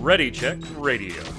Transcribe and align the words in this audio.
Ready 0.00 0.30
Check 0.30 0.58
Radio. 0.76 1.37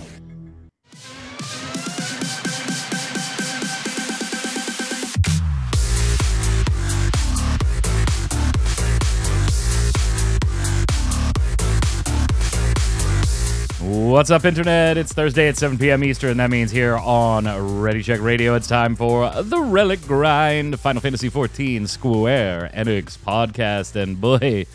What's 14.20 14.31
up, 14.31 14.43
Internet? 14.43 14.97
It's 14.97 15.13
Thursday 15.13 15.47
at 15.47 15.55
7 15.55 15.77
p.m. 15.77 16.04
Eastern. 16.04 16.36
That 16.36 16.49
means 16.49 16.71
here 16.71 16.97
on 16.97 17.45
Ready 17.81 18.04
Check 18.04 18.19
Radio, 18.19 18.54
it's 18.54 18.68
time 18.68 18.97
for 18.97 19.31
the 19.43 19.61
Relic 19.61 20.05
Grind 20.05 20.77
Final 20.77 21.01
Fantasy 21.01 21.29
XIV 21.29 21.88
Square 21.88 22.69
Enix 22.74 23.18
podcast. 23.18 23.96
And 23.96 24.19
boy, 24.19 24.65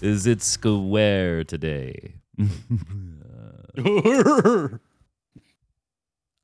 is 0.00 0.26
it 0.26 0.42
square 0.42 1.44
today. 1.44 2.14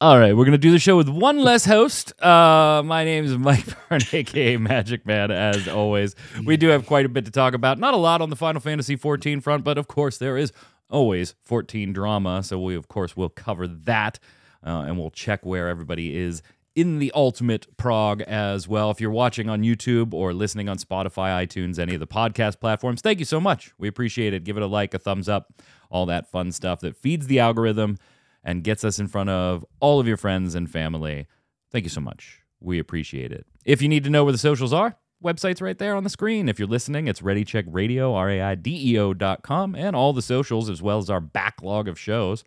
All 0.00 0.18
right, 0.18 0.36
we're 0.36 0.45
gonna 0.45 0.59
do 0.59 0.70
the 0.70 0.78
show 0.78 0.96
with 0.96 1.09
one 1.09 1.38
less 1.38 1.64
host. 1.64 2.12
Uh, 2.23 2.82
my 2.84 3.04
name 3.04 3.24
is 3.24 3.36
Mike 3.36 3.64
Byrne, 3.88 4.00
aka 4.12 4.56
Magic 4.59 5.04
Man. 5.06 5.32
As 5.32 5.66
always, 5.66 6.14
we 6.45 6.56
do 6.56 6.68
have 6.68 6.86
quite 6.86 7.04
a 7.04 7.09
bit 7.09 7.24
to 7.24 7.32
talk 7.32 7.54
about. 7.54 7.80
Not 7.80 7.95
a 7.95 7.96
lot 7.96 8.20
on 8.20 8.30
the 8.30 8.36
Final 8.36 8.60
Fantasy 8.60 8.96
XIV 8.96 9.42
front, 9.42 9.64
but 9.64 9.76
of 9.76 9.88
course 9.88 10.18
there 10.18 10.36
is 10.36 10.52
always 10.94 11.34
14 11.42 11.92
drama. 11.92 12.42
So 12.42 12.58
we 12.58 12.74
of 12.74 12.88
course 12.88 13.16
will 13.16 13.28
cover 13.28 13.66
that, 13.66 14.18
uh, 14.64 14.84
and 14.86 14.98
we'll 14.98 15.10
check 15.10 15.44
where 15.44 15.68
everybody 15.68 16.16
is 16.16 16.42
in 16.76 16.98
the 16.98 17.12
ultimate 17.14 17.66
prog 17.76 18.22
as 18.22 18.66
well. 18.66 18.90
If 18.90 19.00
you're 19.00 19.10
watching 19.10 19.48
on 19.48 19.62
YouTube 19.62 20.12
or 20.12 20.32
listening 20.32 20.68
on 20.68 20.78
Spotify, 20.78 21.46
iTunes, 21.46 21.78
any 21.78 21.94
of 21.94 22.00
the 22.00 22.06
podcast 22.06 22.60
platforms, 22.60 23.01
thank 23.01 23.18
you 23.18 23.24
so 23.24 23.40
much. 23.40 23.73
We 23.78 23.88
appreciate 23.88 24.34
it. 24.34 24.45
Give 24.45 24.56
it 24.56 24.62
a 24.62 24.66
like, 24.66 24.95
a 24.95 24.98
thumbs 24.98 25.28
up, 25.28 25.52
all 25.90 26.06
that 26.06 26.30
fun 26.30 26.51
stuff 26.52 26.80
that 26.80 26.96
feeds 26.96 27.26
the 27.26 27.38
algorithm 27.38 27.98
and 28.42 28.64
gets 28.64 28.84
us 28.84 28.98
in 28.98 29.06
front 29.06 29.30
of 29.30 29.64
all 29.80 30.01
of 30.01 30.08
your 30.08 30.16
friends 30.16 30.54
and 30.54 30.70
family. 30.70 31.26
Thank 31.70 31.84
you 31.84 31.90
so 31.90 32.01
much. 32.01 32.40
We 32.60 32.79
appreciate 32.79 33.32
it. 33.32 33.46
If 33.64 33.82
you 33.82 33.88
need 33.88 34.04
to 34.04 34.10
know 34.10 34.24
where 34.24 34.32
the 34.32 34.38
socials 34.38 34.73
are, 34.73 34.96
website's 35.23 35.60
right 35.60 35.79
there 35.79 35.95
on 35.95 36.04
the 36.04 36.10
screen. 36.10 36.48
If 36.48 36.59
you're 36.59 36.68
listening, 36.68 37.09
it's 37.09 37.23
Ready 37.23 37.45
Check 37.45 37.65
Radio, 37.68 38.15
R 38.15 38.30
A 38.30 38.40
I 38.40 38.54
D 38.54 38.93
E 38.93 38.98
O 38.98 39.15
dot 39.15 39.43
com, 39.43 39.74
and 39.74 39.95
all 39.95 40.12
the 40.12 40.23
socials, 40.23 40.68
as 40.68 40.82
well 40.82 40.98
as 40.98 41.10
our 41.10 41.20
backlog 41.20 41.88
of 41.88 41.98
shows, 41.98 42.45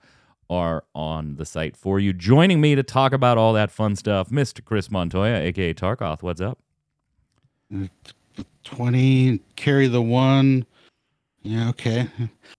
are 0.49 0.83
on 0.95 1.35
the 1.35 1.45
site 1.45 1.75
for 1.75 1.99
you. 1.99 2.13
Joining 2.13 2.61
me 2.61 2.75
to 2.75 2.83
talk 2.83 3.13
about 3.13 3.37
all 3.37 3.53
that 3.53 3.71
fun 3.71 3.95
stuff, 3.95 4.29
Mr. 4.29 4.63
Chris 4.63 4.89
Montoya, 4.89 5.39
aka 5.41 5.73
Tarkoth. 5.73 6.21
What's 6.21 6.41
up? 6.41 6.59
20 8.63 9.39
carry 9.55 9.87
the 9.87 10.01
one 10.01 10.65
yeah 11.47 11.69
okay 11.69 12.07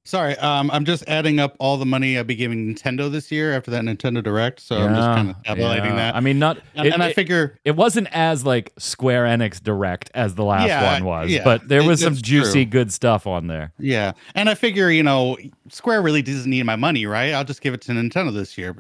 sorry 0.05 0.37
um 0.39 0.71
i'm 0.73 0.85
just 0.85 1.05
adding 1.09 1.39
up 1.39 1.55
all 1.59 1.77
the 1.77 1.85
money 1.87 2.17
i'll 2.17 2.25
be 2.25 2.35
giving 2.35 2.75
nintendo 2.75 3.11
this 3.11 3.31
year 3.31 3.55
after 3.55 3.71
that 3.71 3.83
nintendo 3.83 4.23
direct 4.23 4.61
so 4.61 4.77
i'm 4.79 4.95
just 4.95 5.07
kind 5.07 5.31
of 5.31 5.43
tabulating 5.43 5.85
yeah. 5.91 5.97
that 5.97 6.15
I 6.17 6.21
mean, 6.21 6.39
not. 6.39 6.59
and, 6.75 6.87
it, 6.87 6.93
and 6.95 7.03
i 7.03 7.09
it- 7.09 7.15
figure 7.15 7.59
it 7.65 7.77
wasn't 7.77 8.09
as 8.13 8.45
like 8.45 8.73
Square 8.79 9.25
Enix 9.27 9.63
direct 9.63 10.11
as 10.15 10.35
the 10.37 10.45
last 10.45 10.67
Yeah, 10.69 10.93
one 10.95 11.05
was, 11.05 11.31
yeah, 11.31 11.45
but 11.45 11.69
there 11.69 11.81
it- 11.83 11.87
was 11.87 12.01
some 12.01 12.15
juicy, 12.15 12.65
true. 12.65 12.71
good 12.71 12.93
stuff 12.93 13.27
on 13.27 13.47
there. 13.49 13.73
yeah 13.79 14.13
and 14.35 14.49
i 14.49 14.55
figure 14.55 14.91
you 14.91 15.03
know 15.03 15.37
square 15.69 16.01
really 16.03 16.23
doesn't 16.23 16.49
need 16.51 16.63
my 16.65 16.77
money 16.77 17.05
right 17.07 17.33
i'll 17.35 17.45
just 17.45 17.61
give 17.61 17.75
it 17.75 17.81
to 17.83 17.93
nintendo 17.93 18.33
this 18.33 18.57
year 18.57 18.75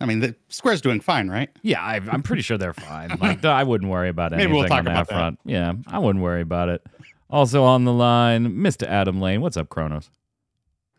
i 0.00 0.04
mean 0.06 0.18
the 0.20 0.34
square's 0.48 0.80
doing 0.80 0.98
fine 1.00 1.28
right 1.28 1.50
Yeah, 1.62 1.80
I, 1.80 2.00
I'm 2.10 2.22
pretty 2.22 2.42
sure 2.42 2.58
they're 2.58 2.74
fine. 2.74 3.16
Like 3.20 3.44
I 3.44 3.62
wouldn't 3.62 3.90
worry 3.90 4.08
about 4.08 4.32
Maybe 4.32 4.42
anything 4.44 4.58
we'll 4.58 4.68
talk 4.68 4.78
on 4.78 4.84
that 4.86 4.90
about 4.92 5.08
that. 5.08 5.14
front. 5.14 5.38
Yeah, 5.44 5.72
I 5.86 5.98
wouldn't 6.00 6.22
worry 6.24 6.40
about 6.42 6.68
it. 6.68 6.84
Also 7.32 7.64
on 7.64 7.84
the 7.84 7.92
line, 7.92 8.46
Mr. 8.56 8.86
Adam 8.86 9.20
Lane. 9.20 9.40
What's 9.40 9.56
up, 9.56 9.68
Kronos? 9.70 10.10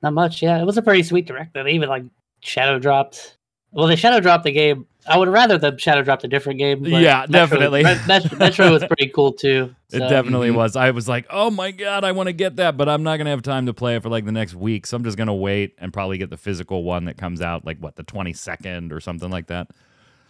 Not 0.02 0.14
much, 0.14 0.42
yeah. 0.42 0.60
It 0.60 0.66
was 0.66 0.78
a 0.78 0.82
pretty 0.82 1.04
sweet 1.04 1.28
direct. 1.28 1.54
They 1.54 1.72
even 1.72 1.88
like 1.88 2.04
shadow 2.42 2.80
dropped. 2.80 3.38
Well, 3.72 3.88
they 3.88 3.96
shadow 3.96 4.20
dropped 4.20 4.44
the 4.44 4.52
game. 4.52 4.86
I 5.08 5.18
would 5.18 5.28
rather 5.30 5.58
them 5.58 5.78
shadow 5.78 6.02
dropped 6.02 6.24
a 6.24 6.28
different 6.28 6.60
game. 6.60 6.82
but 6.82 6.92
Yeah, 6.92 7.26
Metro- 7.30 7.34
definitely. 7.58 7.84
Met- 7.84 8.08
Met- 8.08 8.38
Metro 8.40 8.72
was 8.72 8.84
pretty 8.86 9.08
cool 9.10 9.32
too. 9.34 9.74
It 9.92 10.00
so- 10.00 10.10
definitely 10.10 10.50
Mhm. 10.50 10.56
was. 10.56 10.76
I 10.76 10.92
was 10.92 11.08
like, 11.08 11.26
oh 11.30 11.50
my 11.52 11.72
god, 11.72 12.04
I 12.04 12.12
want 12.14 12.28
to 12.28 12.34
get 12.34 12.56
that, 12.58 12.78
but 12.78 12.90
I'm 12.90 13.04
not 13.04 13.18
gonna 13.18 13.30
have 13.30 13.42
time 13.44 13.66
to 13.68 13.74
play 13.74 13.96
it 13.96 14.04
for 14.04 14.10
like 14.10 14.26
the 14.26 14.32
next 14.32 14.56
week, 14.56 14.86
so 14.88 14.98
I'm 14.98 15.04
just 15.04 15.18
gonna 15.18 15.36
wait 15.36 15.76
and 15.78 15.94
probably 15.94 16.18
get 16.18 16.30
the 16.30 16.38
physical 16.38 16.84
one 16.84 17.06
that 17.06 17.18
comes 17.18 17.42
out 17.42 17.66
like 17.66 17.78
what 17.80 17.96
the 17.96 18.04
22nd 18.04 18.92
or 18.92 19.00
something 19.00 19.30
like 19.30 19.48
that. 19.48 19.68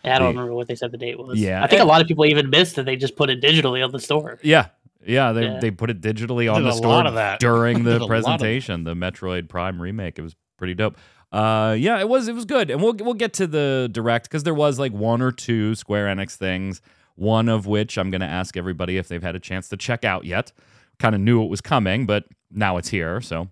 Yeah, 0.03 0.15
I 0.15 0.19
don't 0.19 0.33
the- 0.33 0.39
remember 0.39 0.55
what 0.55 0.67
they 0.67 0.75
said 0.75 0.91
the 0.91 0.97
date 0.97 1.17
was. 1.17 1.39
Yeah, 1.39 1.63
I 1.63 1.67
think 1.67 1.79
and- 1.81 1.87
a 1.87 1.91
lot 1.91 2.01
of 2.01 2.07
people 2.07 2.25
even 2.25 2.49
missed 2.49 2.75
that 2.75 2.85
they 2.85 2.95
just 2.97 3.15
put 3.15 3.29
it 3.29 3.41
digitally 3.41 3.83
on 3.83 3.91
the 3.91 3.99
store. 3.99 4.39
Yeah. 4.43 4.67
Yeah, 5.05 5.31
they, 5.31 5.43
Yeah. 5.45 5.59
they 5.59 5.71
put 5.71 5.89
it 5.89 6.01
digitally 6.01 6.53
on 6.53 6.63
the 6.63 6.71
store 6.71 7.05
of 7.05 7.15
that. 7.15 7.39
during 7.39 7.83
the 7.85 7.99
a 7.99 8.01
of 8.03 8.07
presentation, 8.07 8.83
the 8.83 8.93
Metroid 8.95 9.49
Prime 9.49 9.81
remake. 9.81 10.17
It 10.19 10.21
was 10.21 10.35
pretty 10.57 10.73
dope. 10.73 10.97
Uh, 11.31 11.75
yeah, 11.79 11.99
it 11.99 12.07
was 12.07 12.27
it 12.27 12.35
was 12.35 12.45
good, 12.45 12.69
and 12.69 12.81
we'll 12.81 12.93
we'll 12.93 13.13
get 13.15 13.33
to 13.33 13.47
the 13.47 13.89
direct 13.91 14.25
because 14.29 14.43
there 14.43 14.53
was 14.53 14.77
like 14.77 14.91
one 14.91 15.21
or 15.21 15.31
two 15.31 15.73
Square 15.75 16.07
Enix 16.15 16.35
things. 16.35 16.81
One 17.15 17.47
of 17.49 17.65
which 17.67 17.97
I'm 17.97 18.09
going 18.09 18.21
to 18.21 18.27
ask 18.27 18.57
everybody 18.57 18.97
if 18.97 19.07
they've 19.07 19.21
had 19.21 19.35
a 19.35 19.39
chance 19.39 19.69
to 19.69 19.77
check 19.77 20.03
out 20.03 20.25
yet. 20.25 20.51
Kind 20.99 21.13
of 21.15 21.21
knew 21.21 21.43
it 21.43 21.49
was 21.49 21.61
coming, 21.61 22.05
but 22.07 22.25
now 22.51 22.77
it's 22.77 22.89
here, 22.89 23.19
so 23.21 23.49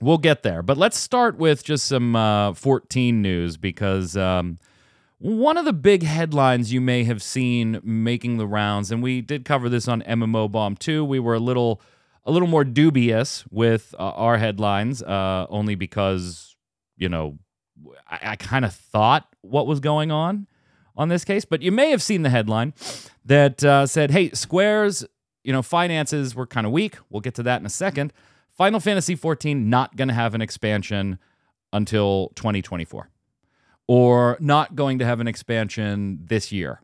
we'll 0.00 0.16
get 0.18 0.42
there. 0.42 0.62
But 0.62 0.76
let's 0.78 0.96
start 0.98 1.36
with 1.38 1.62
just 1.64 1.86
some 1.86 2.16
uh, 2.16 2.52
14 2.54 3.20
news 3.22 3.56
because 3.58 4.16
um, 4.16 4.58
one 5.18 5.56
of 5.56 5.64
the 5.64 5.72
big 5.72 6.02
headlines 6.02 6.72
you 6.72 6.80
may 6.80 7.04
have 7.04 7.22
seen 7.22 7.80
making 7.82 8.36
the 8.36 8.46
rounds, 8.46 8.90
and 8.90 9.02
we 9.02 9.20
did 9.20 9.44
cover 9.44 9.68
this 9.68 9.88
on 9.88 10.02
MMO 10.02 10.50
Bomb 10.50 10.76
2. 10.76 11.04
We 11.04 11.18
were 11.18 11.34
a 11.34 11.40
little 11.40 11.80
a 12.24 12.32
little 12.32 12.48
more 12.48 12.64
dubious 12.64 13.44
with 13.50 13.94
uh, 13.98 14.02
our 14.02 14.36
headlines, 14.36 15.02
uh, 15.02 15.46
only 15.48 15.74
because 15.74 16.56
you 16.96 17.08
know 17.08 17.38
I, 18.10 18.20
I 18.22 18.36
kind 18.36 18.64
of 18.64 18.74
thought 18.74 19.28
what 19.40 19.66
was 19.66 19.80
going 19.80 20.10
on 20.10 20.46
on 20.96 21.08
this 21.08 21.24
case. 21.24 21.44
But 21.44 21.62
you 21.62 21.72
may 21.72 21.90
have 21.90 22.02
seen 22.02 22.22
the 22.22 22.30
headline 22.30 22.74
that 23.24 23.64
uh, 23.64 23.86
said, 23.86 24.10
"Hey, 24.10 24.30
Square's 24.30 25.04
you 25.44 25.52
know 25.52 25.62
finances 25.62 26.34
were 26.34 26.46
kind 26.46 26.66
of 26.66 26.72
weak. 26.72 26.96
We'll 27.08 27.22
get 27.22 27.34
to 27.36 27.42
that 27.44 27.60
in 27.60 27.66
a 27.66 27.70
second. 27.70 28.12
Final 28.50 28.80
Fantasy 28.80 29.14
14 29.14 29.68
not 29.68 29.96
going 29.96 30.08
to 30.08 30.14
have 30.14 30.34
an 30.34 30.42
expansion 30.42 31.18
until 31.72 32.32
2024." 32.36 33.08
Or 33.88 34.36
not 34.40 34.74
going 34.74 34.98
to 34.98 35.04
have 35.04 35.20
an 35.20 35.28
expansion 35.28 36.18
this 36.22 36.50
year 36.50 36.80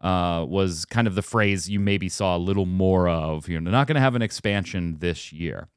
uh, 0.00 0.44
was 0.48 0.84
kind 0.84 1.06
of 1.06 1.14
the 1.14 1.22
phrase 1.22 1.68
you 1.68 1.78
maybe 1.78 2.08
saw 2.08 2.36
a 2.36 2.38
little 2.38 2.66
more 2.66 3.08
of. 3.08 3.48
You 3.48 3.60
know, 3.60 3.70
not 3.70 3.86
going 3.86 3.96
to 3.96 4.00
have 4.00 4.14
an 4.14 4.22
expansion 4.22 4.96
this 4.98 5.32
year. 5.32 5.68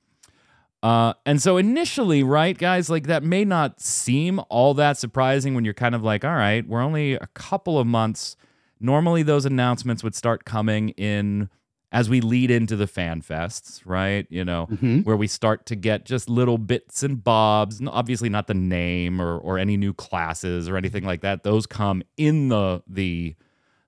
Uh, 0.82 1.14
and 1.26 1.42
so 1.42 1.56
initially, 1.56 2.24
right, 2.24 2.58
guys, 2.58 2.90
like 2.90 3.08
that 3.08 3.24
may 3.24 3.46
not 3.46 3.80
seem 3.80 4.42
all 4.50 4.74
that 4.74 4.98
surprising 4.98 5.56
when 5.56 5.64
you're 5.64 5.74
kind 5.74 5.96
of 5.96 6.04
like, 6.04 6.26
all 6.26 6.36
right, 6.36 6.68
we're 6.68 6.82
only 6.82 7.14
a 7.14 7.28
couple 7.34 7.80
of 7.80 7.88
months. 7.88 8.36
Normally, 8.82 9.24
those 9.24 9.46
announcements 9.46 10.04
would 10.04 10.14
start 10.14 10.44
coming 10.44 10.90
in 10.90 11.50
as 11.94 12.10
we 12.10 12.20
lead 12.20 12.52
into 12.52 12.76
the 12.76 12.88
fan 12.88 13.22
fests, 13.22 13.82
right? 13.86 14.26
You 14.30 14.44
know, 14.44 14.68
Mhm. 14.70 15.06
where 15.06 15.16
we 15.16 15.28
start 15.28 15.66
to 15.68 15.76
get 15.76 16.06
just 16.06 16.28
little 16.30 16.58
bits 16.58 17.04
and 17.04 17.24
bobs. 17.24 17.80
Obviously, 17.88 18.28
not 18.30 18.48
the 18.48 18.54
name 18.54 19.22
or 19.22 19.38
or 19.38 19.58
any 19.58 19.78
new 19.78 19.94
classes 19.94 20.68
or 20.68 20.76
anything 20.76 21.06
like 21.06 21.22
that. 21.22 21.44
Those 21.44 21.66
come 21.68 22.04
in 22.18 22.50
the 22.50 22.82
the 22.88 23.36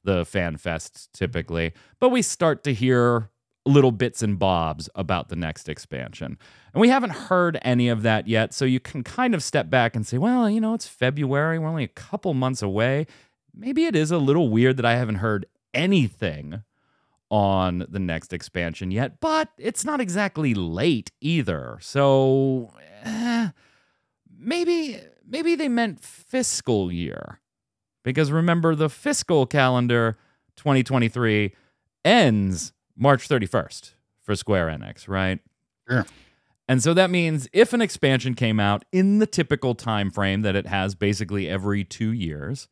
the 0.03 0.23
fan 0.23 0.55
fest 0.55 1.09
typically, 1.13 1.73
but 1.99 2.09
we 2.09 2.21
start 2.21 2.63
to 2.63 2.73
hear 2.73 3.31
little 3.67 3.91
bits 3.91 4.21
and 4.21 4.37
bobs 4.37 4.87
about 4.93 5.29
the 5.29 5.35
next 5.35 5.67
expansion. 5.67 6.37
And 6.71 6.79
we 6.81 6.89
haven't 6.89 7.09
heard 7.09 7.57
any 7.63 7.89
of 7.89 8.03
that 8.03 8.27
yet, 8.27 8.53
so 8.53 8.63
you 8.65 8.79
can 8.79 9.03
kind 9.03 9.33
of 9.33 9.41
step 9.41 9.71
back 9.71 9.95
and 9.95 10.05
say, 10.05 10.19
well, 10.19 10.47
you 10.47 10.61
know, 10.61 10.75
it's 10.75 10.87
February, 10.87 11.57
we're 11.57 11.67
only 11.69 11.83
a 11.83 11.87
couple 11.87 12.35
months 12.35 12.61
away. 12.61 13.07
Maybe 13.55 13.85
it 13.85 13.95
is 13.95 14.11
a 14.11 14.19
little 14.19 14.49
weird 14.49 14.77
that 14.77 14.85
I 14.85 14.95
haven't 14.97 15.15
heard 15.15 15.47
anything 15.73 16.61
on 17.35 17.85
the 17.89 17.99
next 17.99 18.31
expansion 18.31 18.91
yet, 18.91 19.19
but 19.19 19.49
it's 19.57 19.83
not 19.83 19.99
exactly 19.99 20.53
late 20.53 21.11
either. 21.19 21.77
So 21.81 22.71
eh, 23.03 23.49
maybe 24.39 25.01
maybe 25.27 25.55
they 25.55 25.67
meant 25.67 25.99
fiscal 26.01 26.89
year. 26.89 27.41
Because 28.05 28.31
remember 28.31 28.73
the 28.73 28.87
fiscal 28.87 29.45
calendar 29.45 30.15
2023 30.55 31.53
ends 32.05 32.71
March 32.95 33.27
31st 33.27 33.95
for 34.21 34.35
Square 34.37 34.67
Enix, 34.67 35.09
right? 35.09 35.39
Sure. 35.89 36.05
And 36.69 36.81
so 36.81 36.93
that 36.93 37.09
means 37.09 37.49
if 37.51 37.73
an 37.73 37.81
expansion 37.81 38.33
came 38.33 38.61
out 38.61 38.85
in 38.93 39.19
the 39.19 39.27
typical 39.27 39.75
time 39.75 40.09
frame 40.09 40.41
that 40.43 40.55
it 40.55 40.67
has 40.67 40.95
basically 40.95 41.49
every 41.49 41.83
2 41.83 42.11
years, 42.11 42.69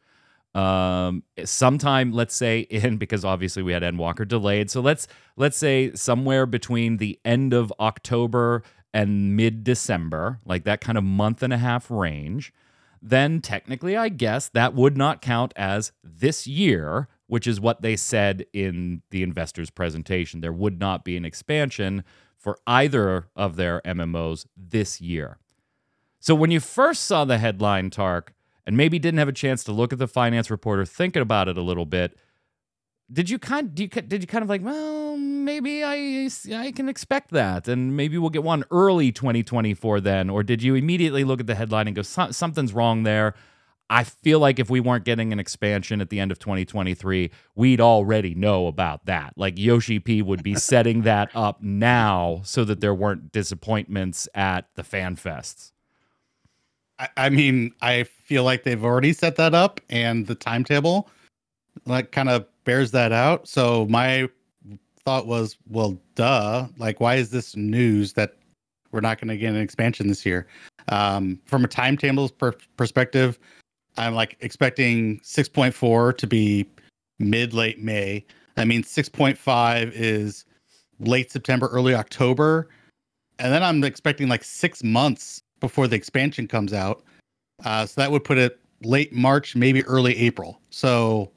um 0.55 1.23
sometime 1.43 2.11
let's 2.11 2.35
say 2.35 2.59
in 2.69 2.97
because 2.97 3.25
obviously 3.25 3.63
we 3.63 3.73
had 3.73 3.83
N 3.83 3.97
Endwalker 3.97 4.27
delayed 4.27 4.69
so 4.69 4.81
let's 4.81 5.07
let's 5.35 5.57
say 5.57 5.93
somewhere 5.93 6.45
between 6.45 6.97
the 6.97 7.19
end 7.25 7.53
of 7.53 7.73
October 7.79 8.63
and 8.93 9.35
mid 9.35 9.63
December 9.63 10.39
like 10.45 10.63
that 10.65 10.81
kind 10.81 10.97
of 10.97 11.03
month 11.03 11.41
and 11.41 11.53
a 11.53 11.57
half 11.57 11.89
range 11.89 12.53
then 13.01 13.41
technically 13.41 13.97
I 13.97 14.09
guess 14.09 14.47
that 14.49 14.75
would 14.75 14.95
not 14.95 15.21
count 15.21 15.53
as 15.55 15.91
this 16.03 16.45
year 16.45 17.07
which 17.33 17.47
is 17.47 17.59
what 17.59 17.81
they 17.81 17.95
said 17.95 18.45
in 18.53 19.01
the 19.09 19.23
investors' 19.23 19.71
presentation. 19.71 20.41
There 20.41 20.53
would 20.53 20.79
not 20.79 21.03
be 21.03 21.17
an 21.17 21.25
expansion 21.25 22.03
for 22.37 22.59
either 22.67 23.27
of 23.35 23.55
their 23.55 23.81
MMOs 23.81 24.45
this 24.55 25.01
year. 25.01 25.39
So 26.19 26.35
when 26.35 26.51
you 26.51 26.59
first 26.59 27.05
saw 27.05 27.25
the 27.25 27.39
headline, 27.39 27.89
Tark, 27.89 28.32
and 28.65 28.77
maybe 28.77 28.99
didn't 28.99 29.19
have 29.19 29.27
a 29.27 29.33
chance 29.33 29.63
to 29.65 29.71
look 29.71 29.93
at 29.93 29.99
the 29.99 30.07
finance 30.07 30.49
report 30.49 30.79
or 30.79 30.85
thinking 30.85 31.21
about 31.21 31.47
it 31.47 31.57
a 31.57 31.61
little 31.61 31.85
bit, 31.85 32.17
did 33.11 33.29
you 33.29 33.37
kind 33.37 33.77
you, 33.79 33.87
did 33.87 34.21
you 34.21 34.27
kind 34.27 34.43
of 34.43 34.49
like 34.49 34.63
well 34.63 35.17
maybe 35.17 35.83
I 35.83 36.29
I 36.53 36.71
can 36.71 36.89
expect 36.89 37.31
that 37.31 37.67
and 37.67 37.95
maybe 37.95 38.17
we'll 38.17 38.29
get 38.29 38.43
one 38.43 38.63
early 38.71 39.11
2024 39.11 40.01
then? 40.01 40.29
Or 40.29 40.43
did 40.43 40.63
you 40.63 40.75
immediately 40.75 41.23
look 41.23 41.39
at 41.39 41.47
the 41.47 41.55
headline 41.55 41.87
and 41.87 41.95
go 41.95 42.01
something's 42.01 42.73
wrong 42.73 43.03
there. 43.03 43.35
I 43.89 44.05
feel 44.05 44.39
like 44.39 44.57
if 44.59 44.69
we 44.69 44.79
weren't 44.79 45.03
getting 45.03 45.33
an 45.33 45.39
expansion 45.39 46.01
at 46.01 46.09
the 46.09 46.19
end 46.19 46.31
of 46.31 46.39
2023 46.39 47.29
we'd 47.55 47.81
already 47.81 48.33
know 48.33 48.67
about 48.67 49.05
that. 49.05 49.33
Like 49.35 49.59
Yoshi 49.59 49.99
P 49.99 50.21
would 50.21 50.41
be 50.41 50.55
setting 50.55 51.01
that 51.01 51.29
up 51.35 51.61
now 51.61 52.41
so 52.45 52.63
that 52.63 52.79
there 52.79 52.95
weren't 52.95 53.31
disappointments 53.31 54.27
at 54.33 54.67
the 54.75 54.83
fan 54.83 55.17
fests 55.17 55.72
I, 57.17 57.29
mean 57.29 57.73
I 57.81 58.03
feel 58.03 58.43
like 58.43 58.63
they've 58.63 58.83
already 58.83 59.13
set 59.13 59.35
that 59.37 59.53
up 59.53 59.79
and 59.89 60.27
the 60.27 60.35
timetable 60.35 61.09
like 61.85 62.11
kind 62.11 62.29
of 62.29 62.45
bears 62.63 62.91
that 62.91 63.11
out. 63.11 63.47
So 63.47 63.85
my 63.87 64.29
thought 65.05 65.27
was, 65.27 65.57
well, 65.69 65.97
duh. 66.15 66.67
Like, 66.77 66.99
why 66.99 67.15
is 67.15 67.29
this 67.29 67.55
news 67.55 68.13
that 68.13 68.37
we're 68.91 69.01
not 69.01 69.19
going 69.19 69.29
to 69.29 69.37
get 69.37 69.49
an 69.49 69.59
expansion 69.59 70.07
this 70.07 70.25
year? 70.25 70.47
Um, 70.89 71.39
from 71.45 71.63
a 71.63 71.67
timetable 71.67 72.29
per- 72.29 72.55
perspective, 72.77 73.39
I'm 73.97 74.15
like 74.15 74.37
expecting 74.39 75.19
6.4 75.19 76.17
to 76.17 76.27
be 76.27 76.69
mid 77.19 77.53
late 77.53 77.79
May. 77.79 78.25
I 78.57 78.65
mean, 78.65 78.83
6.5 78.83 79.91
is 79.93 80.45
late 80.99 81.31
September, 81.31 81.67
early 81.67 81.95
October. 81.95 82.69
And 83.39 83.51
then 83.51 83.63
I'm 83.63 83.83
expecting 83.83 84.29
like 84.29 84.43
six 84.43 84.83
months 84.83 85.41
before 85.63 85.87
the 85.87 85.95
expansion 85.95 86.45
comes 86.45 86.73
out. 86.73 87.03
Uh, 87.63 87.85
so 87.85 88.01
that 88.01 88.11
would 88.11 88.25
put 88.25 88.37
it 88.37 88.59
late 88.83 89.13
March, 89.13 89.55
maybe 89.55 89.81
early 89.85 90.13
April. 90.17 90.59
So 90.69 91.31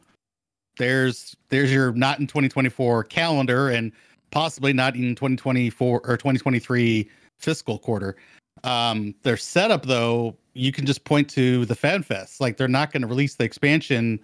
there's 0.79 1.37
there's 1.49 1.73
your 1.73 1.93
not 1.93 2.19
in 2.19 2.27
2024 2.27 3.05
calendar 3.05 3.69
and 3.69 3.93
possibly 4.33 4.73
not 4.73 4.97
in 4.97 5.15
2024 5.15 6.01
or 6.05 6.17
2023 6.17 7.09
fiscal 7.39 7.79
quarter. 7.79 8.17
Um, 8.65 9.15
their 9.23 9.37
setup 9.37 9.87
though, 9.87 10.37
you 10.55 10.73
can 10.73 10.87
just 10.87 11.05
point 11.05 11.31
to 11.31 11.65
the 11.67 11.77
Fan 11.77 12.03
Fest. 12.03 12.41
Like 12.41 12.57
they're 12.57 12.67
not 12.67 12.91
going 12.93 13.03
to 13.03 13.07
release 13.07 13.37
the 13.37 13.45
expansion 13.45 14.19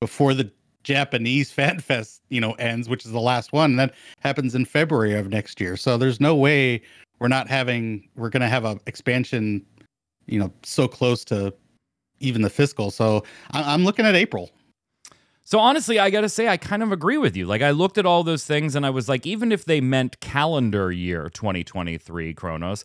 before 0.00 0.34
the 0.34 0.48
Japanese 0.82 1.50
Fan 1.50 1.80
Fest, 1.80 2.22
you 2.28 2.40
know, 2.40 2.52
ends, 2.52 2.88
which 2.88 3.04
is 3.04 3.12
the 3.12 3.20
last 3.20 3.52
one. 3.52 3.76
That 3.76 3.94
happens 4.20 4.54
in 4.54 4.64
February 4.64 5.14
of 5.14 5.28
next 5.28 5.60
year. 5.60 5.76
So 5.76 5.96
there's 5.96 6.20
no 6.20 6.34
way 6.34 6.82
we're 7.20 7.28
not 7.28 7.48
having 7.48 8.08
we're 8.16 8.30
going 8.30 8.42
to 8.42 8.48
have 8.48 8.64
a 8.64 8.78
expansion, 8.86 9.64
you 10.26 10.38
know, 10.38 10.52
so 10.62 10.86
close 10.86 11.24
to 11.26 11.52
even 12.20 12.42
the 12.42 12.50
fiscal. 12.50 12.90
So 12.90 13.24
I'm 13.52 13.84
looking 13.84 14.06
at 14.06 14.14
April. 14.14 14.50
So 15.44 15.58
honestly, 15.58 15.98
I 15.98 16.10
got 16.10 16.20
to 16.22 16.28
say, 16.28 16.46
I 16.46 16.58
kind 16.58 16.82
of 16.82 16.92
agree 16.92 17.16
with 17.16 17.34
you. 17.34 17.46
Like, 17.46 17.62
I 17.62 17.70
looked 17.70 17.96
at 17.96 18.04
all 18.04 18.22
those 18.22 18.44
things 18.44 18.74
and 18.74 18.84
I 18.84 18.90
was 18.90 19.08
like, 19.08 19.24
even 19.24 19.50
if 19.50 19.64
they 19.64 19.80
meant 19.80 20.20
calendar 20.20 20.92
year 20.92 21.30
2023 21.30 22.34
Kronos, 22.34 22.84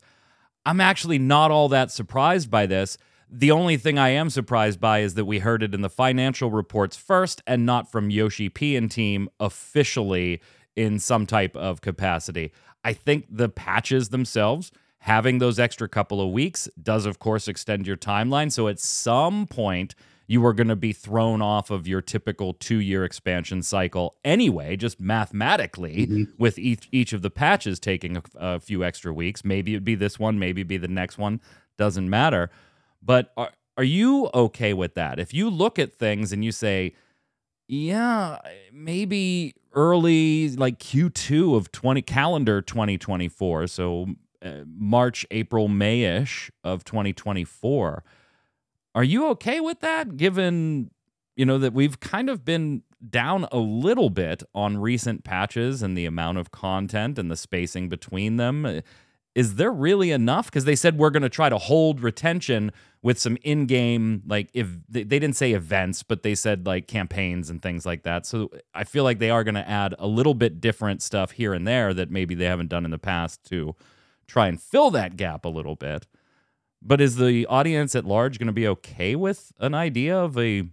I'm 0.65 0.79
actually 0.79 1.19
not 1.19 1.51
all 1.51 1.67
that 1.69 1.91
surprised 1.91 2.49
by 2.49 2.65
this. 2.65 2.97
The 3.35 3.49
only 3.49 3.77
thing 3.77 3.97
I 3.97 4.09
am 4.09 4.29
surprised 4.29 4.79
by 4.79 4.99
is 4.99 5.15
that 5.15 5.25
we 5.25 5.39
heard 5.39 5.63
it 5.63 5.73
in 5.73 5.81
the 5.81 5.89
financial 5.89 6.51
reports 6.51 6.95
first 6.95 7.41
and 7.47 7.65
not 7.65 7.91
from 7.91 8.11
Yoshi 8.11 8.47
P 8.47 8.75
and 8.75 8.91
team 8.91 9.27
officially 9.39 10.39
in 10.75 10.99
some 10.99 11.25
type 11.25 11.55
of 11.55 11.81
capacity. 11.81 12.53
I 12.83 12.93
think 12.93 13.25
the 13.31 13.49
patches 13.49 14.09
themselves, 14.09 14.71
having 14.99 15.39
those 15.39 15.57
extra 15.57 15.89
couple 15.89 16.21
of 16.21 16.29
weeks, 16.29 16.69
does 16.79 17.07
of 17.07 17.17
course 17.17 17.47
extend 17.47 17.87
your 17.87 17.97
timeline. 17.97 18.51
So 18.51 18.67
at 18.67 18.79
some 18.79 19.47
point, 19.47 19.95
you 20.27 20.45
are 20.45 20.53
going 20.53 20.67
to 20.67 20.75
be 20.75 20.93
thrown 20.93 21.41
off 21.41 21.71
of 21.71 21.87
your 21.87 22.01
typical 22.01 22.53
two 22.53 22.77
year 22.77 23.03
expansion 23.03 23.63
cycle 23.63 24.15
anyway, 24.23 24.75
just 24.75 24.99
mathematically, 24.99 26.05
mm-hmm. 26.05 26.23
with 26.37 26.59
each, 26.59 26.87
each 26.91 27.13
of 27.13 27.23
the 27.23 27.31
patches 27.31 27.79
taking 27.79 28.17
a, 28.17 28.23
a, 28.35 28.59
few 28.59 28.83
extra 28.83 29.11
weeks. 29.11 29.43
Maybe 29.43 29.73
it'd 29.73 29.83
be 29.83 29.95
this 29.95 30.19
one, 30.19 30.37
maybe 30.37 30.61
it'd 30.61 30.67
be 30.67 30.77
the 30.77 30.87
next 30.87 31.17
one, 31.17 31.41
doesn't 31.79 32.07
matter. 32.07 32.51
But 33.03 33.31
are, 33.37 33.51
are 33.77 33.83
you 33.83 34.29
okay 34.33 34.73
with 34.73 34.95
that? 34.95 35.19
If 35.19 35.33
you 35.33 35.49
look 35.49 35.79
at 35.79 35.93
things 35.93 36.31
and 36.31 36.43
you 36.43 36.51
say, 36.51 36.93
yeah, 37.67 38.39
maybe 38.71 39.55
early 39.73 40.49
like 40.55 40.79
Q2 40.79 41.55
of 41.55 41.71
20 41.71 42.01
calendar 42.01 42.61
2024, 42.61 43.67
so 43.67 44.07
uh, 44.43 44.59
March, 44.65 45.25
April, 45.31 45.69
Mayish 45.69 46.49
of 46.63 46.83
2024 46.83 48.03
are 48.95 49.03
you 49.03 49.27
okay 49.29 49.59
with 49.59 49.79
that 49.79 50.17
given 50.17 50.91
you 51.35 51.45
know 51.45 51.57
that 51.57 51.73
we've 51.73 51.99
kind 51.99 52.29
of 52.29 52.45
been 52.45 52.83
down 53.09 53.47
a 53.51 53.57
little 53.57 54.09
bit 54.09 54.43
on 54.53 54.77
recent 54.77 55.23
patches 55.23 55.81
and 55.81 55.97
the 55.97 56.05
amount 56.05 56.37
of 56.37 56.51
content 56.51 57.17
and 57.17 57.29
the 57.29 57.35
spacing 57.35 57.89
between 57.89 58.37
them? 58.37 58.81
Is 59.35 59.55
there 59.55 59.71
really 59.71 60.11
enough? 60.11 60.45
Because 60.45 60.65
they 60.65 60.75
said 60.75 60.97
we're 60.97 61.09
going 61.09 61.23
to 61.23 61.29
try 61.29 61.49
to 61.49 61.57
hold 61.57 62.01
retention 62.01 62.71
with 63.01 63.19
some 63.19 63.37
in-game, 63.43 64.23
like 64.27 64.49
if 64.53 64.67
they, 64.87 65.03
didn't 65.03 65.33
say 65.33 65.53
events, 65.53 66.03
but 66.03 66.23
they 66.23 66.35
said 66.35 66.65
like 66.65 66.87
campaigns 66.87 67.49
and 67.49 67.61
things 67.61 67.85
like 67.85 68.03
that. 68.03 68.25
So 68.25 68.49
I 68.73 68.83
feel 68.83 69.03
like 69.03 69.19
they 69.19 69.29
are 69.29 69.43
going 69.43 69.55
to 69.55 69.67
add 69.67 69.95
a 69.97 70.07
little 70.07 70.35
bit 70.35 70.61
different 70.61 71.01
stuff 71.01 71.31
here 71.31 71.53
and 71.53 71.67
there 71.67 71.93
that 71.93 72.11
maybe 72.11 72.35
they 72.35 72.45
haven't 72.45 72.69
done 72.69 72.85
in 72.85 72.91
the 72.91 72.99
past 72.99 73.43
to 73.49 73.75
try 74.27 74.47
and 74.47 74.61
fill 74.61 74.91
that 74.91 75.17
gap 75.17 75.45
a 75.45 75.49
little 75.49 75.75
bit. 75.75 76.07
But 76.81 77.01
is 77.01 77.15
the 77.15 77.45
audience 77.47 77.95
at 77.95 78.05
large 78.05 78.39
going 78.39 78.47
to 78.47 78.53
be 78.53 78.67
okay 78.67 79.15
with 79.15 79.51
an 79.59 79.73
idea 79.73 80.17
of 80.17 80.37
a, 80.37 80.67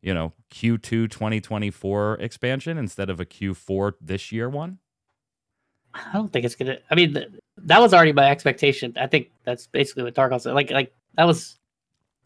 you 0.00 0.14
know, 0.14 0.32
Q2 0.52 1.10
2024 1.10 2.14
expansion 2.20 2.78
instead 2.78 3.10
of 3.10 3.18
a 3.18 3.26
Q4 3.26 3.94
this 4.00 4.30
year 4.30 4.48
one? 4.48 4.78
I 5.94 6.12
don't 6.12 6.32
think 6.32 6.44
it's 6.44 6.54
gonna. 6.54 6.78
I 6.90 6.94
mean, 6.94 7.38
that 7.64 7.80
was 7.80 7.94
already 7.94 8.12
my 8.12 8.30
expectation. 8.30 8.94
I 8.96 9.06
think 9.06 9.30
that's 9.44 9.66
basically 9.66 10.04
what 10.04 10.14
Tarkoth 10.14 10.42
said. 10.42 10.54
Like, 10.54 10.70
like 10.70 10.92
that 11.14 11.24
was 11.24 11.58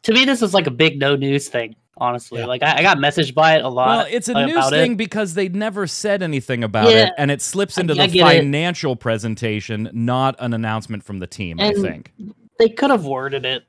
to 0.02 0.12
me. 0.12 0.24
This 0.24 0.40
was 0.40 0.54
like 0.54 0.66
a 0.66 0.70
big 0.70 0.98
no 0.98 1.16
news 1.16 1.48
thing. 1.48 1.76
Honestly, 1.98 2.40
yeah. 2.40 2.46
like 2.46 2.62
I, 2.62 2.78
I, 2.78 2.82
got 2.82 2.96
messaged 2.96 3.34
by 3.34 3.56
it 3.56 3.64
a 3.64 3.68
lot. 3.68 3.86
Well, 3.86 4.06
it's 4.08 4.26
a 4.26 4.46
news 4.46 4.70
thing 4.70 4.92
it. 4.92 4.96
because 4.96 5.34
they 5.34 5.50
never 5.50 5.86
said 5.86 6.22
anything 6.22 6.64
about 6.64 6.90
yeah. 6.90 7.08
it, 7.08 7.12
and 7.18 7.30
it 7.30 7.42
slips 7.42 7.76
into 7.76 7.92
I, 8.00 8.06
the 8.06 8.18
financial 8.18 8.92
it. 8.92 9.00
presentation, 9.00 9.90
not 9.92 10.34
an 10.38 10.54
announcement 10.54 11.04
from 11.04 11.18
the 11.18 11.26
team. 11.26 11.60
And 11.60 11.76
I 11.76 11.80
think 11.80 12.12
they 12.58 12.70
could 12.70 12.90
have 12.90 13.04
worded 13.04 13.44
it 13.44 13.64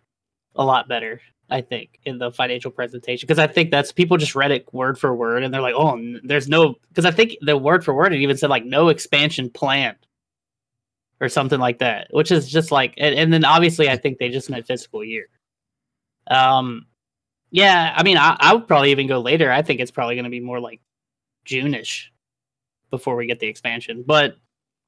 a 0.55 0.63
lot 0.63 0.87
better. 0.87 1.19
I 1.49 1.61
think 1.61 1.99
in 2.05 2.17
the 2.17 2.31
financial 2.31 2.71
presentation 2.71 3.27
because 3.27 3.37
I 3.37 3.47
think 3.47 3.69
that's 3.69 3.91
people 3.91 4.17
just 4.17 4.33
read 4.33 4.51
it 4.51 4.73
word 4.73 4.97
for 4.97 5.13
word 5.13 5.43
and 5.43 5.53
they're 5.53 5.61
like, 5.61 5.75
oh, 5.75 6.01
there's 6.23 6.47
no 6.47 6.75
because 6.89 7.05
I 7.05 7.11
think 7.11 7.37
the 7.41 7.57
word 7.57 7.83
for 7.83 7.93
word 7.93 8.13
it 8.13 8.21
even 8.21 8.37
said 8.37 8.49
like 8.49 8.65
no 8.65 8.87
expansion 8.87 9.49
planned 9.49 9.97
or 11.23 11.29
something 11.29 11.59
like 11.59 11.79
that, 11.79 12.07
which 12.11 12.31
is 12.31 12.49
just 12.49 12.69
like 12.71 12.93
and, 12.97 13.15
and 13.15 13.31
then 13.31 13.45
obviously 13.45 13.89
I 13.89 13.95
think 13.95 14.17
they 14.17 14.29
just 14.29 14.49
meant 14.49 14.67
fiscal 14.67 15.03
year. 15.03 15.27
Um, 16.29 16.85
yeah, 17.49 17.93
I 17.95 18.03
mean 18.03 18.17
I, 18.17 18.35
I 18.39 18.53
would 18.53 18.67
probably 18.67 18.91
even 18.91 19.07
go 19.07 19.21
later. 19.21 19.49
I 19.51 19.61
think 19.61 19.79
it's 19.79 19.91
probably 19.91 20.15
going 20.15 20.25
to 20.25 20.29
be 20.29 20.41
more 20.41 20.59
like 20.59 20.81
June-ish 21.45 22.11
before 22.91 23.15
we 23.15 23.25
get 23.25 23.39
the 23.39 23.47
expansion, 23.47 24.03
but. 24.05 24.35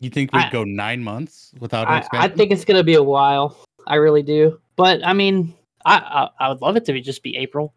You 0.02 0.10
think 0.10 0.34
we'd 0.34 0.40
I, 0.44 0.50
go 0.50 0.66
nine 0.66 1.02
months 1.02 1.54
without 1.60 1.88
an 1.90 2.00
expansion? 2.00 2.30
I, 2.30 2.34
I 2.34 2.36
think 2.36 2.52
it's 2.52 2.66
going 2.66 2.78
to 2.78 2.84
be 2.84 2.96
a 2.96 3.02
while. 3.02 3.58
I 3.88 3.96
really 3.96 4.24
do. 4.24 4.60
But 4.76 5.06
I 5.06 5.14
mean, 5.14 5.56
I 5.86 5.98
I, 5.98 6.46
I 6.46 6.50
would 6.50 6.62
love 6.62 6.76
it 6.76 6.84
to 6.86 6.94
be 6.94 7.00
just 7.00 7.24
be 7.24 7.38
April. 7.38 7.74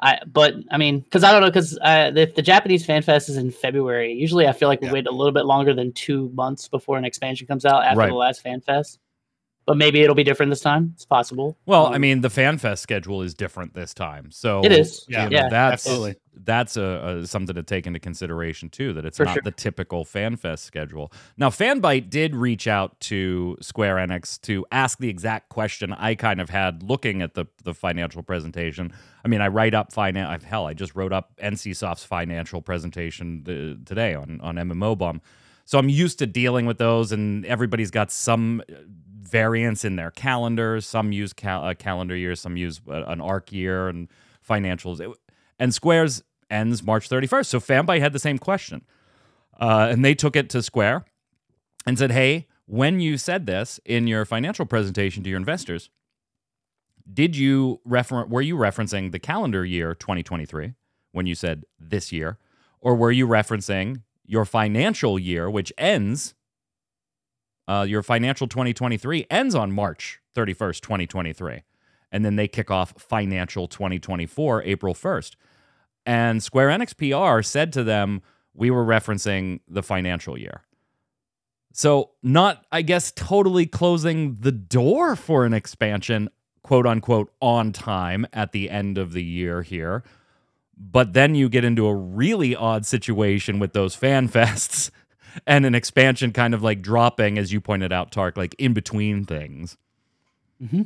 I 0.00 0.20
but 0.26 0.54
I 0.70 0.78
mean, 0.78 1.00
because 1.00 1.24
I 1.24 1.32
don't 1.32 1.40
know, 1.40 1.48
because 1.48 1.78
uh, 1.78 2.12
if 2.14 2.34
the 2.34 2.42
Japanese 2.42 2.86
Fan 2.86 3.02
Fest 3.02 3.28
is 3.28 3.36
in 3.36 3.50
February, 3.50 4.12
usually 4.12 4.46
I 4.46 4.52
feel 4.52 4.68
like 4.68 4.80
we 4.80 4.90
wait 4.90 5.06
a 5.06 5.10
little 5.10 5.32
bit 5.32 5.44
longer 5.44 5.74
than 5.74 5.92
two 5.92 6.30
months 6.30 6.68
before 6.68 6.96
an 6.98 7.04
expansion 7.04 7.46
comes 7.46 7.64
out 7.64 7.84
after 7.84 7.98
right. 7.98 8.08
the 8.08 8.14
last 8.14 8.42
Fan 8.42 8.60
Fest 8.60 8.98
but 9.68 9.76
maybe 9.76 10.00
it'll 10.00 10.14
be 10.14 10.24
different 10.24 10.48
this 10.48 10.62
time. 10.62 10.92
It's 10.94 11.04
possible. 11.04 11.58
Well, 11.66 11.88
um, 11.88 11.92
I 11.92 11.98
mean, 11.98 12.22
the 12.22 12.30
FanFest 12.30 12.78
schedule 12.78 13.20
is 13.20 13.34
different 13.34 13.74
this 13.74 13.92
time, 13.92 14.30
so 14.30 14.64
it 14.64 14.72
is. 14.72 15.04
Yeah, 15.10 15.24
you 15.24 15.30
know, 15.30 15.36
yeah 15.36 15.48
that's 15.50 15.86
absolutely. 15.86 16.16
That's 16.44 16.76
a, 16.76 17.18
a, 17.22 17.26
something 17.26 17.54
to 17.54 17.62
take 17.62 17.86
into 17.86 17.98
consideration 17.98 18.68
too. 18.68 18.92
That 18.92 19.04
it's 19.04 19.16
For 19.16 19.24
not 19.24 19.34
sure. 19.34 19.42
the 19.42 19.50
typical 19.50 20.04
FanFest 20.04 20.60
schedule. 20.60 21.12
Now, 21.36 21.50
Fanbyte 21.50 22.10
did 22.10 22.34
reach 22.34 22.66
out 22.66 22.98
to 23.00 23.56
Square 23.60 23.96
Enix 23.96 24.40
to 24.42 24.64
ask 24.70 24.98
the 24.98 25.08
exact 25.08 25.48
question 25.48 25.92
I 25.92 26.14
kind 26.14 26.40
of 26.40 26.50
had 26.50 26.82
looking 26.82 27.22
at 27.22 27.34
the 27.34 27.46
the 27.64 27.74
financial 27.74 28.22
presentation. 28.22 28.92
I 29.24 29.28
mean, 29.28 29.40
I 29.40 29.48
write 29.48 29.74
up 29.74 29.92
finance. 29.92 30.44
Hell, 30.44 30.66
I 30.66 30.74
just 30.74 30.94
wrote 30.94 31.12
up 31.12 31.32
NCSoft's 31.42 32.04
financial 32.04 32.62
presentation 32.62 33.44
uh, 33.46 33.84
today 33.86 34.14
on 34.14 34.40
on 34.42 34.56
MMO 34.56 34.96
Bomb. 34.96 35.20
So 35.64 35.78
I'm 35.78 35.90
used 35.90 36.18
to 36.20 36.26
dealing 36.26 36.64
with 36.64 36.78
those, 36.78 37.12
and 37.12 37.44
everybody's 37.44 37.90
got 37.90 38.10
some 38.10 38.62
variance 39.20 39.84
in 39.84 39.96
their 39.96 40.10
calendars. 40.10 40.86
Some 40.86 41.12
use 41.12 41.34
cal- 41.34 41.68
a 41.68 41.74
calendar 41.74 42.16
year, 42.16 42.34
some 42.34 42.56
use 42.56 42.80
an 42.86 43.20
arc 43.20 43.52
year 43.52 43.88
and 43.88 44.08
financials. 44.48 45.00
It, 45.00 45.14
and 45.58 45.74
Square's 45.74 46.22
ends 46.50 46.82
March 46.82 47.08
31st. 47.08 47.46
So 47.46 47.60
Fanbyte 47.60 48.00
had 48.00 48.12
the 48.12 48.18
same 48.18 48.38
question. 48.38 48.84
Uh, 49.60 49.88
and 49.90 50.04
they 50.04 50.14
took 50.14 50.36
it 50.36 50.48
to 50.50 50.62
Square 50.62 51.04
and 51.86 51.98
said, 51.98 52.12
hey, 52.12 52.46
when 52.66 53.00
you 53.00 53.16
said 53.16 53.46
this 53.46 53.80
in 53.84 54.06
your 54.06 54.24
financial 54.24 54.66
presentation 54.66 55.22
to 55.24 55.30
your 55.30 55.38
investors, 55.38 55.90
did 57.12 57.36
you 57.36 57.80
refer 57.84 58.24
were 58.26 58.42
you 58.42 58.56
referencing 58.56 59.12
the 59.12 59.18
calendar 59.18 59.64
year 59.64 59.94
2023 59.94 60.74
when 61.12 61.26
you 61.26 61.34
said 61.34 61.64
this 61.78 62.12
year 62.12 62.38
or 62.80 62.94
were 62.94 63.10
you 63.10 63.26
referencing 63.26 64.02
your 64.24 64.44
financial 64.44 65.18
year 65.18 65.48
which 65.50 65.72
ends 65.78 66.34
uh, 67.66 67.84
your 67.88 68.02
financial 68.02 68.46
2023 68.46 69.26
ends 69.30 69.54
on 69.54 69.72
March 69.72 70.20
31st 70.34 70.80
2023 70.80 71.62
and 72.12 72.24
then 72.24 72.36
they 72.36 72.48
kick 72.48 72.70
off 72.70 72.94
financial 72.98 73.66
2024 73.68 74.62
April 74.64 74.94
1st 74.94 75.36
and 76.08 76.42
Square 76.42 76.70
Enix 76.70 76.96
PR 76.96 77.42
said 77.42 77.72
to 77.74 77.84
them 77.84 78.22
we 78.54 78.70
were 78.70 78.84
referencing 78.84 79.60
the 79.68 79.82
financial 79.82 80.36
year 80.36 80.62
so, 81.78 82.10
not, 82.24 82.64
I 82.72 82.82
guess, 82.82 83.12
totally 83.12 83.64
closing 83.64 84.38
the 84.40 84.50
door 84.50 85.14
for 85.14 85.44
an 85.44 85.54
expansion, 85.54 86.28
quote 86.62 86.88
unquote, 86.88 87.32
on 87.40 87.70
time 87.70 88.26
at 88.32 88.50
the 88.50 88.68
end 88.68 88.98
of 88.98 89.12
the 89.12 89.22
year 89.22 89.62
here. 89.62 90.02
But 90.76 91.12
then 91.12 91.36
you 91.36 91.48
get 91.48 91.64
into 91.64 91.86
a 91.86 91.94
really 91.94 92.56
odd 92.56 92.84
situation 92.84 93.60
with 93.60 93.74
those 93.74 93.94
fan 93.94 94.28
fests 94.30 94.90
and 95.46 95.64
an 95.64 95.76
expansion 95.76 96.32
kind 96.32 96.52
of 96.52 96.64
like 96.64 96.82
dropping, 96.82 97.38
as 97.38 97.52
you 97.52 97.60
pointed 97.60 97.92
out, 97.92 98.10
Tark, 98.10 98.36
like 98.36 98.56
in 98.58 98.72
between 98.72 99.24
things. 99.24 99.76
Mm-hmm. 100.60 100.82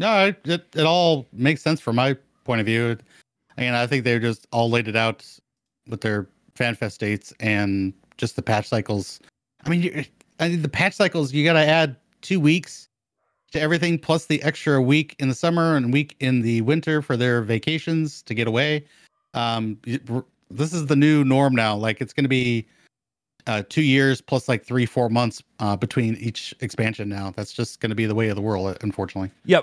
No, 0.00 0.26
it, 0.26 0.40
it, 0.44 0.66
it 0.74 0.84
all 0.84 1.26
makes 1.32 1.62
sense 1.62 1.80
from 1.80 1.96
my 1.96 2.14
point 2.44 2.60
of 2.60 2.66
view. 2.66 2.98
And 3.58 3.76
I 3.76 3.86
think 3.86 4.04
they're 4.04 4.20
just 4.20 4.46
all 4.52 4.70
laid 4.70 4.88
it 4.88 4.96
out 4.96 5.26
with 5.88 6.00
their 6.00 6.28
FanFest 6.54 6.98
dates 6.98 7.32
and 7.40 7.92
just 8.16 8.36
the 8.36 8.42
patch 8.42 8.68
cycles 8.68 9.20
I 9.64 9.70
mean, 9.70 10.06
I 10.40 10.56
the 10.56 10.68
patch 10.68 10.94
cycles, 10.94 11.32
you 11.32 11.44
got 11.44 11.54
to 11.54 11.66
add 11.66 11.96
two 12.22 12.40
weeks 12.40 12.88
to 13.52 13.60
everything, 13.60 13.98
plus 13.98 14.26
the 14.26 14.42
extra 14.42 14.80
week 14.80 15.16
in 15.18 15.28
the 15.28 15.34
summer 15.34 15.76
and 15.76 15.92
week 15.92 16.16
in 16.20 16.42
the 16.42 16.60
winter 16.62 17.02
for 17.02 17.16
their 17.16 17.42
vacations 17.42 18.22
to 18.22 18.34
get 18.34 18.46
away. 18.46 18.84
Um, 19.34 19.78
this 20.50 20.72
is 20.72 20.86
the 20.86 20.96
new 20.96 21.24
norm 21.24 21.54
now. 21.54 21.76
Like 21.76 22.00
it's 22.00 22.12
going 22.12 22.24
to 22.24 22.28
be 22.28 22.66
uh, 23.46 23.62
two 23.68 23.82
years 23.82 24.20
plus 24.20 24.48
like 24.48 24.64
three, 24.64 24.86
four 24.86 25.08
months 25.08 25.42
uh, 25.58 25.76
between 25.76 26.16
each 26.16 26.54
expansion 26.60 27.08
now. 27.08 27.32
That's 27.36 27.52
just 27.52 27.80
going 27.80 27.90
to 27.90 27.96
be 27.96 28.06
the 28.06 28.14
way 28.14 28.28
of 28.28 28.36
the 28.36 28.42
world, 28.42 28.76
unfortunately. 28.82 29.30
Yeah. 29.44 29.60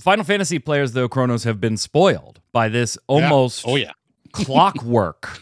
Final 0.00 0.24
Fantasy 0.24 0.58
players, 0.58 0.92
though, 0.92 1.08
Kronos 1.08 1.44
have 1.44 1.60
been 1.60 1.76
spoiled 1.76 2.40
by 2.52 2.68
this 2.68 2.98
almost 3.06 3.66
yeah. 3.66 3.72
oh, 3.72 3.76
yeah. 3.76 3.92
clockwork 4.32 5.40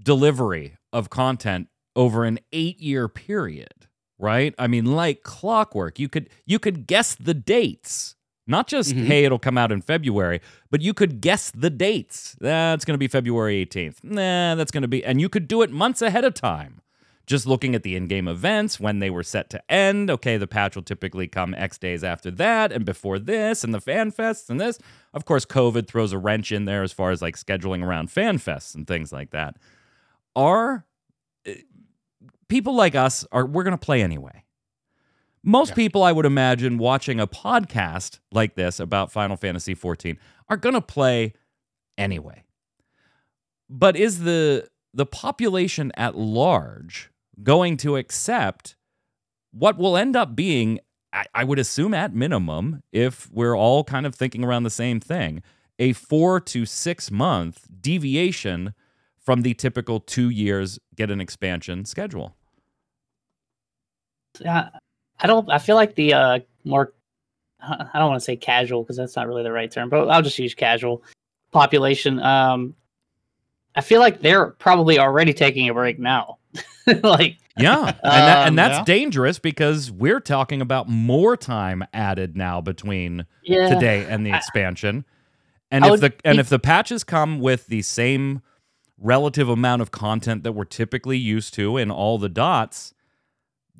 delivery 0.00 0.76
of 0.92 1.10
content 1.10 1.68
over 1.94 2.24
an 2.24 2.38
eight 2.52 2.80
year 2.80 3.08
period, 3.08 3.86
right? 4.18 4.54
I 4.58 4.66
mean, 4.66 4.86
like 4.86 5.22
clockwork. 5.22 5.98
You 5.98 6.08
could 6.08 6.30
you 6.46 6.58
could 6.58 6.86
guess 6.86 7.14
the 7.14 7.34
dates. 7.34 8.14
Not 8.48 8.68
just, 8.68 8.94
mm-hmm. 8.94 9.06
hey, 9.06 9.24
it'll 9.24 9.40
come 9.40 9.58
out 9.58 9.72
in 9.72 9.82
February, 9.82 10.40
but 10.70 10.80
you 10.80 10.94
could 10.94 11.20
guess 11.20 11.50
the 11.50 11.68
dates. 11.68 12.36
That's 12.40 12.84
going 12.84 12.94
to 12.94 12.98
be 12.98 13.08
February 13.08 13.66
18th. 13.66 14.04
Nah, 14.04 14.54
that's 14.54 14.70
going 14.70 14.82
to 14.82 14.88
be, 14.88 15.04
and 15.04 15.20
you 15.20 15.28
could 15.28 15.48
do 15.48 15.62
it 15.62 15.72
months 15.72 16.00
ahead 16.00 16.24
of 16.24 16.32
time. 16.32 16.80
Just 17.26 17.46
looking 17.46 17.74
at 17.74 17.82
the 17.82 17.96
in 17.96 18.06
game 18.06 18.28
events, 18.28 18.78
when 18.78 19.00
they 19.00 19.10
were 19.10 19.24
set 19.24 19.50
to 19.50 19.72
end. 19.72 20.10
Okay, 20.10 20.36
the 20.36 20.46
patch 20.46 20.76
will 20.76 20.82
typically 20.82 21.26
come 21.26 21.54
X 21.54 21.76
days 21.76 22.04
after 22.04 22.30
that 22.32 22.70
and 22.70 22.84
before 22.84 23.18
this, 23.18 23.64
and 23.64 23.74
the 23.74 23.80
fan 23.80 24.12
fests 24.12 24.48
and 24.48 24.60
this. 24.60 24.78
Of 25.12 25.24
course, 25.24 25.44
COVID 25.44 25.88
throws 25.88 26.12
a 26.12 26.18
wrench 26.18 26.52
in 26.52 26.66
there 26.66 26.84
as 26.84 26.92
far 26.92 27.10
as 27.10 27.22
like 27.22 27.36
scheduling 27.36 27.82
around 27.82 28.12
fan 28.12 28.38
fests 28.38 28.74
and 28.76 28.86
things 28.86 29.12
like 29.12 29.30
that. 29.30 29.56
Are 30.36 30.86
eh, 31.44 31.62
people 32.48 32.74
like 32.74 32.94
us 32.94 33.26
are 33.32 33.44
we're 33.44 33.64
going 33.64 33.76
to 33.76 33.84
play 33.84 34.02
anyway. 34.02 34.44
Most 35.42 35.70
yeah. 35.70 35.74
people, 35.76 36.02
I 36.02 36.10
would 36.10 36.26
imagine, 36.26 36.76
watching 36.76 37.20
a 37.20 37.26
podcast 37.26 38.18
like 38.32 38.56
this 38.56 38.80
about 38.80 39.12
Final 39.12 39.36
Fantasy 39.36 39.76
XIV 39.76 40.18
are 40.48 40.56
going 40.56 40.74
to 40.74 40.80
play 40.80 41.34
anyway. 41.96 42.44
But 43.68 43.96
is 43.96 44.20
the 44.20 44.68
the 44.92 45.06
population 45.06 45.92
at 45.96 46.16
large 46.16 47.10
going 47.42 47.76
to 47.78 47.96
accept 47.96 48.76
what 49.52 49.78
will 49.78 49.96
end 49.96 50.16
up 50.16 50.36
being, 50.36 50.80
I, 51.12 51.24
I 51.34 51.44
would 51.44 51.58
assume, 51.58 51.94
at 51.94 52.14
minimum, 52.14 52.82
if 52.92 53.30
we're 53.32 53.56
all 53.56 53.84
kind 53.84 54.06
of 54.06 54.14
thinking 54.14 54.44
around 54.44 54.64
the 54.64 54.70
same 54.70 55.00
thing, 55.00 55.42
a 55.78 55.92
four 55.92 56.40
to 56.40 56.66
six 56.66 57.10
month 57.10 57.66
deviation 57.80 58.74
from 59.18 59.42
the 59.42 59.54
typical 59.54 60.00
two 60.00 60.30
years 60.30 60.78
get 60.94 61.10
an 61.10 61.20
expansion 61.20 61.84
schedule. 61.84 62.36
Yeah, 64.40 64.68
I 65.20 65.26
don't. 65.26 65.50
I 65.50 65.58
feel 65.58 65.76
like 65.76 65.94
the 65.94 66.14
uh, 66.14 66.38
more. 66.64 66.92
I 67.60 67.88
don't 67.94 68.10
want 68.10 68.20
to 68.20 68.24
say 68.24 68.36
casual 68.36 68.82
because 68.82 68.96
that's 68.96 69.16
not 69.16 69.26
really 69.26 69.42
the 69.42 69.50
right 69.50 69.70
term, 69.70 69.88
but 69.88 70.08
I'll 70.08 70.22
just 70.22 70.38
use 70.38 70.54
casual 70.54 71.02
population. 71.52 72.20
Um, 72.20 72.74
I 73.74 73.80
feel 73.80 74.00
like 74.00 74.20
they're 74.20 74.50
probably 74.52 74.98
already 74.98 75.32
taking 75.32 75.68
a 75.68 75.74
break 75.74 75.98
now. 75.98 76.38
like 77.02 77.38
yeah, 77.58 77.78
and, 77.86 77.96
that, 78.02 78.38
and 78.38 78.48
um, 78.50 78.56
that's 78.56 78.78
yeah. 78.78 78.84
dangerous 78.84 79.38
because 79.38 79.90
we're 79.90 80.20
talking 80.20 80.60
about 80.60 80.88
more 80.88 81.36
time 81.36 81.84
added 81.92 82.36
now 82.36 82.60
between 82.60 83.26
yeah. 83.42 83.68
today 83.68 84.06
and 84.08 84.26
the 84.26 84.36
expansion. 84.36 85.04
And 85.70 85.84
I 85.84 85.94
if 85.94 86.00
the 86.00 86.12
and 86.24 86.38
if 86.38 86.48
the 86.48 86.58
patches 86.58 87.02
come 87.02 87.40
with 87.40 87.66
the 87.66 87.82
same 87.82 88.42
relative 88.98 89.48
amount 89.48 89.82
of 89.82 89.90
content 89.90 90.42
that 90.44 90.52
we're 90.52 90.64
typically 90.64 91.18
used 91.18 91.54
to 91.54 91.76
in 91.76 91.90
all 91.90 92.18
the 92.18 92.28
dots, 92.28 92.94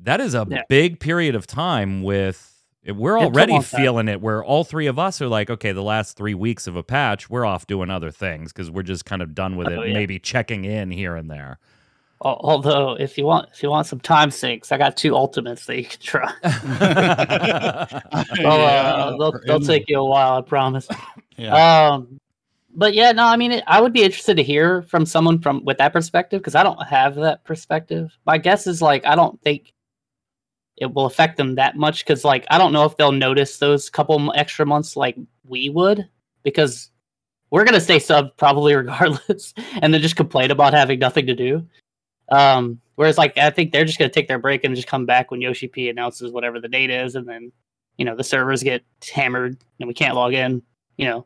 that 0.01 0.19
is 0.19 0.33
a 0.33 0.45
yeah. 0.49 0.63
big 0.69 0.99
period 0.99 1.35
of 1.35 1.47
time 1.47 2.03
with 2.03 2.53
we're 2.87 3.19
already 3.19 3.59
feeling 3.61 4.07
it 4.07 4.21
where 4.21 4.43
all 4.43 4.63
three 4.63 4.87
of 4.87 4.97
us 4.97 5.21
are 5.21 5.27
like 5.27 5.49
okay 5.49 5.71
the 5.71 5.83
last 5.83 6.15
three 6.15 6.33
weeks 6.33 6.67
of 6.67 6.75
a 6.75 6.83
patch 6.83 7.29
we're 7.29 7.45
off 7.45 7.67
doing 7.67 7.89
other 7.89 8.11
things 8.11 8.53
because 8.53 8.71
we're 8.71 8.81
just 8.81 9.03
kind 9.03 9.21
of 9.21 9.35
done 9.35 9.57
with 9.57 9.67
oh, 9.67 9.81
it 9.81 9.93
maybe 9.93 10.17
checking 10.19 10.63
in 10.63 10.89
here 10.89 11.15
and 11.15 11.29
there 11.29 11.59
although 12.21 12.95
if 12.99 13.17
you 13.17 13.25
want 13.25 13.47
if 13.53 13.61
you 13.61 13.69
want 13.69 13.85
some 13.85 13.99
time 13.99 14.31
sinks 14.31 14.71
i 14.71 14.77
got 14.77 14.97
two 14.97 15.15
ultimates 15.15 15.67
that 15.67 15.77
you 15.77 15.85
can 15.85 15.99
try 15.99 16.33
well, 18.43 18.61
uh, 18.61 19.17
they'll, 19.17 19.39
they'll 19.45 19.59
take 19.59 19.87
you 19.87 19.99
a 19.99 20.05
while 20.05 20.37
i 20.37 20.41
promise 20.41 20.87
yeah. 21.37 21.91
um 21.91 22.19
but 22.77 22.93
yeah, 22.93 23.11
no, 23.11 23.25
I 23.25 23.37
mean, 23.37 23.53
it, 23.53 23.63
I 23.65 23.81
would 23.81 23.91
be 23.91 24.03
interested 24.03 24.37
to 24.37 24.43
hear 24.43 24.83
from 24.83 25.03
someone 25.03 25.39
from 25.39 25.65
with 25.65 25.79
that 25.79 25.93
perspective 25.93 26.41
because 26.41 26.53
I 26.53 26.61
don't 26.61 26.81
have 26.87 27.15
that 27.15 27.43
perspective. 27.43 28.15
My 28.27 28.37
guess 28.37 28.67
is 28.67 28.83
like 28.83 29.03
I 29.03 29.15
don't 29.15 29.41
think 29.41 29.73
it 30.77 30.93
will 30.93 31.07
affect 31.07 31.37
them 31.37 31.55
that 31.55 31.75
much 31.75 32.05
because 32.05 32.23
like 32.23 32.45
I 32.51 32.59
don't 32.59 32.73
know 32.73 32.85
if 32.85 32.95
they'll 32.95 33.11
notice 33.11 33.57
those 33.57 33.89
couple 33.89 34.31
extra 34.35 34.63
months 34.63 34.95
like 34.95 35.17
we 35.43 35.69
would 35.69 36.07
because 36.43 36.91
we're 37.49 37.65
gonna 37.65 37.81
stay 37.81 37.97
sub 37.97 38.37
probably 38.37 38.75
regardless 38.75 39.55
and 39.81 39.91
then 39.91 40.01
just 40.01 40.15
complain 40.15 40.51
about 40.51 40.75
having 40.75 40.99
nothing 40.99 41.25
to 41.25 41.35
do. 41.35 41.65
Um, 42.29 42.81
whereas 42.95 43.17
like 43.17 43.37
I 43.37 43.49
think 43.49 43.71
they're 43.71 43.85
just 43.85 43.99
gonna 43.99 44.09
take 44.09 44.27
their 44.27 44.39
break 44.39 44.63
and 44.63 44.75
just 44.75 44.87
come 44.87 45.05
back 45.05 45.31
when 45.31 45.41
Yoshi 45.41 45.67
P 45.67 45.89
announces 45.89 46.31
whatever 46.31 46.59
the 46.59 46.67
date 46.67 46.89
is, 46.89 47.15
and 47.15 47.27
then 47.27 47.51
you 47.97 48.05
know 48.05 48.15
the 48.15 48.23
servers 48.23 48.63
get 48.63 48.83
hammered 49.13 49.57
and 49.79 49.87
we 49.87 49.93
can't 49.93 50.15
log 50.15 50.33
in. 50.33 50.61
You 50.97 51.05
know, 51.05 51.25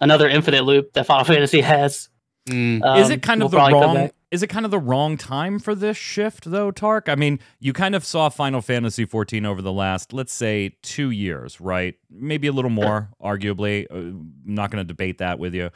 another 0.00 0.28
infinite 0.28 0.64
loop 0.64 0.92
that 0.94 1.06
Final 1.06 1.24
Fantasy 1.32 1.60
has. 1.60 2.08
Mm. 2.48 2.82
Um, 2.82 2.98
is 2.98 3.10
it 3.10 3.22
kind 3.22 3.42
of 3.42 3.52
we'll 3.52 3.66
the 3.66 3.72
wrong? 3.72 4.10
Is 4.32 4.42
it 4.42 4.46
kind 4.46 4.64
of 4.64 4.70
the 4.70 4.78
wrong 4.78 5.18
time 5.18 5.58
for 5.58 5.74
this 5.74 5.98
shift, 5.98 6.50
though, 6.50 6.70
Tark? 6.70 7.10
I 7.10 7.16
mean, 7.16 7.38
you 7.60 7.74
kind 7.74 7.94
of 7.94 8.02
saw 8.02 8.30
Final 8.30 8.62
Fantasy 8.62 9.04
14 9.04 9.44
over 9.44 9.60
the 9.60 9.74
last, 9.74 10.14
let's 10.14 10.32
say, 10.32 10.74
two 10.80 11.10
years, 11.10 11.60
right? 11.60 11.96
Maybe 12.10 12.46
a 12.46 12.52
little 12.52 12.70
more, 12.70 13.10
arguably. 13.22 13.84
Uh, 13.90 13.96
I'm 13.96 14.32
not 14.46 14.70
going 14.70 14.82
to 14.82 14.88
debate 14.88 15.18
that 15.18 15.38
with 15.38 15.54
you. 15.54 15.68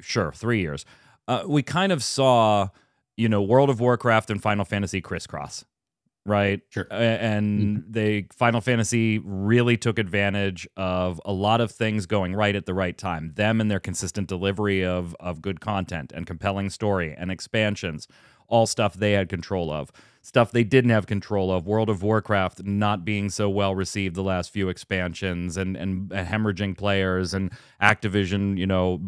Sure, 0.00 0.32
three 0.32 0.60
years. 0.60 0.86
Uh, 1.28 1.42
we 1.46 1.62
kind 1.62 1.92
of 1.92 2.02
saw, 2.02 2.68
you 3.16 3.28
know, 3.28 3.42
World 3.42 3.70
of 3.70 3.80
Warcraft 3.80 4.30
and 4.30 4.42
Final 4.42 4.64
Fantasy 4.64 5.00
crisscross 5.00 5.64
right? 6.24 6.60
Sure. 6.70 6.86
And 6.90 7.78
mm-hmm. 7.78 7.90
they 7.90 8.26
Final 8.32 8.60
Fantasy 8.60 9.18
really 9.18 9.76
took 9.76 9.98
advantage 9.98 10.68
of 10.76 11.20
a 11.24 11.32
lot 11.32 11.60
of 11.60 11.70
things 11.70 12.06
going 12.06 12.34
right 12.34 12.54
at 12.54 12.66
the 12.66 12.74
right 12.74 12.96
time. 12.96 13.32
Them 13.34 13.60
and 13.60 13.70
their 13.70 13.80
consistent 13.80 14.28
delivery 14.28 14.84
of 14.84 15.16
of 15.18 15.42
good 15.42 15.60
content 15.60 16.12
and 16.14 16.26
compelling 16.26 16.70
story 16.70 17.14
and 17.16 17.30
expansions, 17.30 18.06
all 18.46 18.66
stuff 18.66 18.94
they 18.94 19.12
had 19.12 19.28
control 19.28 19.70
of. 19.70 19.90
Stuff 20.24 20.52
they 20.52 20.62
didn't 20.62 20.90
have 20.90 21.06
control 21.06 21.50
of. 21.50 21.66
World 21.66 21.90
of 21.90 22.04
Warcraft 22.04 22.62
not 22.62 23.04
being 23.04 23.28
so 23.28 23.50
well 23.50 23.74
received 23.74 24.14
the 24.14 24.22
last 24.22 24.50
few 24.50 24.68
expansions 24.68 25.56
and 25.56 25.76
and 25.76 26.10
hemorrhaging 26.10 26.78
players 26.78 27.34
and 27.34 27.50
Activision, 27.80 28.56
you 28.56 28.66
know, 28.66 29.00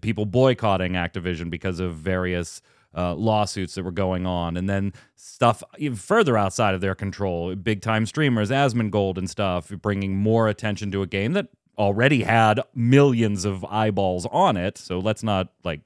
people 0.00 0.26
boycotting 0.26 0.92
Activision 0.92 1.50
because 1.50 1.80
of 1.80 1.94
various 1.96 2.62
uh, 2.96 3.14
lawsuits 3.14 3.74
that 3.74 3.84
were 3.84 3.90
going 3.92 4.26
on, 4.26 4.56
and 4.56 4.68
then 4.68 4.92
stuff 5.16 5.62
even 5.78 5.96
further 5.96 6.36
outside 6.36 6.74
of 6.74 6.80
their 6.80 6.94
control. 6.94 7.54
Big 7.54 7.82
time 7.82 8.06
streamers, 8.06 8.50
Asmongold 8.50 9.16
and 9.18 9.28
stuff, 9.30 9.68
bringing 9.82 10.16
more 10.16 10.48
attention 10.48 10.90
to 10.92 11.02
a 11.02 11.06
game 11.06 11.32
that 11.34 11.48
already 11.78 12.22
had 12.24 12.60
millions 12.74 13.44
of 13.44 13.64
eyeballs 13.64 14.26
on 14.26 14.56
it. 14.56 14.76
So 14.76 14.98
let's 14.98 15.22
not 15.22 15.52
like 15.64 15.80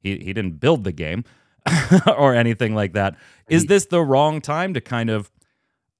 He 0.00 0.18
he 0.18 0.32
didn't 0.32 0.58
build 0.60 0.84
the 0.84 0.92
game 0.92 1.24
or 2.16 2.34
anything 2.34 2.74
like 2.74 2.92
that. 2.94 3.14
Is 3.48 3.66
this 3.66 3.86
the 3.86 4.02
wrong 4.02 4.40
time 4.40 4.74
to 4.74 4.80
kind 4.80 5.10
of, 5.10 5.30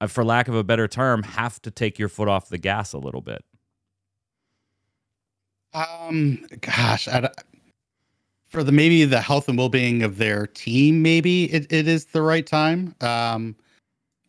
uh, 0.00 0.06
for 0.08 0.25
lack 0.25 0.49
of 0.49 0.54
a 0.56 0.64
better 0.64 0.88
term, 0.88 1.22
have 1.22 1.62
to 1.62 1.70
take 1.70 1.99
your 1.99 2.08
foot 2.08 2.28
off 2.28 2.49
the 2.49 2.58
gas 2.58 2.92
a 2.92 2.99
little 2.99 3.20
bit? 3.20 3.44
Um, 5.75 6.44
gosh, 6.61 7.08
I, 7.08 7.20
don't- 7.20 7.34
for 8.52 8.62
the 8.62 8.71
maybe 8.71 9.04
the 9.04 9.21
health 9.21 9.49
and 9.49 9.56
well 9.56 9.71
being 9.71 10.02
of 10.02 10.18
their 10.18 10.47
team, 10.47 11.02
maybe 11.02 11.44
it, 11.52 11.73
it 11.73 11.88
is 11.88 12.04
the 12.06 12.21
right 12.23 12.47
time. 12.47 12.94
Um, 13.00 13.56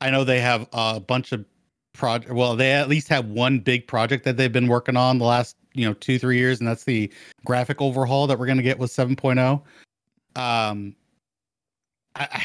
I 0.01 0.10
know 0.10 0.24
they 0.24 0.39
have 0.39 0.68
a 0.72 1.00
bunch 1.00 1.34
of 1.34 1.46
project. 1.94 2.34
Well, 2.34 2.56
they 2.56 2.72
at 2.72 2.88
least 2.88 3.10
have 3.10 3.27
one 3.27 3.60
big 3.60 3.86
project 3.86 4.24
that 4.24 4.38
they've 4.38 4.51
been 4.51 4.68
working 4.68 4.96
on 4.98 5.18
the 5.18 5.25
last 5.25 5.58
you 5.74 5.86
know 5.86 5.94
two 5.94 6.18
three 6.18 6.38
years, 6.38 6.60
and 6.60 6.68
that's 6.68 6.86
the 6.86 7.12
graphic 7.46 7.82
overhaul 7.82 8.25
that 8.27 8.39
we're 8.39 8.46
going 8.46 8.58
to 8.58 8.63
get 8.63 8.80
with 8.80 8.92
7.0. 8.92 9.62
Um, 10.36 10.96
I- 12.15 12.44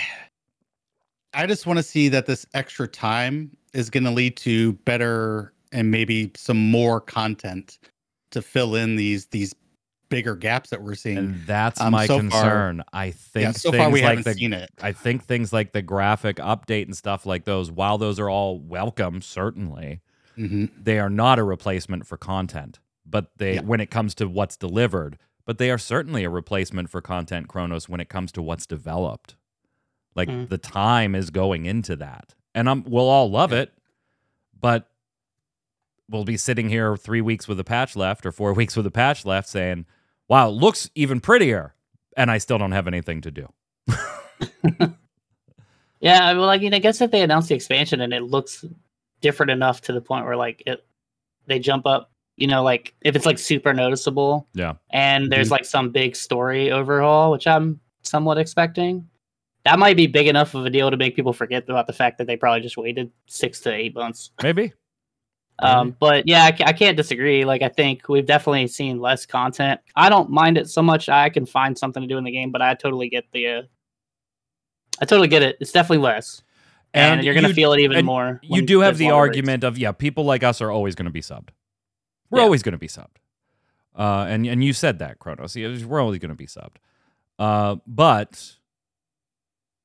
I 1.34 1.46
just 1.46 1.66
want 1.66 1.76
to 1.78 1.82
see 1.82 2.08
that 2.08 2.26
this 2.26 2.46
extra 2.54 2.88
time 2.88 3.56
is 3.74 3.90
going 3.90 4.04
to 4.04 4.10
lead 4.10 4.36
to 4.38 4.72
better 4.72 5.52
and 5.72 5.90
maybe 5.90 6.32
some 6.34 6.70
more 6.70 7.00
content 7.00 7.78
to 8.30 8.42
fill 8.42 8.74
in 8.74 8.96
these 8.96 9.26
these 9.26 9.54
bigger 10.08 10.34
gaps 10.36 10.70
that 10.70 10.82
we're 10.82 10.94
seeing. 10.94 11.18
And 11.18 11.46
that's 11.46 11.80
Um, 11.80 11.92
my 11.92 12.06
so 12.06 12.14
far- 12.14 12.20
concern. 12.20 12.82
I 12.92 13.10
think 13.10 13.42
yeah, 13.44 13.52
so 13.52 13.72
far 13.72 13.90
we 13.90 14.00
like 14.02 14.18
haven't 14.18 14.24
the 14.24 14.34
seen 14.34 14.52
it. 14.52 14.70
I 14.80 14.92
think 14.92 15.24
things 15.24 15.52
like 15.52 15.72
the 15.72 15.82
graphic 15.82 16.36
update 16.36 16.84
and 16.86 16.96
stuff 16.96 17.26
like 17.26 17.44
those, 17.44 17.70
while 17.70 17.98
those 17.98 18.18
are 18.18 18.28
all 18.30 18.58
welcome, 18.58 19.20
certainly, 19.22 20.00
hmm 20.36 20.66
they 20.80 20.98
are 20.98 21.10
not 21.10 21.38
a 21.38 21.44
replacement 21.44 22.06
for 22.06 22.16
content. 22.16 22.78
But 23.04 23.30
they 23.38 23.54
Yeah. 23.54 23.62
when 23.62 23.80
it 23.80 23.90
comes 23.90 24.14
to 24.16 24.28
what's 24.28 24.56
delivered, 24.56 25.18
but 25.44 25.58
they 25.58 25.70
are 25.70 25.78
certainly 25.78 26.24
a 26.24 26.30
replacement 26.30 26.90
for 26.90 27.00
content 27.00 27.48
Kronos 27.48 27.88
when 27.88 28.00
it 28.00 28.08
comes 28.08 28.32
to 28.32 28.42
what's 28.42 28.66
developed. 28.66 29.36
Like 30.14 30.28
Mm. 30.28 30.48
the 30.48 30.58
time 30.58 31.14
is 31.14 31.30
going 31.30 31.64
into 31.66 31.96
that. 31.96 32.34
And 32.54 32.68
I'm 32.68 32.82
we'll 32.84 33.08
all 33.08 33.30
love 33.30 33.52
Yeah. 33.52 33.60
it, 33.60 33.72
but 34.58 34.90
we'll 36.10 36.24
be 36.24 36.36
sitting 36.36 36.68
here 36.68 36.96
three 36.96 37.20
weeks 37.20 37.46
with 37.48 37.60
a 37.60 37.64
patch 37.64 37.94
left 37.96 38.24
or 38.26 38.32
four 38.32 38.52
weeks 38.60 38.76
with 38.76 38.86
a 38.86 38.90
patch 38.90 39.24
left 39.24 39.48
saying, 39.48 39.86
Wow, 40.28 40.48
it 40.48 40.52
looks 40.52 40.90
even 40.94 41.20
prettier. 41.20 41.74
And 42.16 42.30
I 42.30 42.38
still 42.38 42.58
don't 42.58 42.72
have 42.72 42.86
anything 42.86 43.20
to 43.22 43.30
do. 43.30 43.48
Yeah, 46.00 46.32
well, 46.34 46.48
I 46.48 46.58
mean, 46.58 46.70
like, 46.70 46.78
I 46.78 46.82
guess 46.82 47.00
if 47.00 47.10
they 47.10 47.22
announce 47.22 47.48
the 47.48 47.54
expansion 47.54 48.00
and 48.00 48.12
it 48.12 48.22
looks 48.22 48.64
different 49.20 49.50
enough 49.50 49.80
to 49.82 49.92
the 49.92 50.00
point 50.00 50.24
where 50.24 50.36
like 50.36 50.62
it, 50.66 50.86
they 51.46 51.58
jump 51.58 51.86
up, 51.86 52.12
you 52.36 52.46
know, 52.46 52.62
like 52.62 52.94
if 53.02 53.16
it's 53.16 53.26
like 53.26 53.38
super 53.38 53.74
noticeable 53.74 54.46
Yeah. 54.54 54.74
and 54.90 55.32
there's 55.32 55.46
mm-hmm. 55.46 55.54
like 55.54 55.64
some 55.64 55.90
big 55.90 56.14
story 56.14 56.70
overhaul, 56.70 57.32
which 57.32 57.46
I'm 57.46 57.80
somewhat 58.02 58.38
expecting, 58.38 59.08
that 59.64 59.78
might 59.78 59.96
be 59.96 60.06
big 60.06 60.28
enough 60.28 60.54
of 60.54 60.64
a 60.64 60.70
deal 60.70 60.90
to 60.90 60.96
make 60.96 61.16
people 61.16 61.32
forget 61.32 61.68
about 61.68 61.88
the 61.88 61.92
fact 61.92 62.18
that 62.18 62.26
they 62.26 62.36
probably 62.36 62.60
just 62.60 62.76
waited 62.76 63.10
six 63.26 63.60
to 63.60 63.72
eight 63.72 63.94
months. 63.94 64.30
Maybe. 64.42 64.72
Um, 65.60 65.96
but 65.98 66.26
yeah, 66.28 66.44
I, 66.44 66.56
I 66.66 66.72
can't 66.72 66.96
disagree. 66.96 67.44
Like, 67.44 67.62
I 67.62 67.68
think 67.68 68.08
we've 68.08 68.26
definitely 68.26 68.68
seen 68.68 69.00
less 69.00 69.26
content. 69.26 69.80
I 69.96 70.08
don't 70.08 70.30
mind 70.30 70.56
it 70.56 70.68
so 70.70 70.82
much. 70.82 71.08
I 71.08 71.28
can 71.30 71.46
find 71.46 71.76
something 71.76 72.00
to 72.00 72.06
do 72.06 72.16
in 72.16 72.24
the 72.24 72.30
game, 72.30 72.52
but 72.52 72.62
I 72.62 72.74
totally 72.74 73.08
get 73.08 73.24
the. 73.32 73.46
Uh, 73.48 73.62
I 75.00 75.04
totally 75.04 75.28
get 75.28 75.42
it. 75.42 75.56
It's 75.60 75.72
definitely 75.72 76.04
less, 76.04 76.42
and, 76.94 77.22
you're 77.24 77.34
gonna 77.34 77.48
you- 77.48 77.54
feel 77.54 77.72
it 77.72 77.80
even 77.80 78.04
more. 78.04 78.40
you 78.42 78.62
do 78.62 78.80
have 78.80 78.98
the 78.98 79.10
argument 79.10 79.62
of 79.64 79.78
yeah, 79.78 79.92
people 79.92 80.24
like 80.24 80.42
us 80.42 80.60
are 80.60 80.70
always 80.70 80.94
going 80.94 81.06
to 81.06 81.12
be 81.12 81.20
subbed. 81.22 81.50
We're 82.30 82.40
Yeah. 82.40 82.44
always 82.44 82.62
going 82.62 82.72
to 82.72 82.78
be 82.78 82.88
subbed, 82.88 83.16
uh, 83.96 84.26
and 84.28 84.46
and 84.46 84.62
you 84.62 84.72
said 84.72 84.98
that 84.98 85.18
Kronos. 85.18 85.56
We're 85.56 86.00
always 86.00 86.18
going 86.18 86.30
to 86.30 86.34
be 86.34 86.46
subbed, 86.46 86.76
uh, 87.38 87.76
but 87.86 88.56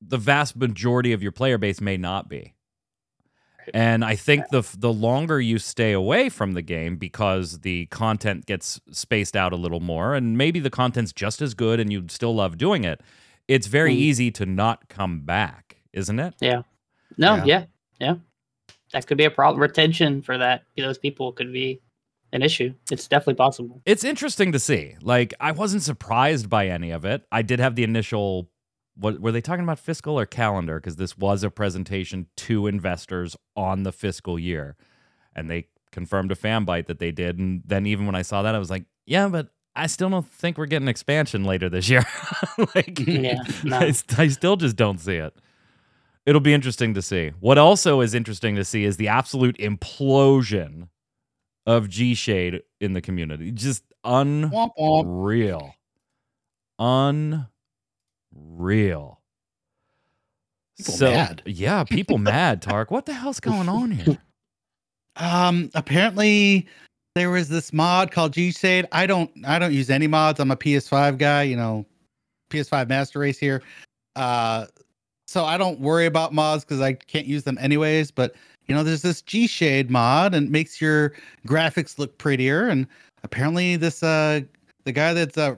the 0.01 0.18
vast 0.18 0.56
majority 0.56 1.13
of 1.13 1.22
your 1.24 1.32
player 1.32 1.58
base 1.58 1.80
may 1.80 1.96
not 1.98 2.27
be. 2.27 2.53
And 3.74 4.03
I 4.03 4.16
think 4.16 4.50
the 4.50 4.61
the 4.77 4.92
longer 4.94 5.40
you 5.42 5.59
stay 5.59 5.92
away 5.92 6.29
from 6.29 6.53
the 6.53 6.61
game 6.61 6.96
because 6.98 7.59
the 7.59 7.85
content 7.87 8.46
gets 8.46 8.79
spaced 8.92 9.35
out 9.35 9.53
a 9.53 9.55
little 9.57 9.79
more, 9.79 10.16
and 10.16 10.37
maybe 10.37 10.59
the 10.59 10.70
content's 10.70 11.14
just 11.14 11.42
as 11.42 11.53
good, 11.53 11.79
and 11.79 11.92
you'd 11.92 12.11
still 12.11 12.35
love 12.35 12.57
doing 12.57 12.83
it. 12.83 13.01
It's 13.48 13.68
very 13.68 13.94
Mm. 13.94 13.98
easy 14.00 14.31
to 14.31 14.46
not 14.46 14.87
come 14.90 15.22
back, 15.22 15.77
isn't 15.94 16.20
it? 16.20 16.33
Yeah. 16.40 16.61
No, 17.18 17.35
Yeah. 17.35 17.46
yeah. 17.46 17.66
yeah, 18.00 18.16
That 18.94 19.05
could 19.07 19.18
be 19.18 19.25
a 19.25 19.31
problem. 19.31 19.61
Retention 19.61 20.22
for 20.22 20.37
that 20.37 20.64
those 20.77 20.98
people 20.98 21.31
could 21.33 21.51
be 21.53 21.81
an 22.31 22.42
issue. 22.42 22.74
It's 22.92 23.07
definitely 23.07 23.35
possible. 23.35 23.81
it's 23.85 24.03
interesting 24.03 24.51
to 24.53 24.59
see. 24.59 24.96
Like 25.01 25.33
I 25.40 25.51
wasn't 25.51 25.83
surprised 25.83 26.50
by 26.50 26.68
any 26.68 26.90
of 26.92 27.05
it. 27.05 27.24
I 27.31 27.42
did 27.44 27.59
have 27.59 27.75
the 27.75 27.83
initial 27.83 28.50
what 28.96 29.20
were 29.20 29.32
they 29.32 29.42
talking 29.42 29.64
about 29.64 29.79
fiscal 29.79 30.20
or 30.20 30.25
calendar 30.25 30.79
because 30.79 30.98
this 30.98 31.18
was 31.18 31.44
a 31.44 31.50
presentation 31.50 32.27
to 32.38 32.68
investors 32.68 33.36
on 33.56 33.84
the 33.84 33.92
fiscal 33.92 34.38
year. 34.38 34.75
And 35.36 35.50
they 35.50 35.68
confirmed 35.92 36.32
a 36.32 36.36
Fanbyte 36.36 36.88
that 36.88 37.00
they 37.00 37.12
did 37.12 37.40
and 37.40 37.64
then 37.66 37.86
even 37.86 38.06
when 38.06 38.16
I 38.16 38.22
saw 38.22 38.42
that 38.44 38.56
I 38.56 38.60
was 38.60 38.70
like, 38.70 38.86
yeah, 39.06 39.27
but 39.27 39.50
I 39.75 39.88
still 39.88 40.10
don't 40.10 40.27
think 40.27 40.58
we're 40.58 40.68
getting 40.68 40.88
expansion 40.88 41.44
later 41.44 41.70
this 41.70 41.90
year. 41.90 42.03
like 42.58 42.96
mm, 42.96 43.24
Yeah, 43.24 43.44
no. 43.64 43.77
I, 43.77 43.94
I 44.18 44.27
still 44.27 44.56
just 44.56 44.75
don't 44.75 45.00
see 45.00 45.16
it. 45.16 45.34
It'll 46.25 46.42
be 46.42 46.53
interesting 46.53 46.94
to 46.94 47.01
see. 47.01 47.32
What 47.40 47.58
also 47.58 48.01
is 48.01 48.14
interesting 48.14 48.56
to 48.56 48.64
see 48.64 48.86
is 48.86 48.98
the 48.98 49.10
absolute 49.10 49.58
implosion 49.58 50.90
of 51.66 51.90
G 51.90 52.14
Shade 52.14 52.62
in 52.79 52.94
the 52.94 53.01
community. 53.01 53.51
Just 53.51 53.84
un 54.03 54.50
Womp 54.50 54.72
womp. 54.79 55.06
Real. 58.35 59.19
People 60.77 60.93
so, 60.93 61.11
mad. 61.11 61.41
Yeah, 61.48 61.83
people 61.83 62.17
mad, 62.17 62.61
Tark. 62.61 62.91
What 62.91 63.05
the 63.05 63.13
hell's 63.13 63.39
going 63.39 63.69
on 63.69 63.91
here? 63.91 64.17
Um, 65.15 65.69
apparently 65.75 66.67
there 67.15 67.29
was 67.29 67.50
this 67.50 67.72
mod 67.72 68.11
called 68.11 68.33
G 68.33 68.51
Shade. 68.51 68.87
I 68.91 69.05
don't 69.05 69.29
I 69.46 69.59
don't 69.59 69.74
use 69.74 69.89
any 69.89 70.07
mods. 70.07 70.39
I'm 70.39 70.51
a 70.51 70.55
PS5 70.55 71.17
guy, 71.17 71.43
you 71.43 71.55
know, 71.55 71.85
PS5 72.50 72.89
master 72.89 73.19
race 73.19 73.37
here. 73.37 73.61
Uh 74.15 74.65
so 75.27 75.46
I 75.46 75.57
don't 75.57 75.79
worry 75.79 76.05
about 76.05 76.33
mods 76.33 76.63
because 76.63 76.81
I 76.81 76.93
can't 76.93 77.25
use 77.25 77.43
them 77.43 77.57
anyways. 77.59 78.11
But 78.11 78.35
you 78.67 78.75
know, 78.75 78.83
there's 78.83 79.01
this 79.01 79.22
G 79.22 79.46
Shade 79.48 79.91
mod 79.91 80.33
and 80.33 80.48
it 80.48 80.51
makes 80.51 80.81
your 80.81 81.13
graphics 81.48 82.00
look 82.00 82.17
prettier. 82.17 82.67
And 82.67 82.87
apparently 83.24 83.75
this 83.75 84.01
uh 84.01 84.41
the 84.85 84.91
guy 84.91 85.13
that's 85.13 85.37
uh 85.37 85.55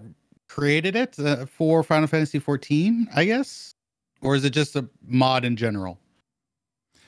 created 0.48 0.96
it 0.96 1.18
uh, 1.20 1.46
for 1.46 1.84
Final 1.84 2.08
Fantasy 2.08 2.40
14, 2.40 3.08
I 3.16 3.26
guess. 3.26 3.74
Or 4.22 4.36
is 4.36 4.46
it 4.46 4.52
just 4.52 4.76
a 4.76 4.88
mod 5.06 5.46
in 5.46 5.56
general? 5.56 6.00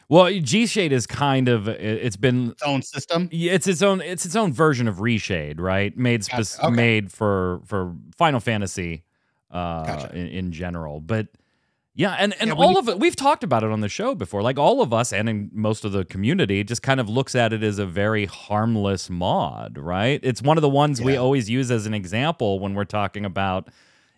Well, 0.09 0.31
G 0.39 0.65
Shade 0.67 0.93
is 0.93 1.05
kind 1.05 1.49
of 1.49 1.67
it- 1.67 1.81
it's 1.81 2.15
been 2.15 2.51
Its 2.51 2.63
own 2.63 2.81
system? 2.81 3.27
Yeah, 3.31 3.53
it's 3.53 3.67
its 3.67 3.81
own 3.81 3.99
it's 4.01 4.25
its 4.25 4.35
own 4.35 4.53
version 4.53 4.87
of 4.87 4.97
Reshade, 4.97 5.59
right? 5.59 5.95
Made 5.97 6.23
spec- 6.23 6.37
Gotcha, 6.39 6.65
okay. 6.67 6.75
made 6.75 7.11
for 7.11 7.61
for 7.65 7.93
Final 8.15 8.39
Fantasy 8.39 9.03
uh 9.51 9.83
Gotcha. 9.85 10.15
in, 10.15 10.27
in 10.27 10.51
general. 10.53 11.01
But 11.01 11.27
yeah, 11.97 12.13
and 12.19 12.33
and 12.39 12.49
Yeah, 12.49 12.53
all 12.55 12.71
you- 12.73 12.79
of 12.79 12.87
it 12.87 12.99
we've 12.99 13.15
talked 13.15 13.43
about 13.43 13.63
it 13.63 13.71
on 13.71 13.81
the 13.81 13.89
show 13.89 14.15
before. 14.15 14.41
Like 14.41 14.57
all 14.57 14.81
of 14.81 14.93
us 14.93 15.11
and 15.11 15.27
in 15.27 15.49
most 15.51 15.83
of 15.83 15.91
the 15.91 16.05
community 16.05 16.63
just 16.63 16.81
kind 16.81 16.99
of 16.99 17.09
looks 17.09 17.35
at 17.35 17.51
it 17.51 17.63
as 17.63 17.79
a 17.79 17.85
very 17.85 18.25
harmless 18.25 19.09
mod, 19.09 19.77
right? 19.77 20.19
It's 20.23 20.41
one 20.41 20.57
of 20.57 20.61
the 20.61 20.69
ones 20.69 21.01
we 21.01 21.17
always 21.17 21.49
use 21.49 21.69
as 21.71 21.85
an 21.87 21.93
example 21.93 22.59
when 22.59 22.73
we're 22.73 22.85
talking 22.85 23.25
about 23.25 23.67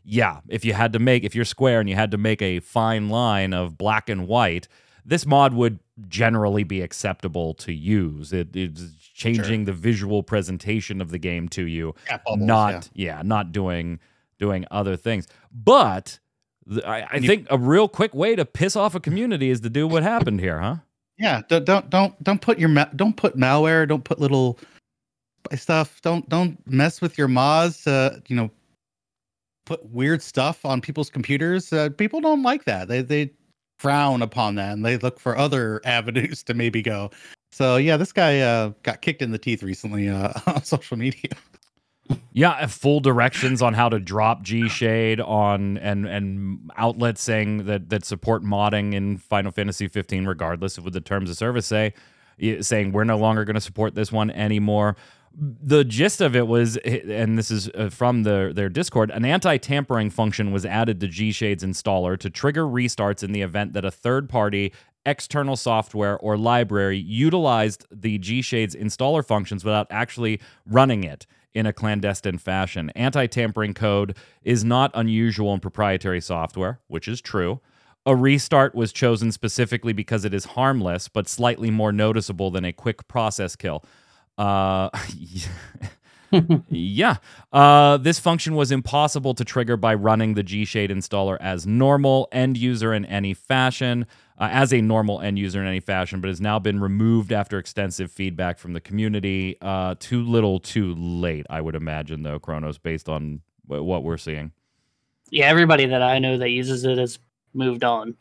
yeah, 0.05 0.39
if 0.47 0.63
you 0.65 0.73
had 0.73 0.93
to 0.93 0.99
make 0.99 1.23
if 1.23 1.33
you're 1.35 1.45
square 1.45 1.79
and 1.79 1.89
you 1.89 1.95
had 1.95 2.11
to 2.11 2.17
make 2.17 2.41
a 2.41 2.59
fine 2.59 3.09
line 3.09 3.53
of 3.53 3.77
black 3.77 4.09
and 4.09 4.27
white, 4.27 4.67
this 5.05 5.25
mod 5.25 5.53
would 5.53 5.79
generally 6.07 6.63
be 6.63 6.81
acceptable 6.81 7.53
to 7.55 7.73
use. 7.73 8.31
It, 8.33 8.55
it's 8.55 8.93
changing 9.13 9.65
the 9.65 9.73
visual 9.73 10.23
presentation 10.23 11.01
of 11.01 11.11
the 11.11 11.17
game 11.17 11.49
to 11.49 11.63
you, 11.63 11.93
Cat 12.05 12.23
bubbles, 12.25 12.45
not 12.47 12.89
yeah. 12.93 13.17
yeah. 13.17 13.21
not 13.23 13.51
doing 13.51 13.99
doing 14.39 14.65
other 14.71 14.95
things. 14.95 15.27
But 15.51 16.19
I, 16.85 17.07
I 17.11 17.19
think 17.19 17.47
a 17.49 17.57
real 17.57 17.87
quick 17.87 18.13
way 18.13 18.35
to 18.35 18.45
piss 18.45 18.75
off 18.75 18.95
a 18.95 18.99
community 18.99 19.49
is 19.49 19.61
to 19.61 19.69
do 19.69 19.87
what 19.87 20.03
happened 20.03 20.39
here, 20.39 20.59
huh? 20.59 20.77
Yeah, 21.17 21.41
don't 21.49 21.65
don't 21.65 21.89
don't 21.89 22.23
don't 22.23 22.41
put 22.41 22.59
your 22.59 22.69
ma- 22.69 22.89
don't 22.95 23.17
put 23.17 23.35
malware, 23.35 23.87
don't 23.87 24.03
put 24.03 24.19
little 24.19 24.59
stuff. 25.55 26.01
Don't 26.01 26.27
don't 26.29 26.57
mess 26.67 27.01
with 27.01 27.17
your 27.17 27.27
mods. 27.27 27.87
Uh, 27.87 28.19
you 28.27 28.35
know, 28.35 28.49
put 29.65 29.85
weird 29.89 30.21
stuff 30.21 30.65
on 30.65 30.81
people's 30.81 31.09
computers. 31.09 31.73
Uh, 31.73 31.89
people 31.89 32.21
don't 32.21 32.43
like 32.43 32.65
that. 32.65 32.87
They 32.87 33.01
they 33.01 33.31
frown 33.79 34.21
upon 34.21 34.55
that 34.55 34.73
and 34.73 34.85
they 34.85 34.97
look 34.97 35.19
for 35.19 35.37
other 35.37 35.81
avenues 35.85 36.43
to 36.43 36.53
maybe 36.53 36.81
go. 36.81 37.11
So 37.51 37.77
yeah, 37.77 37.97
this 37.97 38.11
guy 38.11 38.41
uh, 38.41 38.71
got 38.83 39.01
kicked 39.01 39.21
in 39.21 39.31
the 39.31 39.37
teeth 39.37 39.63
recently 39.63 40.09
uh, 40.09 40.33
on 40.47 40.63
social 40.63 40.97
media. 40.97 41.31
Yeah, 42.31 42.65
full 42.67 42.99
directions 42.99 43.61
on 43.61 43.73
how 43.73 43.89
to 43.89 43.99
drop 43.99 44.43
G 44.43 44.69
Shade 44.69 45.19
on 45.19 45.77
and 45.77 46.05
and 46.07 46.71
outlets 46.77 47.21
saying 47.21 47.65
that 47.65 47.89
that 47.89 48.05
support 48.05 48.43
modding 48.43 48.93
in 48.93 49.17
Final 49.17 49.51
Fantasy 49.51 49.87
15, 49.87 50.25
regardless 50.25 50.77
of 50.77 50.85
what 50.85 50.93
the 50.93 51.01
terms 51.01 51.29
of 51.29 51.37
service 51.37 51.65
say, 51.65 51.93
saying 52.61 52.91
we're 52.91 53.03
no 53.03 53.17
longer 53.17 53.43
going 53.45 53.55
to 53.55 53.61
support 53.61 53.95
this 53.95 54.11
one 54.11 54.31
anymore. 54.31 54.95
the 55.35 55.83
gist 55.83 56.21
of 56.21 56.35
it 56.35 56.47
was, 56.47 56.77
and 56.77 57.37
this 57.37 57.51
is 57.51 57.69
uh, 57.69 57.89
from 57.89 58.23
the, 58.23 58.51
their 58.53 58.69
Discord, 58.69 59.11
an 59.11 59.25
anti 59.25 59.57
tampering 59.57 60.09
function 60.09 60.51
was 60.51 60.65
added 60.65 60.99
to 61.01 61.07
G 61.07 61.31
Shade's 61.31 61.63
installer 61.63 62.17
to 62.19 62.29
trigger 62.29 62.63
restarts 62.63 63.23
in 63.23 63.31
the 63.31 63.41
event 63.41 63.73
that 63.73 63.85
a 63.85 63.91
third 63.91 64.29
party 64.29 64.73
external 65.05 65.55
software 65.55 66.17
or 66.17 66.37
library 66.37 66.97
utilized 66.97 67.85
the 67.91 68.17
G 68.17 68.41
Shade's 68.41 68.75
installer 68.75 69.25
functions 69.25 69.63
without 69.63 69.87
actually 69.89 70.39
running 70.65 71.03
it 71.03 71.25
in 71.53 71.65
a 71.65 71.73
clandestine 71.73 72.37
fashion. 72.37 72.91
Anti 72.91 73.27
tampering 73.27 73.73
code 73.73 74.15
is 74.43 74.63
not 74.63 74.91
unusual 74.93 75.53
in 75.53 75.59
proprietary 75.59 76.21
software, 76.21 76.79
which 76.87 77.07
is 77.07 77.21
true. 77.21 77.61
A 78.05 78.15
restart 78.15 78.73
was 78.73 78.93
chosen 78.93 79.31
specifically 79.31 79.93
because 79.93 80.25
it 80.25 80.33
is 80.33 80.45
harmless, 80.45 81.07
but 81.07 81.27
slightly 81.27 81.69
more 81.69 81.91
noticeable 81.91 82.49
than 82.49 82.65
a 82.65 82.73
quick 82.73 83.07
process 83.07 83.55
kill. 83.55 83.83
Uh, 84.37 84.89
yeah. 86.69 87.17
Uh, 87.51 87.97
this 87.97 88.19
function 88.19 88.55
was 88.55 88.71
impossible 88.71 89.33
to 89.33 89.45
trigger 89.45 89.77
by 89.77 89.93
running 89.93 90.33
the 90.33 90.43
Gshade 90.43 90.89
installer 90.91 91.37
as 91.39 91.65
normal 91.65 92.27
end 92.31 92.57
user 92.57 92.93
in 92.93 93.05
any 93.05 93.33
fashion, 93.33 94.05
uh, 94.37 94.49
as 94.51 94.73
a 94.73 94.81
normal 94.81 95.21
end 95.21 95.39
user 95.39 95.61
in 95.61 95.67
any 95.67 95.79
fashion, 95.79 96.21
but 96.21 96.27
has 96.27 96.39
now 96.41 96.59
been 96.59 96.79
removed 96.79 97.31
after 97.31 97.57
extensive 97.57 98.11
feedback 98.11 98.59
from 98.59 98.73
the 98.73 98.81
community. 98.81 99.57
Uh, 99.61 99.95
too 99.99 100.23
little, 100.23 100.59
too 100.59 100.93
late, 100.95 101.45
I 101.49 101.61
would 101.61 101.75
imagine, 101.75 102.23
though, 102.23 102.39
Kronos, 102.39 102.77
based 102.77 103.09
on 103.09 103.41
w- 103.67 103.83
what 103.83 104.03
we're 104.03 104.17
seeing. 104.17 104.51
Yeah, 105.31 105.45
everybody 105.47 105.85
that 105.87 106.01
I 106.01 106.19
know 106.19 106.37
that 106.37 106.49
uses 106.49 106.85
it 106.85 106.97
has 106.97 107.19
moved 107.53 107.83
on 107.83 108.15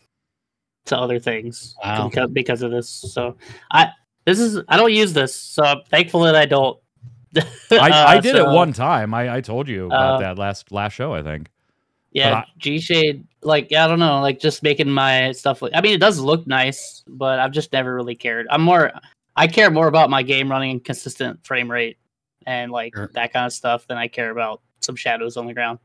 to 0.86 0.98
other 0.98 1.18
things 1.18 1.74
Wow. 1.84 2.08
because, 2.08 2.30
because 2.30 2.62
of 2.62 2.70
this. 2.70 2.88
So 2.88 3.36
I 3.70 3.90
this 4.26 4.38
is 4.40 4.60
I 4.68 4.76
don't 4.76 4.92
use 4.92 5.12
this, 5.14 5.34
so 5.34 5.62
I'm 5.62 5.82
thankful 5.88 6.20
that 6.22 6.36
I 6.36 6.44
don't. 6.46 6.78
I, 7.36 7.42
I 7.80 8.16
Uh, 8.16 8.20
did 8.20 8.36
it 8.36 8.46
one 8.46 8.72
time. 8.72 9.12
I, 9.14 9.36
I 9.36 9.40
told 9.40 9.68
you 9.68 9.86
about 9.86 10.16
Uh, 10.16 10.18
that 10.20 10.38
last 10.38 10.72
last 10.72 10.94
show, 10.94 11.12
I 11.14 11.22
think. 11.22 11.48
Yeah, 12.12 12.44
G 12.56 12.80
Shade, 12.80 13.24
like 13.42 13.72
I 13.72 13.86
don't 13.86 13.98
know, 13.98 14.20
like 14.20 14.40
just 14.40 14.62
making 14.62 14.88
my 14.90 15.30
stuff. 15.32 15.62
I 15.62 15.80
mean, 15.82 15.92
it 15.92 16.00
does 16.00 16.18
look 16.18 16.46
nice, 16.46 17.02
but 17.06 17.38
I've 17.38 17.52
just 17.52 17.72
never 17.72 17.94
really 17.94 18.14
cared. 18.14 18.46
I'm 18.50 18.62
more, 18.62 18.90
I 19.36 19.46
care 19.46 19.70
more 19.70 19.88
about 19.88 20.08
my 20.08 20.22
game 20.22 20.50
running 20.50 20.80
consistent 20.80 21.44
frame 21.46 21.70
rate 21.70 21.98
and 22.46 22.72
like 22.72 22.94
Sure. 22.96 23.10
that 23.12 23.32
kind 23.32 23.44
of 23.46 23.52
stuff 23.52 23.86
than 23.86 23.98
I 23.98 24.08
care 24.08 24.30
about 24.30 24.62
some 24.80 24.96
shadows 24.96 25.36
on 25.36 25.46
the 25.46 25.52
ground. 25.52 25.78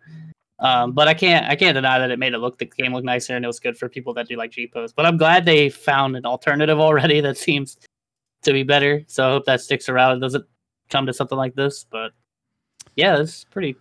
Um, 0.59 0.93
but 0.93 1.09
I 1.09 1.13
can't, 1.13 1.45
I 1.45 1.57
can't 1.57 1.75
deny 1.75 1.99
that 1.99 2.09
it 2.09 2.19
made 2.19 2.33
it 2.33 2.37
look 2.37 2.57
the 2.57 2.65
game 2.65 2.93
look 2.93 3.03
nicer 3.03 3.35
and 3.35 3.43
it 3.43 3.47
was 3.47 3.59
good 3.59 3.77
for 3.77 3.89
people 3.89 4.13
that 4.13 4.29
do 4.29 4.37
like 4.37 4.51
G 4.51 4.65
pose. 4.65 4.93
But 4.93 5.05
I'm 5.05 5.17
glad 5.17 5.43
they 5.43 5.69
found 5.69 6.15
an 6.15 6.25
alternative 6.25 6.79
already 6.87 7.19
that 7.19 7.37
seems 7.37 7.77
to 8.43 8.53
be 8.53 8.63
better. 8.63 9.03
So 9.07 9.27
I 9.27 9.29
hope 9.31 9.45
that 9.45 9.59
sticks 9.59 9.89
around. 9.89 10.17
It 10.17 10.19
doesn't 10.21 10.45
come 10.93 11.05
to 11.07 11.13
something 11.13 11.37
like 11.37 11.55
this, 11.55 11.85
but 11.91 12.13
yeah, 12.95 13.19
it's 13.19 13.43
pretty, 13.43 13.75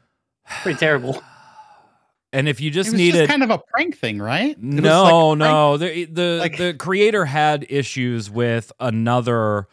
pretty 0.62 0.79
terrible. 0.79 1.22
And 2.35 2.48
if 2.48 2.62
you 2.62 2.70
It 2.70 2.72
just 2.72 2.92
was 2.92 2.98
needed 2.98 3.18
just 3.18 3.31
kind 3.31 3.42
of 3.42 3.51
a 3.51 3.59
prank 3.59 3.94
thing, 3.98 4.18
right? 4.18 4.53
It 4.53 4.59
No, 4.62 5.29
like 5.29 5.38
no. 5.38 5.77
The 5.77 6.07
the 6.07 6.38
like- 6.40 6.57
the 6.57 6.72
creator 6.72 7.27
had 7.27 7.66
issues 7.68 8.31
with 8.31 8.72
another 8.81 9.68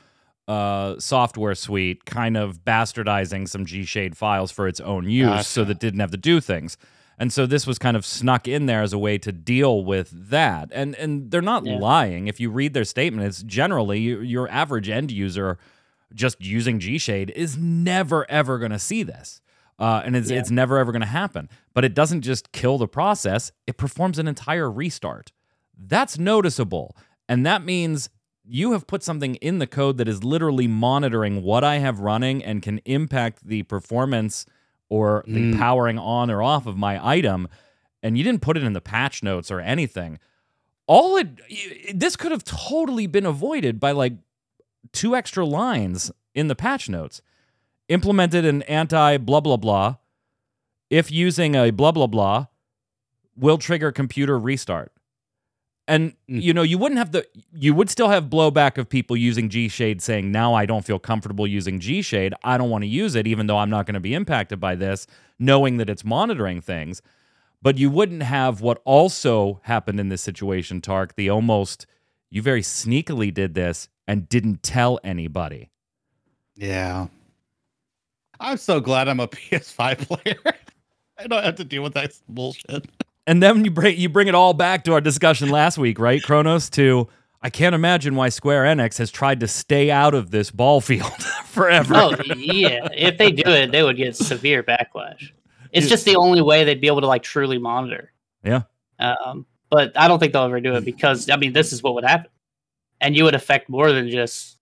uh, 0.45 0.99
software 0.99 1.56
suite 1.56 2.04
kind 2.04 2.36
of 2.36 2.65
bastardizing 2.65 3.47
some 3.47 3.65
G 3.65 3.86
Shade 3.86 4.17
files 4.17 4.52
for 4.52 4.67
its 4.67 4.82
own 4.82 5.10
use 5.10 5.47
so 5.47 5.63
that 5.63 5.71
it 5.71 5.80
didn't 5.80 6.02
have 6.02 6.12
to 6.12 6.17
do 6.17 6.41
things. 6.41 6.75
And 7.17 7.32
so 7.32 7.45
this 7.45 7.65
was 7.65 7.80
kind 7.80 7.95
of 7.95 8.06
snuck 8.06 8.45
in 8.45 8.65
there 8.65 8.82
as 8.82 8.91
a 8.91 8.97
way 8.99 9.17
to 9.19 9.32
deal 9.32 9.86
with 9.86 10.10
that. 10.30 10.67
And 10.73 10.95
and 10.95 11.32
they're 11.32 11.41
not 11.41 11.65
Yeah. 11.65 11.78
lying. 11.78 12.28
If 12.28 12.41
you 12.41 12.49
read 12.49 12.73
their 12.73 12.84
statement, 12.84 13.25
it's 13.25 13.41
generally 13.41 13.99
your, 14.02 14.21
your 14.21 14.49
average 14.49 14.89
end 14.89 15.12
user 15.12 15.58
just 16.13 16.41
using 16.41 16.80
G 16.80 16.98
Shade 16.98 17.32
is 17.36 17.58
never 17.58 18.30
ever 18.30 18.58
going 18.60 18.72
to 18.72 18.80
see 18.80 19.04
this. 19.04 19.41
Uh, 19.78 20.02
and 20.04 20.15
it's, 20.15 20.30
Yeah. 20.30 20.39
it's 20.39 20.52
never 20.52 20.78
ever 20.78 20.91
going 20.91 21.02
to 21.02 21.08
happen. 21.08 21.48
But 21.74 21.86
it 21.86 21.93
doesn't 21.93 22.22
just 22.22 22.52
kill 22.52 22.78
the 22.78 22.88
process, 22.88 23.52
it 23.67 23.78
performs 23.78 24.19
an 24.19 24.28
entire 24.28 24.69
restart. 24.69 25.32
That's 25.78 26.17
noticeable. 26.19 26.98
And 27.30 27.45
that 27.45 27.63
means 27.63 28.10
you 28.43 28.72
have 28.74 28.88
put 28.88 29.04
something 29.04 29.36
in 29.36 29.60
the 29.60 29.67
code 29.67 29.98
that 29.98 30.08
is 30.08 30.24
literally 30.24 30.67
monitoring 30.67 31.43
what 31.43 31.63
I 31.63 31.78
have 31.78 32.00
running 32.00 32.43
and 32.43 32.62
can 32.62 32.80
impact 32.86 33.48
the 33.48 33.63
performance 33.63 34.45
or 34.89 35.24
the 35.28 35.54
Mm. 35.54 35.58
powering 35.60 36.00
on 36.00 36.30
or 36.32 36.41
off 36.41 36.65
of 36.65 36.76
my 36.76 37.00
item. 37.08 37.48
And 38.02 38.17
you 38.17 38.24
didn't 38.24 38.41
put 38.41 38.58
it 38.58 38.63
in 38.63 38.74
the 38.74 38.82
patch 38.82 39.22
notes 39.22 39.52
or 39.52 39.60
anything. 39.60 40.17
All 40.88 41.15
it, 41.17 41.28
this 41.93 42.15
could 42.15 42.32
have 42.32 42.43
totally 42.43 43.06
been 43.06 43.26
avoided 43.28 43.80
by 43.80 43.91
like 43.91 44.13
two 44.92 45.15
extra 45.15 45.46
lines 45.46 46.12
in 46.34 46.48
the 46.48 46.56
patch 46.56 46.89
notes. 46.89 47.22
Implemented 47.88 48.46
an 48.46 48.62
anti 48.63 49.18
blah 49.18 49.39
blah 49.39 49.58
blah. 49.58 49.96
If 50.89 51.12
using 51.12 51.56
a 51.56 51.72
blah 51.72 51.92
blah 51.92 52.08
blah, 52.08 52.48
will 53.36 53.58
trigger 53.58 53.92
computer 53.92 54.38
restart. 54.38 54.92
And 55.88 56.13
Mm. 56.30 56.42
you 56.44 56.54
know, 56.54 56.62
you 56.62 56.78
wouldn't 56.78 57.00
have 57.00 57.12
the 57.12 57.26
you 57.52 57.74
would 57.74 57.89
still 57.89 58.10
have 58.10 58.26
blowback 58.26 58.78
of 58.78 58.89
people 58.89 59.18
using 59.18 59.50
G 59.50 59.68
Shade 59.70 60.02
saying, 60.04 60.32
"Now 60.32 60.54
I 60.54 60.68
don't 60.68 60.86
feel 60.86 61.00
comfortable 61.00 61.48
using 61.48 61.80
G 61.80 62.04
Shade. 62.04 62.34
I 62.44 62.58
don't 62.60 62.70
want 62.70 62.84
to 62.84 62.88
use 62.88 63.15
it 63.15 63.26
even 63.26 63.48
though 63.48 63.58
I'm 63.58 63.72
not 63.72 63.88
going 63.88 63.96
to 63.96 64.00
be 64.00 64.13
impacted 64.13 64.60
by 64.60 64.76
this, 64.76 65.08
knowing 65.39 65.78
that 65.78 65.89
it's 65.89 66.06
monitoring 66.06 66.62
things." 66.62 67.02
But 67.62 67.78
you 67.78 67.89
wouldn't 67.89 68.24
have 68.24 68.62
what 68.62 68.82
also 68.86 69.60
happened 69.63 70.00
in 70.00 70.10
this 70.10 70.22
situation, 70.22 70.80
Tark, 70.80 71.15
the 71.15 71.30
almost 71.30 71.88
you 72.30 72.42
very 72.44 72.62
sneakily 72.62 73.34
did 73.34 73.56
this 73.56 73.89
and 74.10 74.28
didn't 74.28 74.63
tell 74.63 75.00
anybody. 75.04 75.69
Yeah. 76.56 77.08
I'm 78.39 78.58
so 78.58 78.80
glad 78.80 79.08
I'm 79.08 79.19
a 79.19 79.28
PS5 79.28 80.08
player. 80.08 80.56
I 81.19 81.28
don't 81.28 81.43
have 81.43 81.56
to 81.56 81.63
deal 81.63 81.84
with 81.84 81.93
that 81.93 82.13
bullshit. 82.28 82.88
And 83.28 83.43
then 83.43 83.63
you 83.63 83.69
bring 83.69 84.00
you 84.00 84.10
bring 84.10 84.28
it 84.28 84.34
all 84.34 84.54
back 84.56 84.84
to 84.86 84.93
our 84.93 85.02
discussion 85.02 85.50
last 85.50 85.78
week, 85.78 86.00
right, 86.00 86.24
Kronos? 86.24 86.72
To 86.72 87.08
I 87.43 87.52
can't 87.52 87.76
imagine 87.76 88.15
why 88.15 88.30
Square 88.30 88.63
Enix 88.63 88.98
has 88.98 89.12
tried 89.12 89.41
to 89.41 89.48
stay 89.48 89.91
out 89.91 90.15
of 90.15 90.32
this 90.32 90.50
ball 90.50 90.82
field 90.82 91.24
forever. 91.45 91.93
Oh 91.95 92.15
yeah, 92.36 92.88
if 92.91 93.19
they 93.19 93.32
do 93.32 93.48
it, 93.52 93.72
they 93.72 93.84
would 93.84 93.98
get 93.98 94.15
severe 94.15 94.63
backlash. 94.63 95.32
It's 95.72 95.88
just 95.88 96.06
the 96.06 96.15
only 96.15 96.41
way 96.41 96.63
they'd 96.63 96.82
be 96.82 96.88
able 96.88 97.02
to 97.02 97.08
like 97.08 97.22
truly 97.22 97.60
monitor. 97.60 98.12
Yeah. 98.43 98.63
Um, 98.98 99.45
but 99.69 99.95
I 99.95 100.08
don't 100.08 100.17
think 100.17 100.34
they'll 100.34 100.45
ever 100.45 100.60
do 100.60 100.74
it 100.74 100.84
because 100.84 101.30
I 101.30 101.36
mean 101.36 101.54
this 101.54 101.72
is 101.72 101.84
what 101.84 101.93
would 101.93 102.06
happen, 102.06 102.32
and 103.02 103.16
you 103.16 103.24
would 103.24 103.36
affect 103.36 103.70
more 103.70 103.92
than 103.92 104.10
just 104.10 104.58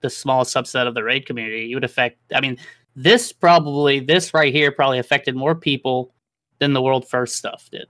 the 0.00 0.10
small 0.10 0.44
subset 0.44 0.86
of 0.86 0.94
the 0.94 1.02
raid 1.02 1.26
community. 1.26 1.66
You 1.66 1.76
would 1.76 1.84
affect. 1.84 2.18
I 2.34 2.40
mean, 2.40 2.58
this 2.94 3.32
probably 3.32 4.00
this 4.00 4.32
right 4.34 4.52
here 4.52 4.72
probably 4.72 4.98
affected 4.98 5.36
more 5.36 5.54
people 5.54 6.14
than 6.58 6.72
the 6.72 6.82
world 6.82 7.08
first 7.08 7.36
stuff 7.36 7.68
did. 7.70 7.86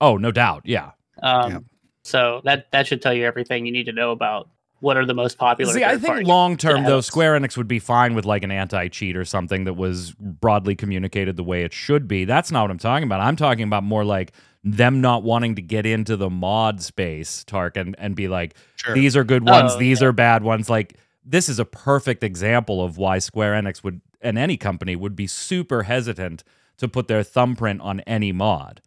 Oh, 0.00 0.16
no 0.16 0.30
doubt. 0.30 0.62
Yeah. 0.64 0.90
Um, 1.22 1.50
Yeah. 1.50 1.58
So 2.04 2.40
that 2.44 2.70
that 2.72 2.86
should 2.86 3.00
tell 3.00 3.14
you 3.14 3.24
everything 3.24 3.64
you 3.64 3.72
need 3.72 3.84
to 3.84 3.92
know 3.92 4.10
about 4.10 4.48
what 4.80 4.96
are 4.96 5.06
the 5.06 5.14
most 5.14 5.38
popular. 5.38 5.72
See, 5.72 5.84
I 5.84 5.96
think 5.96 6.26
long 6.26 6.56
term 6.56 6.82
though, 6.82 6.98
apps. 6.98 7.04
Square 7.04 7.38
Enix 7.38 7.56
would 7.56 7.68
be 7.68 7.78
fine 7.78 8.14
with 8.14 8.24
like 8.24 8.42
an 8.42 8.50
anti 8.50 8.88
cheat 8.88 9.16
or 9.16 9.24
something 9.24 9.64
that 9.64 9.74
was 9.74 10.12
broadly 10.18 10.74
communicated 10.74 11.36
the 11.36 11.44
way 11.44 11.62
it 11.62 11.72
should 11.72 12.08
be. 12.08 12.24
That's 12.24 12.50
not 12.50 12.62
what 12.62 12.72
I'm 12.72 12.78
talking 12.78 13.04
about. 13.04 13.20
I'm 13.20 13.36
talking 13.36 13.62
about 13.62 13.84
more 13.84 14.04
like 14.04 14.32
them 14.64 15.00
not 15.00 15.22
wanting 15.22 15.56
to 15.56 15.62
get 15.62 15.86
into 15.86 16.16
the 16.16 16.30
mod 16.30 16.80
space, 16.82 17.44
Tark, 17.44 17.76
and, 17.76 17.94
and 17.98 18.14
be 18.14 18.28
like, 18.28 18.54
Sure. 18.76 18.94
these 18.94 19.16
are 19.16 19.24
good 19.24 19.44
ones, 19.44 19.72
Oh, 19.74 19.78
these 19.78 20.02
are 20.02 20.12
bad 20.12 20.42
ones. 20.42 20.70
Like 20.70 20.96
this 21.24 21.48
is 21.48 21.58
a 21.58 21.64
perfect 21.64 22.22
example 22.24 22.82
of 22.84 22.96
why 22.98 23.18
Square 23.18 23.54
Enix 23.60 23.82
would 23.84 24.00
and 24.20 24.38
any 24.38 24.56
company 24.56 24.94
would 24.94 25.16
be 25.16 25.26
super 25.26 25.82
hesitant 25.84 26.44
to 26.78 26.86
put 26.88 27.08
their 27.08 27.22
thumbprint 27.22 27.80
on 27.80 28.00
any 28.00 28.30
mod 28.32 28.80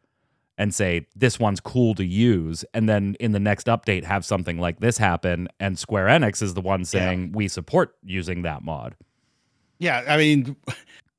and 0.57 0.73
say 0.73 1.07
this 1.15 1.38
one's 1.39 1.59
cool 1.59 1.93
to 1.95 2.05
use 2.05 2.63
and 2.73 2.88
then 2.88 3.15
in 3.19 3.33
the 3.33 3.39
next 3.39 3.67
update 3.67 4.05
have 4.05 4.23
something 4.25 4.57
like 4.57 4.79
this 4.79 4.97
happen 4.97 5.47
and 5.59 5.77
Square 5.77 6.07
Enix 6.07 6.41
is 6.41 6.53
the 6.53 6.61
one 6.61 6.85
saying 6.85 7.33
we 7.33 7.47
support 7.49 7.95
using 8.03 8.43
that 8.43 8.63
mod. 8.63 8.95
Yeah, 9.79 10.03
I 10.07 10.15
mean, 10.17 10.55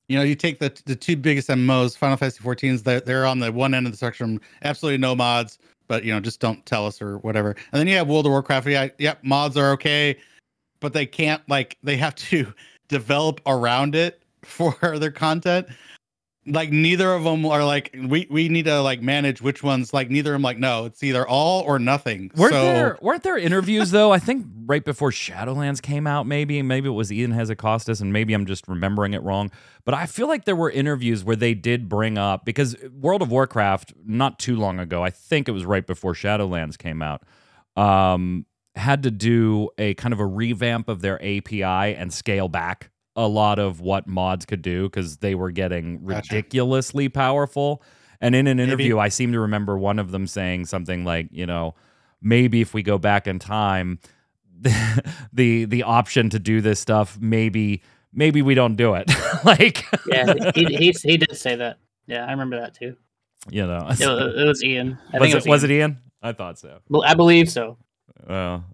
you 0.08 0.16
know, 0.16 0.22
you 0.24 0.34
take 0.34 0.58
the 0.58 0.72
the 0.84 0.96
two 0.96 1.16
biggest 1.16 1.48
MMOs, 1.48 1.96
Final 1.96 2.16
Fantasy 2.16 2.42
14s, 2.42 2.82
they're, 2.82 3.00
they're 3.00 3.26
on 3.26 3.38
the 3.38 3.50
one 3.50 3.74
end 3.74 3.86
of 3.86 3.92
the 3.92 3.96
spectrum, 3.96 4.40
absolutely 4.62 4.98
no 4.98 5.14
mods, 5.14 5.58
but 5.88 6.04
you 6.04 6.12
know, 6.12 6.20
just 6.20 6.40
don't 6.40 6.64
tell 6.66 6.86
us 6.86 7.02
or 7.02 7.18
whatever. 7.18 7.50
And 7.50 7.80
then 7.80 7.86
you 7.86 7.96
have 7.96 8.08
World 8.08 8.26
of 8.26 8.30
Warcraft. 8.30 8.66
Yeah, 8.68 8.88
yep, 8.98 9.22
mods 9.22 9.56
are 9.56 9.72
okay, 9.72 10.16
but 10.80 10.92
they 10.92 11.06
can't 11.06 11.42
like 11.48 11.76
they 11.82 11.96
have 11.96 12.14
to 12.16 12.52
develop 12.88 13.40
around 13.46 13.94
it 13.94 14.22
for 14.42 14.76
their 14.98 15.10
content. 15.10 15.66
Like 16.46 16.70
neither 16.70 17.12
of 17.12 17.24
them 17.24 17.44
are 17.46 17.64
like 17.64 17.94
we 17.98 18.26
we 18.30 18.48
need 18.48 18.66
to 18.66 18.80
like 18.80 19.02
manage 19.02 19.42
which 19.42 19.62
ones. 19.62 19.92
Like 19.92 20.10
neither 20.10 20.32
of 20.32 20.34
them 20.36 20.42
like 20.42 20.58
no, 20.58 20.84
it's 20.84 21.02
either 21.02 21.26
all 21.26 21.62
or 21.62 21.78
nothing. 21.78 22.30
Weren't 22.36 22.52
so 22.52 22.62
there 22.62 22.98
weren't 23.02 23.22
there 23.24 23.36
interviews 23.36 23.90
though? 23.90 24.12
I 24.12 24.18
think 24.18 24.46
right 24.66 24.84
before 24.84 25.10
Shadowlands 25.10 25.82
came 25.82 26.06
out, 26.06 26.26
maybe 26.26 26.62
maybe 26.62 26.88
it 26.88 26.92
was 26.92 27.12
Ian 27.12 27.32
Hazzikostas, 27.32 28.00
and 28.00 28.12
maybe 28.12 28.32
I'm 28.32 28.46
just 28.46 28.68
remembering 28.68 29.12
it 29.14 29.22
wrong. 29.22 29.50
But 29.84 29.94
I 29.94 30.06
feel 30.06 30.28
like 30.28 30.44
there 30.44 30.56
were 30.56 30.70
interviews 30.70 31.24
where 31.24 31.36
they 31.36 31.54
did 31.54 31.88
bring 31.88 32.16
up 32.18 32.44
because 32.44 32.76
World 32.92 33.22
of 33.22 33.30
Warcraft 33.30 33.94
not 34.04 34.38
too 34.38 34.56
long 34.56 34.78
ago, 34.78 35.02
I 35.02 35.10
think 35.10 35.48
it 35.48 35.52
was 35.52 35.64
right 35.64 35.86
before 35.86 36.14
Shadowlands 36.14 36.78
came 36.78 37.02
out, 37.02 37.22
um, 37.76 38.46
had 38.76 39.02
to 39.02 39.10
do 39.10 39.70
a 39.78 39.94
kind 39.94 40.12
of 40.12 40.20
a 40.20 40.26
revamp 40.26 40.88
of 40.88 41.02
their 41.02 41.16
API 41.22 41.62
and 41.96 42.12
scale 42.12 42.48
back 42.48 42.90
a 43.16 43.26
lot 43.26 43.58
of 43.58 43.80
what 43.80 44.06
mods 44.06 44.44
could 44.44 44.62
do 44.62 44.84
because 44.84 45.16
they 45.18 45.34
were 45.34 45.50
getting 45.50 46.04
Gotcha. 46.04 46.34
ridiculously 46.34 47.08
powerful. 47.08 47.82
And 48.20 48.34
in 48.34 48.46
an 48.46 48.58
Maybe. 48.58 48.68
interview, 48.68 48.98
I 48.98 49.08
seem 49.08 49.32
to 49.32 49.40
remember 49.40 49.76
one 49.78 49.98
of 49.98 50.10
them 50.10 50.26
saying 50.26 50.66
something 50.66 51.04
like, 51.04 51.28
you 51.30 51.46
know, 51.46 51.74
maybe 52.22 52.60
if 52.60 52.72
we 52.74 52.82
go 52.82 52.98
back 52.98 53.26
in 53.26 53.38
time, 53.38 53.98
the 55.32 55.64
the 55.66 55.82
option 55.82 56.30
to 56.30 56.38
do 56.38 56.60
this 56.60 56.80
stuff, 56.80 57.18
maybe 57.20 57.82
maybe 58.12 58.40
we 58.42 58.54
don't 58.54 58.76
do 58.76 58.94
it. 58.94 59.10
like, 59.44 59.84
Yeah, 60.06 60.32
he, 60.54 60.64
he 60.64 60.94
he 61.02 61.16
did 61.18 61.36
say 61.36 61.56
that. 61.56 61.78
Yeah, 62.06 62.24
I 62.24 62.30
remember 62.30 62.58
that 62.60 62.74
too. 62.74 62.96
you 63.50 63.66
know, 63.66 63.86
It, 63.90 64.00
wa- 64.06 64.40
it 64.42 64.46
was 64.46 64.62
Ian. 64.64 64.98
I 65.12 65.18
was, 65.18 65.32
think 65.32 65.44
it, 65.46 65.48
was 65.50 65.64
it 65.64 65.70
Ian? 65.70 65.98
I 66.22 66.32
thought 66.32 66.58
so. 66.58 66.78
Well, 66.88 67.02
I 67.04 67.14
believe 67.14 67.50
so. 67.50 67.76
Well, 68.26 68.64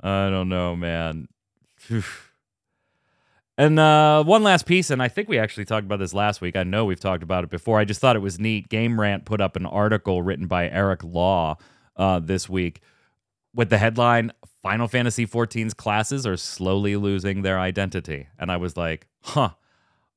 I 0.00 0.28
don't 0.30 0.48
know, 0.48 0.76
man. 0.76 1.26
And 3.58 3.78
uh, 3.78 4.24
one 4.24 4.42
last 4.42 4.64
piece, 4.64 4.90
and 4.90 5.02
I 5.02 5.08
think 5.08 5.28
we 5.28 5.38
actually 5.38 5.66
talked 5.66 5.84
about 5.84 5.98
this 5.98 6.14
last 6.14 6.40
week. 6.40 6.56
I 6.56 6.62
know 6.62 6.84
we've 6.86 6.98
talked 6.98 7.22
about 7.22 7.44
it 7.44 7.50
before. 7.50 7.78
I 7.78 7.84
just 7.84 8.00
thought 8.00 8.16
it 8.16 8.20
was 8.20 8.38
neat. 8.38 8.68
Game 8.68 8.98
Rant 8.98 9.24
put 9.26 9.40
up 9.40 9.56
an 9.56 9.66
article 9.66 10.22
written 10.22 10.46
by 10.46 10.68
Eric 10.70 11.04
Law 11.04 11.58
uh, 11.96 12.18
this 12.18 12.48
week 12.48 12.80
with 13.54 13.68
the 13.68 13.76
headline 13.78 14.32
Final 14.62 14.88
Fantasy 14.88 15.26
XIV's 15.26 15.74
classes 15.74 16.26
are 16.26 16.36
slowly 16.36 16.96
losing 16.96 17.42
their 17.42 17.58
identity. 17.60 18.28
And 18.38 18.50
I 18.50 18.56
was 18.56 18.76
like, 18.76 19.06
huh, 19.22 19.50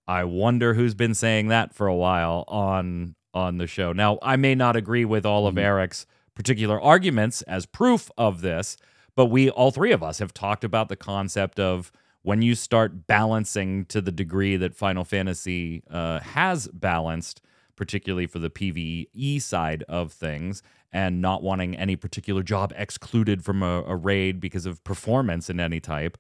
I 0.08 0.24
wonder 0.24 0.76
who's 0.76 0.93
been 0.93 1.13
saying 1.15 1.48
that 1.50 1.74
for 1.74 1.88
a 1.88 1.95
while 1.95 2.45
on 2.48 3.15
on 3.34 3.58
the 3.58 3.67
show. 3.67 3.91
Now, 3.91 4.17
I 4.21 4.38
may 4.38 4.56
not 4.56 4.78
agree 4.78 5.04
with 5.04 5.26
all 5.26 5.45
of 5.45 5.56
Mhm. 5.56 5.60
Eric's 5.62 6.06
particular 6.36 6.80
arguments 6.80 7.41
as 7.41 7.65
proof 7.65 8.10
of 8.17 8.39
this, 8.39 8.78
but 9.13 9.26
we 9.26 9.50
all 9.50 9.71
three 9.71 9.91
of 9.91 10.02
us 10.02 10.19
have 10.19 10.34
talked 10.34 10.63
about 10.63 10.88
the 10.88 10.95
concept 10.95 11.60
of 11.60 11.91
when 12.25 12.41
you 12.41 12.55
start 12.55 13.05
balancing 13.05 13.85
to 13.85 14.01
the 14.01 14.11
degree 14.11 14.57
that 14.57 14.73
Final 14.73 15.03
Fantasy 15.03 15.83
uh, 15.91 16.19
has 16.21 16.67
balanced, 16.69 17.39
particularly 17.75 18.25
for 18.25 18.39
the 18.39 18.49
PvE 18.49 19.39
side 19.39 19.83
of 19.88 20.11
things, 20.11 20.63
and 20.91 21.21
not 21.21 21.43
wanting 21.43 21.77
any 21.77 21.95
particular 21.95 22.41
job 22.41 22.73
excluded 22.75 23.45
from 23.45 23.61
a, 23.61 23.83
a 23.83 23.95
raid 23.95 24.39
because 24.39 24.65
of 24.65 24.83
performance 24.83 25.51
in 25.51 25.59
any 25.59 25.79
type, 25.79 26.17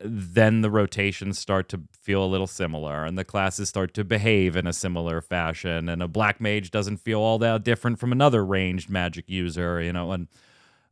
then 0.00 0.62
the 0.62 0.70
rotations 0.70 1.38
start 1.38 1.68
to 1.68 1.82
feel 1.92 2.24
a 2.24 2.26
little 2.26 2.46
similar 2.46 3.04
and 3.04 3.18
the 3.18 3.24
classes 3.24 3.68
start 3.68 3.92
to 3.92 4.04
behave 4.04 4.56
in 4.56 4.66
a 4.66 4.72
similar 4.72 5.20
fashion. 5.20 5.90
And 5.90 6.02
a 6.02 6.08
black 6.08 6.40
mage 6.40 6.70
doesn't 6.70 6.98
feel 6.98 7.20
all 7.20 7.38
that 7.40 7.64
different 7.64 7.98
from 7.98 8.12
another 8.12 8.42
ranged 8.42 8.88
magic 8.88 9.28
user, 9.28 9.82
you 9.82 9.92
know, 9.92 10.10
and 10.12 10.28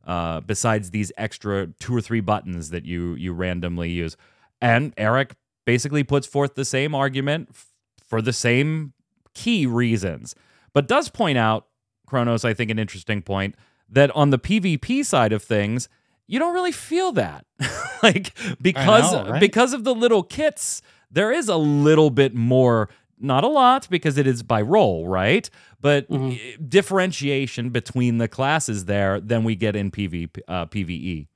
uh, 0.07 0.39
besides 0.39 0.91
these 0.91 1.11
extra 1.17 1.67
two 1.79 1.95
or 1.95 2.01
three 2.01 2.21
buttons 2.21 2.69
that 2.71 2.85
you 2.85 3.13
you 3.15 3.33
randomly 3.33 3.91
use. 3.91 4.17
And 4.61 4.93
Eric 4.97 5.35
basically 5.65 6.03
puts 6.03 6.25
forth 6.25 6.55
the 6.55 6.65
same 6.65 6.95
argument 6.95 7.49
f- 7.51 7.67
for 8.07 8.21
the 8.21 8.33
same 8.33 8.93
key 9.33 9.67
reasons, 9.67 10.33
but 10.73 10.87
does 10.87 11.09
point 11.09 11.37
out, 11.37 11.67
Kronos, 12.07 12.45
I 12.45 12.53
think, 12.53 12.71
an 12.71 12.79
interesting 12.79 13.21
point 13.21 13.55
that 13.89 14.09
on 14.15 14.29
the 14.29 14.39
PvP 14.39 15.05
side 15.05 15.33
of 15.33 15.43
things, 15.43 15.89
you 16.25 16.39
don't 16.39 16.53
really 16.53 16.71
feel 16.71 17.11
that. 17.11 17.45
like 18.03 18.33
because 18.61 19.11
know, 19.11 19.31
right? 19.31 19.39
because 19.41 19.73
of 19.73 19.83
the 19.83 19.93
little 19.93 20.23
kits, 20.23 20.81
there 21.11 21.31
is 21.31 21.49
a 21.49 21.57
little 21.57 22.09
bit 22.09 22.33
more 22.33 22.89
not 23.19 23.43
a 23.43 23.47
lot 23.47 23.87
because 23.89 24.17
it 24.17 24.27
is 24.27 24.43
by 24.43 24.61
role, 24.61 25.07
right? 25.07 25.49
But 25.81 26.09
Mhm. 26.09 26.35
eh, 26.35 26.57
differentiation 26.67 27.69
between 27.69 28.17
the 28.17 28.27
classes 28.27 28.85
there 28.85 29.19
than 29.19 29.43
we 29.43 29.55
get 29.55 29.75
in 29.75 29.91
PV, 29.91 30.29
uh, 30.47 30.65
PvE. 30.67 31.27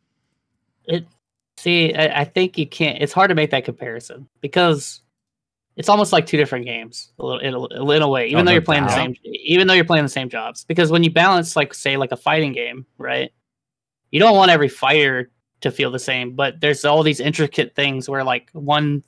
It. 0.86 1.06
See, 1.58 1.94
I, 1.94 2.22
I 2.22 2.24
think 2.26 2.58
you 2.58 2.68
can't. 2.68 3.02
It's 3.02 3.14
hard 3.14 3.30
to 3.30 3.36
make 3.36 3.52
that 3.52 3.66
comparison 3.66 4.28
because 4.42 5.02
it's 5.76 5.90
almost 5.90 6.12
like 6.12 6.26
two 6.26 6.38
different 6.38 6.66
games, 6.66 7.12
a 7.20 7.26
little 7.26 7.40
in 7.40 7.54
a, 7.54 7.92
in 7.96 8.02
a 8.02 8.08
way. 8.08 8.28
Even 8.28 8.40
Oh, 8.42 8.46
though 8.46 8.52
you're 8.52 8.62
playing 8.62 8.84
the 8.84 8.90
same, 8.96 9.16
even 9.24 9.68
though 9.68 9.74
you're 9.74 9.86
playing 9.86 10.06
the 10.06 10.10
same 10.10 10.30
jobs, 10.30 10.64
because 10.66 10.92
when 10.92 11.04
you 11.04 11.12
balance, 11.12 11.56
like 11.56 11.74
say, 11.74 11.98
like 11.98 12.12
a 12.12 12.18
fighting 12.18 12.52
game, 12.54 12.86
right? 12.98 13.32
You 14.10 14.20
don't 14.20 14.36
want 14.36 14.52
every 14.52 14.68
fighter 14.70 15.32
to 15.62 15.72
feel 15.72 15.92
the 15.92 16.00
same, 16.00 16.36
but 16.36 16.60
there's 16.60 16.84
all 16.84 17.04
these 17.04 17.20
intricate 17.20 17.76
things 17.76 18.10
where 18.10 18.24
like 18.24 18.50
one 18.54 19.04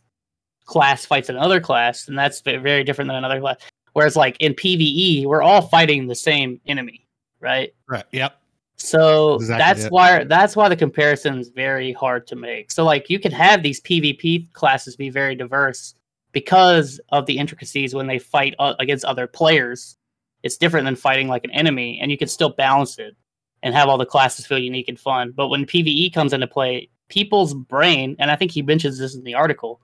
class 0.65 1.05
fights 1.05 1.29
another 1.29 1.59
class, 1.59 2.07
and 2.07 2.17
that's 2.17 2.41
very 2.41 2.83
different 2.83 3.09
than 3.09 3.17
another 3.17 3.39
class. 3.39 3.57
Whereas 3.93 4.15
like 4.15 4.37
in 4.39 4.53
PVE, 4.53 5.25
we're 5.25 5.41
all 5.41 5.61
fighting 5.61 6.07
the 6.07 6.15
same 6.15 6.59
enemy, 6.65 7.07
right? 7.39 7.73
Right. 7.87 8.05
Yep. 8.11 8.35
So 8.77 9.35
Exactly 9.35 9.57
that's 9.63 9.83
it. 9.85 9.91
why 9.91 10.23
that's 10.23 10.55
why 10.55 10.67
the 10.67 10.75
comparison 10.75 11.37
is 11.39 11.49
very 11.49 11.93
hard 11.93 12.27
to 12.27 12.35
make. 12.35 12.71
So 12.71 12.83
like 12.83 13.09
you 13.09 13.19
can 13.19 13.31
have 13.31 13.63
these 13.63 13.79
PvP 13.81 14.51
classes 14.53 14.95
be 14.95 15.09
very 15.09 15.35
diverse 15.35 15.93
because 16.31 16.99
of 17.09 17.25
the 17.27 17.37
intricacies 17.37 17.93
when 17.93 18.07
they 18.07 18.19
fight 18.19 18.55
uh, 18.59 18.73
against 18.79 19.05
other 19.05 19.27
players. 19.27 19.95
It's 20.41 20.57
different 20.57 20.85
than 20.85 20.95
fighting 20.95 21.29
like 21.29 21.45
an 21.45 21.51
enemy, 21.51 21.99
and 22.01 22.11
you 22.11 22.17
can 22.17 22.27
still 22.27 22.49
balance 22.49 22.99
it 22.99 23.15
and 23.61 23.73
have 23.73 23.87
all 23.87 23.97
the 23.97 24.05
classes 24.05 24.45
feel 24.45 24.59
unique 24.59 24.89
and 24.89 24.99
fun. 24.99 25.31
But 25.31 25.47
when 25.47 25.65
PvE 25.65 26.13
comes 26.13 26.33
into 26.33 26.47
play, 26.47 26.89
people's 27.07 27.53
brain, 27.53 28.17
and 28.19 28.29
I 28.29 28.35
think 28.35 28.51
he 28.51 28.61
mentions 28.61 28.99
this 28.99 29.15
in 29.15 29.23
the 29.23 29.35
article, 29.35 29.79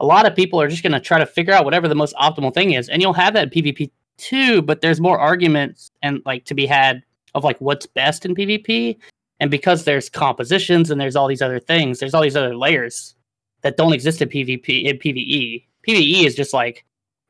a 0.00 0.06
lot 0.06 0.26
of 0.26 0.36
people 0.36 0.60
are 0.60 0.68
just 0.68 0.82
going 0.82 0.92
to 0.92 1.00
try 1.00 1.18
to 1.18 1.26
figure 1.26 1.52
out 1.52 1.64
whatever 1.64 1.88
the 1.88 1.94
most 1.94 2.14
optimal 2.16 2.52
thing 2.54 2.72
is, 2.72 2.88
and 2.88 3.02
you'll 3.02 3.12
have 3.12 3.34
that 3.34 3.52
PvP 3.52 3.90
too. 4.16 4.62
But 4.62 4.80
there's 4.80 5.00
more 5.00 5.18
arguments 5.18 5.90
and 6.02 6.22
like 6.24 6.44
to 6.46 6.54
be 6.54 6.66
had 6.66 7.02
of 7.34 7.44
like 7.44 7.60
what's 7.60 7.86
best 7.86 8.24
in 8.24 8.34
PvP. 8.34 8.98
And 9.40 9.50
because 9.50 9.84
there's 9.84 10.08
compositions 10.08 10.90
and 10.90 11.00
there's 11.00 11.16
all 11.16 11.28
these 11.28 11.42
other 11.42 11.60
things, 11.60 12.00
there's 12.00 12.14
all 12.14 12.22
these 12.22 12.36
other 12.36 12.56
layers 12.56 13.14
that 13.62 13.76
don't 13.76 13.92
exist 13.92 14.20
in 14.20 14.28
PvP 14.28 14.84
in 14.84 14.98
PvE. 14.98 15.64
PvE 15.86 16.24
is 16.24 16.34
just 16.34 16.52
like 16.52 16.84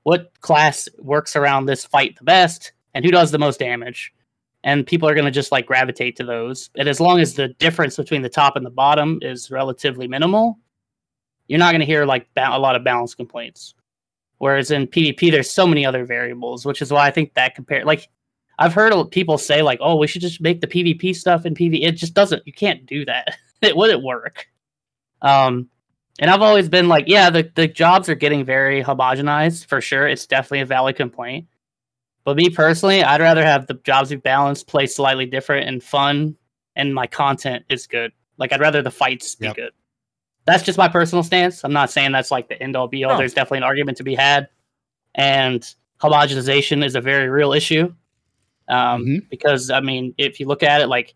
what 0.05 0.33
class 0.41 0.89
works 0.99 1.37
around 1.37 1.67
this 1.67 1.85
fight 1.85 2.17
the 2.17 2.25
best 2.25 2.73
and 2.95 3.05
who 3.05 3.11
does 3.11 3.31
the 3.31 3.39
most 3.39 3.59
damage. 3.59 4.13
And 4.65 4.87
people 4.87 5.09
are 5.09 5.15
going 5.15 5.25
to 5.25 5.31
just 5.31 5.53
like 5.53 5.67
gravitate 5.67 6.17
to 6.17 6.25
those. 6.25 6.71
And 6.77 6.89
as 6.89 7.01
long 7.01 7.21
as 7.21 7.35
the 7.35 7.49
difference 7.49 7.97
between 7.97 8.23
the 8.23 8.29
top 8.29 8.57
and 8.57 8.67
the 8.67 8.71
bottom 8.71 9.19
is 9.23 9.51
relatively 9.51 10.09
minimal, 10.09 10.59
you're 11.49 11.59
not 11.59 11.73
going 11.73 11.81
to 11.81 11.87
hear 11.87 12.05
like 12.05 12.33
ba- 12.35 12.51
a 12.57 12.59
lot 12.59 12.77
of 12.77 12.85
balance 12.85 13.15
complaints. 13.15 13.75
Whereas 14.39 14.71
in 14.71 14.87
PvP, 14.87 15.31
there's 15.33 15.51
so 15.51 15.67
many 15.67 15.85
other 15.85 16.05
variables, 16.05 16.65
which 16.65 16.81
is 16.81 16.93
why 16.93 17.07
I 17.07 17.11
think 17.11 17.35
that 17.35 17.55
compare 17.57 17.85
like 17.85 18.09
I've 18.61 18.75
heard 18.75 18.93
people 19.11 19.39
say 19.39 19.63
like, 19.63 19.79
"Oh, 19.83 19.97
we 19.97 20.07
should 20.07 20.23
just 20.23 20.41
make 20.41 20.61
the 20.61 20.67
PvP 20.67 21.15
stuff 21.17 21.45
in 21.47 21.55
PvE." 21.55 21.83
It 21.85 21.93
just 21.93 22.15
doesn't. 22.15 22.45
You 22.47 22.53
can't 22.53 22.87
do 22.87 23.05
that. 23.07 23.37
it 23.63 23.77
wouldn't 23.77 24.03
work. 24.03 24.47
Um, 25.23 25.69
and 26.21 26.31
I've 26.31 26.43
always 26.43 26.69
been 26.69 26.89
like, 26.89 27.05
yeah, 27.09 27.31
the 27.31 27.51
the 27.55 27.67
jobs 27.69 28.09
are 28.09 28.15
getting 28.15 28.45
very 28.45 28.83
homogenized 28.83 29.67
for 29.67 29.81
sure. 29.81 30.07
It's 30.09 30.27
definitely 30.27 30.61
a 30.61 30.67
valid 30.67 30.97
complaint. 30.97 31.47
But 32.25 32.37
me 32.37 32.51
personally, 32.51 33.03
I'd 33.03 33.21
rather 33.21 33.45
have 33.45 33.67
the 33.67 33.75
jobs 33.85 34.11
be 34.11 34.17
balanced, 34.17 34.67
play 34.67 34.87
slightly 34.87 35.25
different 35.27 35.69
and 35.69 35.83
fun, 35.83 36.37
and 36.77 36.95
my 36.95 37.07
content 37.07 37.65
is 37.69 37.87
good. 37.87 38.13
Like 38.37 38.53
I'd 38.53 38.61
rather 38.61 38.83
the 38.83 38.91
fights 38.91 39.35
be 39.35 39.47
Yep. 39.47 39.57
good. 39.57 39.73
That's 40.49 40.63
just 40.63 40.79
my 40.79 40.89
personal 40.89 41.23
stance. 41.23 41.63
I'm 41.65 41.73
not 41.73 41.91
saying 41.91 42.13
that's 42.13 42.31
like 42.31 42.49
the 42.49 42.61
end 42.63 42.75
all 42.75 42.89
be 42.89 43.05
all. 43.05 43.13
No. 43.13 43.19
There's 43.19 43.35
definitely 43.35 43.59
an 43.59 43.65
argument 43.65 43.99
to 43.99 44.03
be 44.05 44.15
had, 44.15 44.49
and 45.15 45.63
homogenization 46.01 46.85
is 46.85 46.95
a 46.95 47.01
very 47.01 47.29
real 47.29 47.53
issue. 47.53 47.93
Um, 48.69 49.05
Mhm. 49.05 49.29
Because 49.31 49.71
I 49.71 49.81
mean, 49.81 50.15
if 50.19 50.41
you 50.41 50.47
look 50.47 50.63
at 50.63 50.81
it, 50.81 50.87
like 50.89 51.15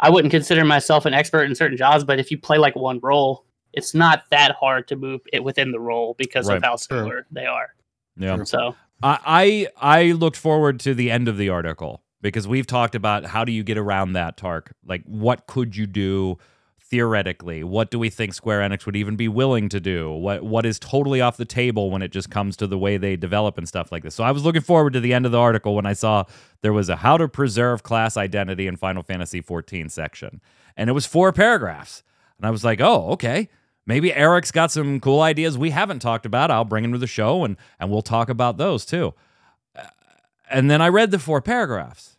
I 0.00 0.10
wouldn't 0.10 0.30
consider 0.32 0.64
myself 0.64 1.06
an 1.06 1.14
expert 1.14 1.44
in 1.44 1.54
certain 1.54 1.76
jobs, 1.76 2.04
but 2.04 2.18
if 2.18 2.30
you 2.30 2.38
play 2.38 2.58
like 2.58 2.74
one 2.76 2.98
role, 3.02 3.44
it's 3.72 3.94
not 3.94 4.24
that 4.30 4.52
hard 4.52 4.88
to 4.88 4.96
move 4.96 5.20
it 5.32 5.42
within 5.44 5.70
the 5.72 5.80
role 5.80 6.14
because 6.18 6.48
Right. 6.48 6.56
of 6.58 6.62
how 6.62 6.76
similar 6.76 7.26
they 7.30 7.46
are. 7.46 7.74
Yeah. 8.16 8.36
Sure. 8.36 8.44
So 8.44 8.76
I, 9.02 9.66
I 9.80 9.98
I 9.98 10.12
looked 10.12 10.36
forward 10.36 10.80
to 10.80 10.94
the 10.94 11.10
end 11.10 11.28
of 11.28 11.36
the 11.36 11.48
article 11.48 12.02
because 12.22 12.46
we've 12.48 12.66
talked 12.66 12.94
about 12.94 13.24
how 13.26 13.44
do 13.44 13.52
you 13.52 13.62
get 13.62 13.76
around 13.78 14.12
that 14.14 14.36
Tark? 14.36 14.74
Like 14.86 15.02
what 15.04 15.46
could 15.46 15.76
you 15.76 15.86
do 15.86 16.38
theoretically? 16.86 17.64
What 17.64 17.90
do 17.90 17.98
we 17.98 18.10
think 18.10 18.34
Square 18.34 18.60
Enix 18.60 18.86
would 18.86 18.96
even 18.96 19.16
be 19.16 19.28
willing 19.28 19.68
to 19.70 19.80
do? 19.80 20.12
What 20.12 20.42
what 20.42 20.66
is 20.66 20.78
totally 20.78 21.20
off 21.20 21.36
the 21.36 21.44
table 21.44 21.90
when 21.90 22.02
it 22.02 22.12
just 22.12 22.30
comes 22.30 22.56
to 22.58 22.66
the 22.66 22.78
way 22.78 22.96
they 22.96 23.16
develop 23.16 23.58
and 23.58 23.66
stuff 23.68 23.90
like 23.90 24.02
this? 24.02 24.14
So 24.14 24.24
I 24.24 24.30
was 24.30 24.44
looking 24.44 24.62
forward 24.62 24.92
to 24.92 25.00
the 25.00 25.12
end 25.14 25.26
of 25.26 25.32
the 25.32 25.38
article 25.38 25.74
when 25.74 25.86
I 25.86 25.92
saw 25.94 26.24
there 26.62 26.72
was 26.72 26.88
a 26.88 26.96
how 26.96 27.16
to 27.16 27.28
preserve 27.28 27.82
class 27.82 28.16
identity 28.16 28.66
in 28.66 28.76
Final 28.76 29.02
Fantasy 29.02 29.40
14 29.40 29.88
section. 29.88 30.40
And 30.76 30.90
it 30.90 30.92
was 30.92 31.06
four 31.06 31.32
paragraphs. 31.32 32.02
And 32.38 32.46
I 32.46 32.50
was 32.50 32.64
like, 32.64 32.80
"Oh, 32.80 33.10
okay." 33.12 33.48
Maybe 33.86 34.14
Eric's 34.14 34.50
got 34.50 34.70
some 34.70 34.98
cool 34.98 35.20
ideas 35.20 35.58
we 35.58 35.68
haven't 35.70 35.98
talked 35.98 36.24
about. 36.24 36.50
I'll 36.50 36.64
bring 36.64 36.84
him 36.84 36.92
to 36.92 36.98
the 36.98 37.06
show 37.06 37.44
and 37.44 37.56
and 37.78 37.90
we'll 37.90 38.02
talk 38.02 38.28
about 38.28 38.56
those 38.56 38.84
too. 38.84 39.14
Uh, 39.76 39.82
And 40.50 40.70
then 40.70 40.80
I 40.82 40.88
read 40.88 41.10
the 41.10 41.18
four 41.18 41.40
paragraphs. 41.42 42.13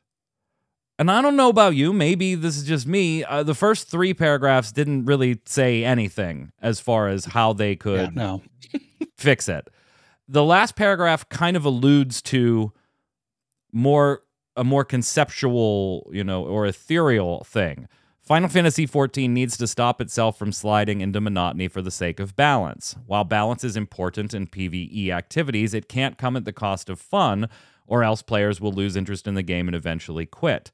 And 0.97 1.11
I 1.11 1.21
don't 1.21 1.35
know 1.35 1.49
about 1.49 1.75
you, 1.75 1.91
maybe 1.91 2.35
this 2.35 2.55
is 2.57 2.63
just 2.63 2.87
me. 2.87 3.23
Uh, 3.23 3.43
the 3.43 3.53
first 3.53 3.89
3 3.89 4.13
paragraphs 4.13 4.71
didn't 4.71 5.05
really 5.05 5.41
say 5.45 5.83
anything 5.83 6.51
as 6.61 6.79
far 6.79 7.09
as 7.09 7.25
how 7.25 7.51
they 7.51 7.71
Yeah, 7.71 7.75
could 7.75 8.15
no. 8.15 8.41
fix 9.17 9.49
it. 9.49 9.67
The 10.27 10.43
last 10.43 10.75
paragraph 10.75 11.27
kind 11.29 11.57
of 11.57 11.65
alludes 11.65 12.21
to 12.23 12.71
more 13.71 14.21
a 14.57 14.63
more 14.63 14.85
conceptual, 14.85 16.09
you 16.13 16.23
know, 16.23 16.45
or 16.45 16.65
ethereal 16.65 17.43
thing. 17.43 17.89
Final 18.21 18.47
Fantasy 18.47 18.87
XIV 18.87 19.29
needs 19.29 19.57
to 19.57 19.67
stop 19.67 19.99
itself 19.99 20.39
from 20.39 20.53
sliding 20.53 21.01
into 21.01 21.19
monotony 21.19 21.67
for 21.67 21.81
the 21.81 21.91
sake 21.91 22.21
of 22.21 22.37
balance. 22.37 22.95
While 23.05 23.25
balance 23.25 23.65
is 23.65 23.75
important 23.75 24.33
in 24.33 24.47
PvE 24.47 25.09
activities, 25.09 25.73
it 25.73 25.89
can't 25.89 26.17
come 26.17 26.37
at 26.37 26.45
the 26.45 26.53
cost 26.53 26.89
of 26.89 26.99
fun, 27.01 27.49
or 27.85 28.01
else 28.03 28.21
players 28.21 28.61
will 28.61 28.71
lose 28.71 28.95
interest 28.95 29.27
in 29.27 29.33
the 29.35 29.43
game 29.43 29.67
and 29.67 29.75
eventually 29.75 30.25
quit. 30.25 30.71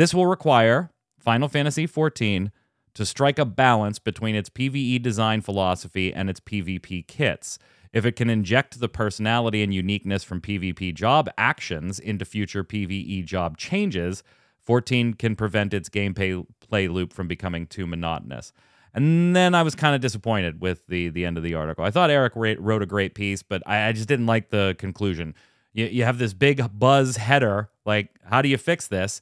This 0.00 0.14
will 0.14 0.26
require 0.26 0.90
Final 1.18 1.46
Fantasy 1.46 1.86
XIV 1.86 2.50
to 2.94 3.04
strike 3.04 3.38
a 3.38 3.44
balance 3.44 3.98
between 3.98 4.34
its 4.34 4.48
PvE 4.48 5.02
design 5.02 5.42
philosophy 5.42 6.10
and 6.10 6.30
its 6.30 6.40
PvP 6.40 7.06
kits. 7.06 7.58
If 7.92 8.06
it 8.06 8.12
can 8.16 8.30
inject 8.30 8.80
the 8.80 8.88
personality 8.88 9.62
and 9.62 9.74
uniqueness 9.74 10.24
from 10.24 10.40
PvP 10.40 10.94
job 10.94 11.28
actions 11.36 11.98
into 11.98 12.24
future 12.24 12.64
PvE 12.64 13.26
job 13.26 13.58
changes, 13.58 14.22
14 14.62 15.12
can 15.12 15.36
prevent 15.36 15.74
its 15.74 15.90
gameplay 15.90 16.46
play 16.60 16.88
loop 16.88 17.12
from 17.12 17.28
becoming 17.28 17.66
too 17.66 17.86
monotonous. 17.86 18.54
And 18.94 19.36
then 19.36 19.54
I 19.54 19.62
was 19.62 19.74
kind 19.74 19.94
of 19.94 20.00
disappointed 20.00 20.62
with 20.62 20.86
the 20.86 21.10
the 21.10 21.26
end 21.26 21.36
of 21.36 21.44
the 21.44 21.52
article. 21.52 21.84
I 21.84 21.90
thought 21.90 22.08
Eric 22.08 22.32
wrote 22.36 22.82
a 22.82 22.86
great 22.86 23.14
piece, 23.14 23.42
but 23.42 23.62
I, 23.66 23.88
I 23.88 23.92
just 23.92 24.08
didn't 24.08 24.24
like 24.24 24.48
the 24.48 24.74
conclusion. 24.78 25.34
You, 25.74 25.84
you 25.84 26.04
have 26.04 26.16
this 26.16 26.32
big 26.32 26.66
buzz 26.78 27.18
header, 27.18 27.68
like, 27.84 28.08
how 28.24 28.40
do 28.40 28.48
you 28.48 28.56
fix 28.56 28.88
this? 28.88 29.20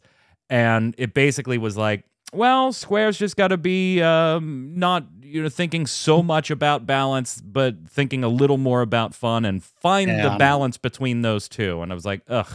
And 0.50 0.94
it 0.98 1.14
basically 1.14 1.58
was 1.58 1.76
like, 1.76 2.04
well, 2.32 2.72
Square's 2.72 3.18
just 3.18 3.36
got 3.36 3.48
to 3.48 3.56
be 3.56 4.02
um, 4.02 4.72
not 4.74 5.04
you 5.22 5.42
know 5.42 5.48
thinking 5.48 5.86
so 5.86 6.22
much 6.22 6.50
about 6.50 6.86
balance, 6.86 7.40
but 7.40 7.74
thinking 7.88 8.24
a 8.24 8.28
little 8.28 8.58
more 8.58 8.80
about 8.82 9.14
fun 9.14 9.44
and 9.44 9.62
find 9.62 10.10
Yeah, 10.10 10.22
the 10.22 10.28
I'm- 10.30 10.38
balance 10.38 10.76
between 10.78 11.22
those 11.22 11.48
two. 11.48 11.82
And 11.82 11.90
I 11.92 11.94
was 11.94 12.04
like, 12.04 12.22
ugh, 12.28 12.50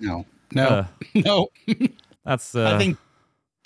No, 0.00 0.24
no, 0.54 0.66
uh, 0.68 0.86
no. 1.14 1.48
that's 2.24 2.54
uh, 2.54 2.72
I 2.74 2.78
think 2.78 2.98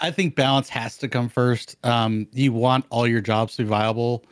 I 0.01 0.11
think 0.11 0.35
balance 0.35 0.69
has 0.69 0.97
to 0.99 1.09
come 1.09 1.29
first. 1.29 1.77
Um, 1.85 2.27
you 2.33 2.53
want 2.53 2.85
all 2.91 3.07
your 3.07 3.21
jobs 3.21 3.57
to 3.57 3.63
be 3.63 3.69
viable, 3.69 4.25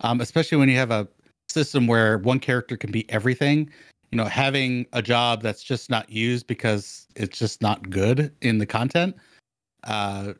um, 0.00 0.20
especially 0.22 0.56
when 0.58 0.68
you 0.70 0.76
have 0.76 0.90
a 0.90 1.06
system 1.50 1.86
where 1.86 2.18
one 2.18 2.38
character 2.40 2.76
can 2.78 2.90
be 2.92 3.08
everything. 3.10 3.70
You 4.10 4.16
know, 4.16 4.24
having 4.24 4.86
a 4.92 5.02
job 5.02 5.42
that's 5.42 5.62
just 5.62 5.90
not 5.90 6.10
used 6.10 6.46
because 6.46 7.06
it's 7.16 7.38
just 7.38 7.60
not 7.60 7.90
good 7.90 8.32
in 8.40 8.58
the 8.58 8.66
content 8.66 9.16
uh, 9.84 10.32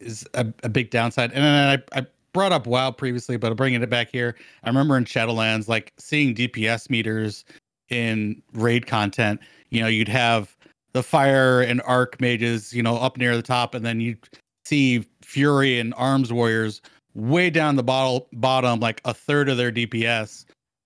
is 0.00 0.26
a, 0.34 0.46
a 0.62 0.68
big 0.68 0.90
downside. 0.90 1.32
And 1.32 1.42
then 1.44 1.82
I, 1.92 2.00
I 2.00 2.06
brought 2.32 2.52
up 2.52 2.66
WoW 2.66 2.90
previously, 2.90 3.36
but 3.36 3.50
I'm 3.50 3.56
bringing 3.56 3.82
it 3.82 3.90
back 3.90 4.10
here. 4.10 4.36
I 4.62 4.68
remember 4.68 4.96
in 4.96 5.04
Shadowlands, 5.04 5.68
like 5.68 5.92
seeing 5.98 6.34
DPS 6.34 6.90
meters 6.90 7.44
in 7.88 8.42
raid 8.52 8.86
content. 8.86 9.40
You 9.70 9.82
know, 9.82 9.88
you'd 9.88 10.08
have 10.08 10.56
the 10.92 11.02
fire 11.02 11.60
and 11.60 11.82
arc 11.86 12.20
mages, 12.20 12.72
you 12.72 12.82
know, 12.82 12.96
up 12.96 13.16
near 13.16 13.36
the 13.36 13.42
top, 13.42 13.74
and 13.74 13.84
then 13.84 14.00
you 14.00 14.16
see 14.64 15.04
fury 15.22 15.78
and 15.80 15.94
arms 15.96 16.32
warriors 16.32 16.80
way 17.14 17.50
down 17.50 17.76
the 17.76 17.82
bottle, 17.82 18.28
bottom, 18.32 18.80
like 18.80 19.00
a 19.04 19.14
third 19.14 19.48
of 19.48 19.56
their 19.56 19.72
DPS. 19.72 20.44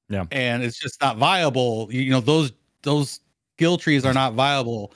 Yeah. 0.08 0.24
and 0.30 0.62
it's 0.62 0.78
just 0.78 1.00
not 1.00 1.18
viable. 1.18 1.88
You, 1.90 2.10
know, 2.10 2.20
those 2.20 2.52
those 2.82 3.20
skill 3.56 3.76
trees 3.76 4.04
are 4.04 4.14
not 4.14 4.34
viable 4.34 4.92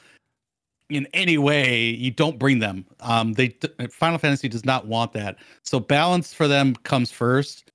in 0.88 1.06
any 1.12 1.38
way. 1.38 1.80
You 1.90 2.10
don't 2.10 2.38
bring 2.38 2.58
them. 2.58 2.86
Um, 3.00 3.32
they 3.34 3.56
Final 3.90 4.18
Fantasy 4.18 4.48
does 4.48 4.64
not 4.64 4.86
want 4.86 5.12
that. 5.12 5.36
So 5.62 5.80
balance 5.80 6.32
for 6.32 6.48
them 6.48 6.74
comes 6.76 7.10
first. 7.10 7.70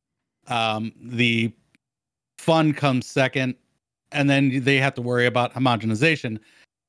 Um, 0.47 0.93
the 1.01 1.51
fun 2.37 2.73
comes 2.73 3.05
second, 3.05 3.55
and 4.11 4.29
then 4.29 4.63
they 4.63 4.77
have 4.77 4.93
to 4.95 5.01
worry 5.01 5.25
about 5.25 5.53
homogenization. 5.53 6.39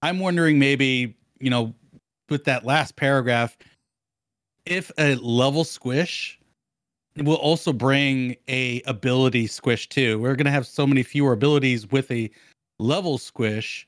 I'm 0.02 0.20
wondering 0.20 0.58
maybe, 0.58 1.16
you 1.40 1.50
know, 1.50 1.74
with 2.28 2.44
that 2.44 2.64
last 2.64 2.96
paragraph, 2.96 3.56
if 4.64 4.92
a 4.98 5.16
level 5.16 5.64
squish 5.64 6.37
will 7.22 7.36
also 7.36 7.72
bring 7.72 8.36
a 8.48 8.82
ability 8.82 9.46
squish 9.46 9.88
too. 9.88 10.18
We're 10.18 10.36
gonna 10.36 10.50
have 10.50 10.66
so 10.66 10.86
many 10.86 11.02
fewer 11.02 11.32
abilities 11.32 11.90
with 11.90 12.10
a 12.10 12.30
level 12.78 13.18
squish 13.18 13.86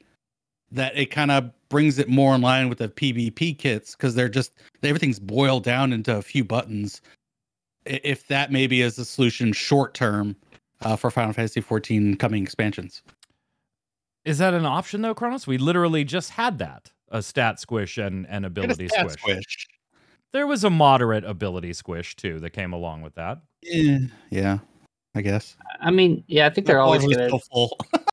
that 0.72 0.96
it 0.96 1.06
kind 1.06 1.30
of 1.30 1.50
brings 1.68 1.98
it 1.98 2.08
more 2.08 2.34
in 2.34 2.40
line 2.40 2.68
with 2.68 2.78
the 2.78 2.88
PvP 2.88 3.56
kits 3.58 3.94
because 3.96 4.14
they're 4.14 4.28
just 4.28 4.52
everything's 4.82 5.18
boiled 5.18 5.64
down 5.64 5.92
into 5.92 6.16
a 6.16 6.22
few 6.22 6.44
buttons. 6.44 7.00
If 7.86 8.26
that 8.28 8.52
maybe 8.52 8.82
is 8.82 8.96
the 8.96 9.04
solution 9.04 9.52
short 9.52 9.94
term 9.94 10.36
uh, 10.82 10.96
for 10.96 11.10
Final 11.10 11.32
Fantasy 11.32 11.60
14 11.60 12.16
coming 12.16 12.42
expansions. 12.42 13.02
is 14.24 14.38
that 14.38 14.54
an 14.54 14.66
option 14.66 15.02
though, 15.02 15.14
Kronos? 15.14 15.46
We 15.46 15.58
literally 15.58 16.04
just 16.04 16.30
had 16.30 16.58
that 16.58 16.90
a 17.10 17.22
stat 17.22 17.58
squish 17.58 17.98
and 17.98 18.26
an 18.26 18.42
Get 18.42 18.44
a 18.44 18.46
ability 18.46 18.88
stat 18.88 19.10
squish. 19.12 19.20
squish. 19.20 19.68
There 20.32 20.46
was 20.46 20.64
a 20.64 20.70
moderate 20.70 21.24
ability 21.24 21.72
squish 21.72 22.16
too 22.16 22.38
that 22.40 22.50
came 22.50 22.72
along 22.72 23.02
with 23.02 23.14
that. 23.16 23.40
Eh, 23.70 23.98
yeah, 24.30 24.58
I 25.14 25.22
guess. 25.22 25.56
I 25.80 25.90
mean, 25.90 26.24
yeah, 26.28 26.46
I 26.46 26.50
think 26.50 26.66
they're 26.66 26.80
always 26.80 27.02
Always 27.02 27.16
gonna 27.16 27.68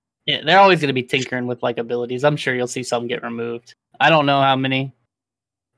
yeah, 0.26 0.42
they're 0.44 0.60
always 0.60 0.82
gonna 0.82 0.94
be 0.94 1.04
tinkering 1.04 1.46
with 1.48 1.62
like 1.62 1.78
abilities. 1.78 2.24
I'm 2.24 2.38
sure 2.38 2.56
you'll 2.56 2.68
see 2.68 2.84
some 2.84 3.08
get 3.08 3.24
removed. 3.24 3.76
I 4.00 4.10
don't 4.10 4.26
know 4.26 4.42
how 4.42 4.56
many. 4.56 4.94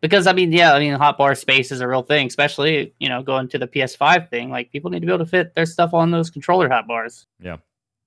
Because 0.02 0.28
I 0.28 0.34
mean, 0.34 0.54
yeah, 0.54 0.74
I 0.74 0.80
mean 0.80 0.98
hotbar 0.98 1.38
space 1.38 1.72
is 1.72 1.82
a 1.82 1.88
real 1.88 2.04
thing, 2.04 2.28
especially, 2.28 2.94
you 3.00 3.10
know, 3.10 3.22
going 3.22 3.50
to 3.50 3.58
the 3.58 3.68
PS5 3.68 4.30
thing. 4.30 4.50
Like 4.50 4.72
people 4.72 4.90
need 4.90 5.02
to 5.02 5.06
be 5.06 5.12
able 5.12 5.26
to 5.26 5.30
fit 5.30 5.54
their 5.56 5.66
stuff 5.66 5.94
on 5.94 6.12
those 6.12 6.30
controller 6.30 6.70
hotbars. 6.70 7.26
Yeah. 7.44 7.58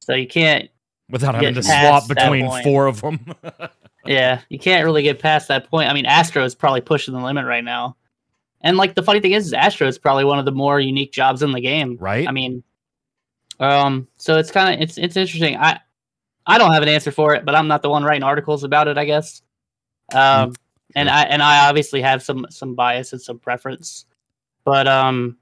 So 0.01 0.15
you 0.15 0.27
can't 0.27 0.71
Without 1.11 1.35
having 1.35 1.55
to 1.55 1.63
swap 1.63 2.09
between 2.09 2.51
four 2.63 2.87
of 2.87 3.03
them. 3.03 3.35
Yeah, 4.05 4.41
you 4.49 4.59
can't 4.59 4.85
really 4.85 5.03
get 5.03 5.21
past 5.21 5.49
that 5.49 5.71
point. 5.71 5.89
I 5.89 5.95
mean, 5.95 6.07
Astro 6.07 6.45
is 6.45 6.55
probably 6.55 6.81
pushing 6.81 7.15
the 7.15 7.21
limit 7.21 7.47
right 7.47 7.65
now. 7.65 7.97
And 8.63 8.77
like 8.77 8.95
the 8.95 9.03
funny 9.03 9.21
thing 9.21 9.33
is, 9.33 9.47
is 9.47 9.53
Astro 9.53 9.89
is 9.89 9.99
probably 9.99 10.25
one 10.25 10.39
of 10.39 10.45
the 10.45 10.53
more 10.53 10.81
unique 10.81 11.13
jobs 11.13 11.43
in 11.43 11.53
the 11.53 11.61
game. 11.61 11.97
right? 12.01 12.27
I 12.29 12.33
mean, 12.33 12.63
um, 13.61 14.09
so 14.19 14.39
it's 14.39 14.51
kind 14.51 14.75
of 14.75 14.81
it's 14.81 14.99
it's 14.99 15.17
interesting. 15.17 15.57
I 15.57 15.81
I 16.47 16.59
don't 16.59 16.73
have 16.73 16.83
an 16.83 16.89
answer 16.89 17.11
for 17.11 17.35
it, 17.35 17.45
but 17.45 17.55
I'm 17.55 17.69
not 17.69 17.83
the 17.83 17.91
one 17.91 18.05
writing 18.05 18.23
articles 18.23 18.65
about 18.65 18.89
it. 18.89 18.99
I 18.99 19.05
guess. 19.05 19.43
Um, 20.13 20.55
and 20.95 21.09
I 21.09 21.23
and 21.25 21.43
I 21.43 21.69
obviously 21.69 22.03
have 22.03 22.23
some 22.23 22.47
some 22.51 22.75
bias 22.75 23.13
and 23.13 23.21
some 23.21 23.39
preference, 23.39 24.07
but 24.65 24.87
um, 24.87 25.37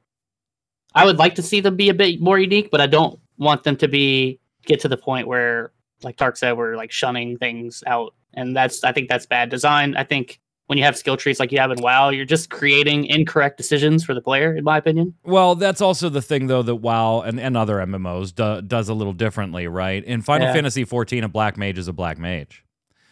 I 0.94 1.04
would 1.04 1.18
like 1.18 1.34
to 1.36 1.42
see 1.42 1.60
them 1.60 1.76
be 1.76 1.88
a 1.88 1.94
bit 1.94 2.20
more 2.20 2.38
unique, 2.38 2.70
but 2.70 2.80
I 2.80 2.86
don't 2.86 3.18
want 3.38 3.64
them 3.64 3.76
to 3.76 3.88
be 3.88 4.38
get 4.64 4.80
to 4.80 4.88
the 4.88 4.96
point 4.96 5.26
where, 5.26 5.72
like 6.02 6.16
Tark 6.16 6.36
said, 6.36 6.56
we're 6.56 6.76
like 6.76 6.92
shunning 6.92 7.38
things 7.38 7.82
out, 7.86 8.14
and 8.34 8.54
that's 8.56 8.84
I 8.84 8.92
think 8.92 9.08
that's 9.08 9.26
bad 9.26 9.50
design. 9.50 9.96
I 9.96 10.04
think 10.04 10.40
when 10.70 10.78
you 10.78 10.84
have 10.84 10.96
skill 10.96 11.16
trees 11.16 11.40
like 11.40 11.50
you 11.50 11.58
have 11.58 11.72
in 11.72 11.82
WoW, 11.82 12.10
you're 12.10 12.24
just 12.24 12.48
creating 12.48 13.04
incorrect 13.06 13.56
decisions 13.56 14.04
for 14.04 14.14
the 14.14 14.20
player, 14.20 14.54
in 14.54 14.62
my 14.62 14.78
opinion. 14.78 15.12
Well, 15.24 15.56
that's 15.56 15.80
also 15.80 16.08
the 16.08 16.22
thing, 16.22 16.46
though, 16.46 16.62
that 16.62 16.76
WoW 16.76 17.22
and, 17.22 17.40
and 17.40 17.56
other 17.56 17.78
MMOs 17.78 18.32
do, 18.32 18.62
does 18.62 18.88
a 18.88 18.94
little 18.94 19.12
differently, 19.12 19.66
right? 19.66 20.04
In 20.04 20.22
Final 20.22 20.46
Yeah. 20.46 20.52
Fantasy 20.54 20.84
XIV, 20.84 21.24
a 21.24 21.28
black 21.28 21.56
mage 21.56 21.76
is 21.76 21.88
a 21.88 21.92
black 21.92 22.18
mage. 22.18 22.64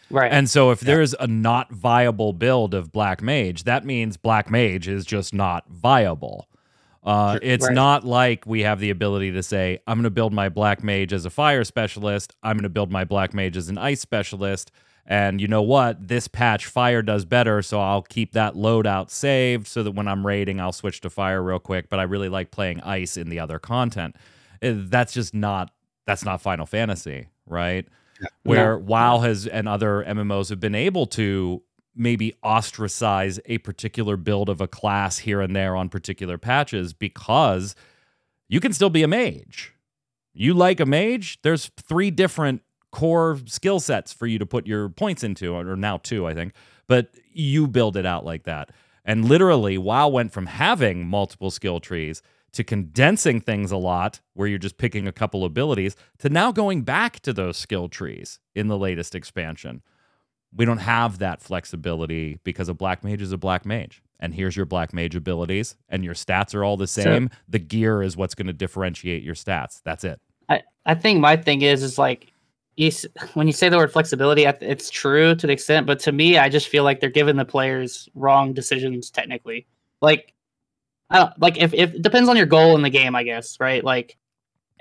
Right. 0.09 0.31
And 0.31 0.49
so 0.49 0.71
if 0.71 0.79
there's 0.79 1.13
a 1.19 1.27
not 1.27 1.69
viable 1.69 2.31
build 2.31 2.73
of 2.73 2.93
black 2.93 3.21
mage, 3.21 3.65
that 3.65 3.83
means 3.83 4.15
black 4.15 4.49
mage 4.49 4.87
is 4.87 5.05
just 5.05 5.33
not 5.33 5.65
viable. 5.69 6.47
Uh, 7.03 7.39
it's 7.41 7.65
Right. 7.65 7.75
not 7.75 8.05
like 8.05 8.45
we 8.45 8.61
have 8.61 8.79
the 8.79 8.89
ability 8.89 9.33
to 9.33 9.43
say, 9.43 9.79
I'm 9.85 9.97
going 9.97 10.03
to 10.05 10.09
build 10.09 10.31
my 10.31 10.47
black 10.47 10.81
mage 10.81 11.11
as 11.11 11.25
a 11.25 11.29
fire 11.29 11.65
specialist. 11.65 12.33
I'm 12.41 12.55
going 12.55 12.63
to 12.63 12.69
build 12.69 12.89
my 12.89 13.03
black 13.03 13.33
mage 13.33 13.57
as 13.57 13.67
an 13.67 13.77
ice 13.77 13.99
specialist. 13.99 14.71
And 15.09 15.41
you 15.41 15.47
know 15.47 15.63
what? 15.63 16.07
This 16.07 16.27
patch 16.27 16.67
fire 16.67 17.01
does 17.01 17.25
better, 17.25 17.63
so 17.63 17.81
I'll 17.81 18.03
keep 18.03 18.33
that 18.33 18.53
loadout 18.53 19.09
saved 19.09 19.67
so 19.67 19.81
that 19.81 19.91
when 19.91 20.07
I'm 20.07 20.25
raiding, 20.25 20.61
I'll 20.61 20.71
switch 20.71 21.01
to 21.01 21.09
fire 21.09 21.41
real 21.41 21.57
quick. 21.57 21.89
But 21.89 21.99
I 21.99 22.03
really 22.03 22.29
like 22.29 22.51
playing 22.51 22.79
ice 22.81 23.17
in 23.17 23.29
the 23.29 23.39
other 23.39 23.57
content. 23.57 24.15
Uh, 24.61 24.73
That's 24.75 25.11
just 25.11 25.33
not 25.33 25.71
that's 26.05 26.23
not 26.23 26.41
Final 26.41 26.67
Fantasy, 26.67 27.27
right? 27.47 27.87
Where 28.43 28.77
WoW 28.77 29.19
has 29.19 29.47
and 29.47 29.67
other 29.67 30.03
MMOs 30.07 30.49
have 30.49 30.59
been 30.59 30.75
able 30.75 31.07
to 31.07 31.63
maybe 31.95 32.35
ostracize 32.43 33.39
a 33.45 33.57
particular 33.59 34.15
build 34.15 34.47
of 34.47 34.61
a 34.61 34.67
class 34.67 35.17
here 35.19 35.41
and 35.41 35.55
there 35.55 35.75
on 35.75 35.89
particular 35.89 36.37
patches 36.37 36.93
because 36.93 37.75
you 38.47 38.59
can 38.59 38.73
still 38.73 38.89
be 38.91 39.01
a 39.03 39.07
mage. 39.07 39.73
You 40.33 40.53
like 40.53 40.79
a 40.79 40.85
mage, 40.85 41.39
there's 41.41 41.71
three 41.77 42.11
different 42.11 42.61
core 42.91 43.39
skill 43.45 43.79
sets 43.79 44.11
for 44.13 44.27
you 44.27 44.39
to 44.39 44.45
put 44.45 44.65
your 44.67 44.89
points 44.89 45.23
into, 45.23 45.53
or 45.55 45.75
now 45.75 45.97
two, 45.97 46.25
I 46.27 46.33
think, 46.33 46.53
but 46.87 47.09
you 47.31 47.67
build 47.67 47.95
it 47.97 48.05
out 48.05 48.25
like 48.25 48.43
that. 48.43 48.71
And 49.05 49.25
literally, 49.25 49.77
WoW 49.77 50.07
went 50.07 50.31
from 50.31 50.45
having 50.47 51.07
multiple 51.07 51.51
skill 51.51 51.79
trees 51.79 52.21
to 52.51 52.63
condensing 52.63 53.39
things 53.41 53.71
a 53.71 53.77
lot, 53.77 54.21
where 54.33 54.47
you're 54.47 54.57
just 54.57 54.77
picking 54.77 55.07
a 55.07 55.11
couple 55.11 55.45
abilities, 55.45 55.95
to 56.17 56.29
now 56.29 56.51
going 56.51 56.81
back 56.81 57.19
to 57.21 57.31
those 57.31 57.57
skill 57.57 57.87
trees 57.89 58.39
in 58.55 58.67
the 58.67 58.77
latest 58.77 59.13
expansion. 59.13 59.81
We 60.55 60.65
don't 60.65 60.79
have 60.79 61.19
that 61.19 61.41
flexibility 61.43 62.39
because 62.43 62.67
a 62.69 62.73
black 62.73 63.03
mage 63.03 63.21
is 63.21 63.31
a 63.31 63.37
black 63.37 63.65
mage. 63.67 64.01
And 64.19 64.33
here's 64.33 64.55
your 64.57 64.65
black 64.65 64.93
mage 64.93 65.15
abilities, 65.15 65.75
and 65.89 66.03
your 66.03 66.15
stats 66.15 66.55
are 66.55 66.63
all 66.63 66.75
the 66.75 66.87
So- 66.87 67.03
same. 67.03 67.29
the 67.47 67.59
gear 67.59 68.01
is 68.01 68.17
what's 68.17 68.33
going 68.33 68.47
to 68.47 68.53
differentiate 68.53 69.21
your 69.23 69.35
stats. 69.35 69.81
That's 69.85 70.03
it. 70.03 70.19
I, 70.49 70.63
I 70.87 70.95
think 70.95 71.19
my 71.21 71.37
thing 71.37 71.61
is 71.61 71.83
is 71.83 71.99
like 71.99 72.33
you, 72.79 72.91
when 73.33 73.45
you 73.45 73.53
say 73.53 73.67
the 73.67 73.77
word 73.77 73.91
flexibility, 73.91 74.45
it's 74.45 74.89
true 74.89 75.35
to 75.35 75.47
the 75.47 75.51
extent, 75.53 75.85
but 75.85 75.99
to 75.99 76.11
me, 76.11 76.37
I 76.37 76.47
just 76.47 76.69
feel 76.69 76.83
like 76.85 77.01
they're 77.01 77.09
giving 77.09 77.35
the 77.35 77.45
players 77.45 78.07
wrong 78.15 78.53
decisions 78.53 79.11
technically. 79.11 79.67
Like 80.01 80.33
I 81.09 81.17
don't 81.17 81.41
like 81.41 81.57
if 81.57 81.73
if 81.73 81.93
it 81.93 82.01
depends 82.01 82.29
on 82.29 82.37
your 82.37 82.45
goal 82.45 82.75
in 82.75 82.81
the 82.81 82.89
game, 82.89 83.15
I 83.15 83.23
guess, 83.23 83.59
right? 83.59 83.83
Like 83.83 84.17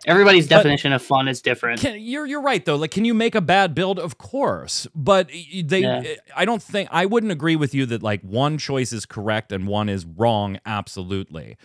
everybody's 0.07 0.47
But- 0.47 0.57
definition 0.57 0.93
of 0.93 1.03
fun 1.03 1.27
is 1.27 1.43
different. 1.43 1.81
Can, 1.81 1.99
you're 1.99 2.25
you're 2.25 2.41
right 2.41 2.65
though. 2.65 2.77
Like, 2.77 2.93
can 2.93 3.05
you 3.05 3.15
make 3.15 3.35
a 3.35 3.41
bad 3.41 3.75
build? 3.75 3.99
Of 3.99 4.17
course, 4.19 4.87
but 4.95 5.29
they. 5.29 5.81
Yeah. 5.81 6.03
Eh, 6.05 6.17
I 6.37 6.45
don't 6.45 6.63
think 6.63 6.89
I 6.93 7.07
wouldn't 7.07 7.33
agree 7.33 7.57
with 7.57 7.75
you 7.75 7.85
that 7.87 8.03
like 8.03 8.23
one 8.23 8.59
choice 8.59 8.93
is 8.93 9.07
correct 9.07 9.51
and 9.51 9.67
one 9.67 9.89
is 9.89 10.07
wrong. 10.07 10.61
Absolutely, 10.65 11.57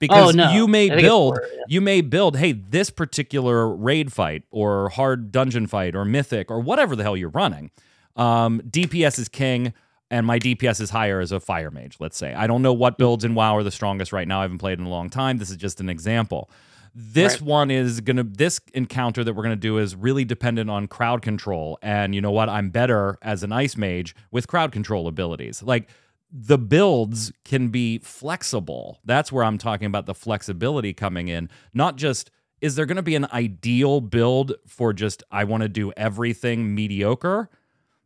because 0.00 0.34
oh 0.34 0.36
no, 0.36 0.50
you 0.50 0.66
may 0.66 0.86
I 0.86 0.88
think 0.88 0.98
it's 1.00 1.02
build. 1.08 1.38
yeah. 1.42 1.62
You 1.68 1.80
may 1.80 2.00
build. 2.00 2.36
Hey, 2.36 2.52
this 2.52 2.90
particular 2.90 3.68
raid 3.68 4.12
fight 4.12 4.42
or 4.50 4.88
hard 4.88 5.30
dungeon 5.30 5.66
fight 5.68 5.94
or 5.94 6.04
mythic 6.04 6.50
or 6.50 6.58
whatever 6.60 6.96
the 6.96 7.02
hell 7.04 7.16
you're 7.16 7.28
running. 7.30 7.70
Um, 8.16 8.60
DPS 8.62 9.18
is 9.18 9.28
king. 9.28 9.72
And 10.12 10.26
my 10.26 10.40
DPS 10.40 10.80
is 10.80 10.90
higher 10.90 11.20
as 11.20 11.30
a 11.30 11.38
fire 11.38 11.70
mage, 11.70 11.98
let's 12.00 12.16
say. 12.16 12.34
I 12.34 12.48
don't 12.48 12.62
know 12.62 12.72
what 12.72 12.98
builds 12.98 13.24
in 13.24 13.36
WoW 13.36 13.54
are 13.58 13.62
the 13.62 13.70
strongest 13.70 14.12
right 14.12 14.26
now. 14.26 14.40
I 14.40 14.42
haven't 14.42 14.58
played 14.58 14.80
in 14.80 14.84
a 14.84 14.88
long 14.88 15.08
time. 15.08 15.38
This 15.38 15.50
is 15.50 15.56
just 15.56 15.78
an 15.80 15.88
example. 15.88 16.50
This 16.96 17.34
Right. 17.34 17.42
one 17.42 17.70
is 17.70 18.00
gonna 18.00 18.24
this 18.24 18.58
encounter 18.74 19.22
that 19.22 19.34
we're 19.34 19.44
gonna 19.44 19.54
do 19.54 19.78
is 19.78 19.94
really 19.94 20.24
dependent 20.24 20.68
on 20.68 20.88
crowd 20.88 21.22
control. 21.22 21.78
And 21.80 22.12
you 22.12 22.20
know 22.20 22.32
what? 22.32 22.48
I'm 22.48 22.70
better 22.70 23.18
as 23.22 23.44
an 23.44 23.52
ice 23.52 23.76
mage 23.76 24.16
with 24.32 24.48
crowd 24.48 24.72
control 24.72 25.06
abilities. 25.06 25.62
Like 25.62 25.88
the 26.32 26.58
builds 26.58 27.32
can 27.44 27.68
be 27.68 27.98
flexible. 27.98 29.00
That's 29.04 29.32
where 29.32 29.44
I'm 29.44 29.58
talking 29.58 29.86
about 29.86 30.06
the 30.06 30.14
flexibility 30.14 30.92
coming 30.92 31.28
in. 31.28 31.48
Not 31.74 31.96
just 31.96 32.30
is 32.60 32.74
there 32.74 32.86
gonna 32.86 33.02
be 33.02 33.14
an 33.16 33.26
ideal 33.32 34.00
build 34.00 34.52
for 34.66 34.92
just 34.92 35.22
I 35.30 35.44
want 35.44 35.62
to 35.62 35.68
do 35.68 35.92
everything 35.96 36.74
mediocre 36.74 37.48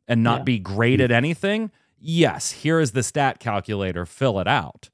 and 0.06 0.22
not 0.22 0.40
Yeah. 0.40 0.44
be 0.44 0.58
great 0.60 1.00
at 1.00 1.10
anything? 1.10 1.70
Yes, 1.98 2.52
here 2.52 2.78
is 2.80 2.92
the 2.92 3.02
stat 3.02 3.40
calculator, 3.40 4.06
fill 4.06 4.38
it 4.40 4.46
out 4.48 4.90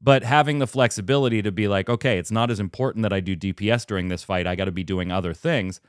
but 0.00 0.22
having 0.22 0.60
the 0.60 0.66
flexibility 0.68 1.42
to 1.42 1.50
be 1.50 1.66
like, 1.66 1.88
okay, 1.88 2.18
it's 2.18 2.30
not 2.30 2.52
as 2.52 2.60
important 2.60 3.02
that 3.02 3.12
I 3.12 3.18
do 3.18 3.34
DPS 3.34 3.84
during 3.84 4.06
this 4.06 4.22
fight. 4.22 4.46
I 4.46 4.54
got 4.54 4.66
to 4.66 4.70
be 4.70 4.84
doing 4.84 5.10
other 5.10 5.34
things. 5.34 5.80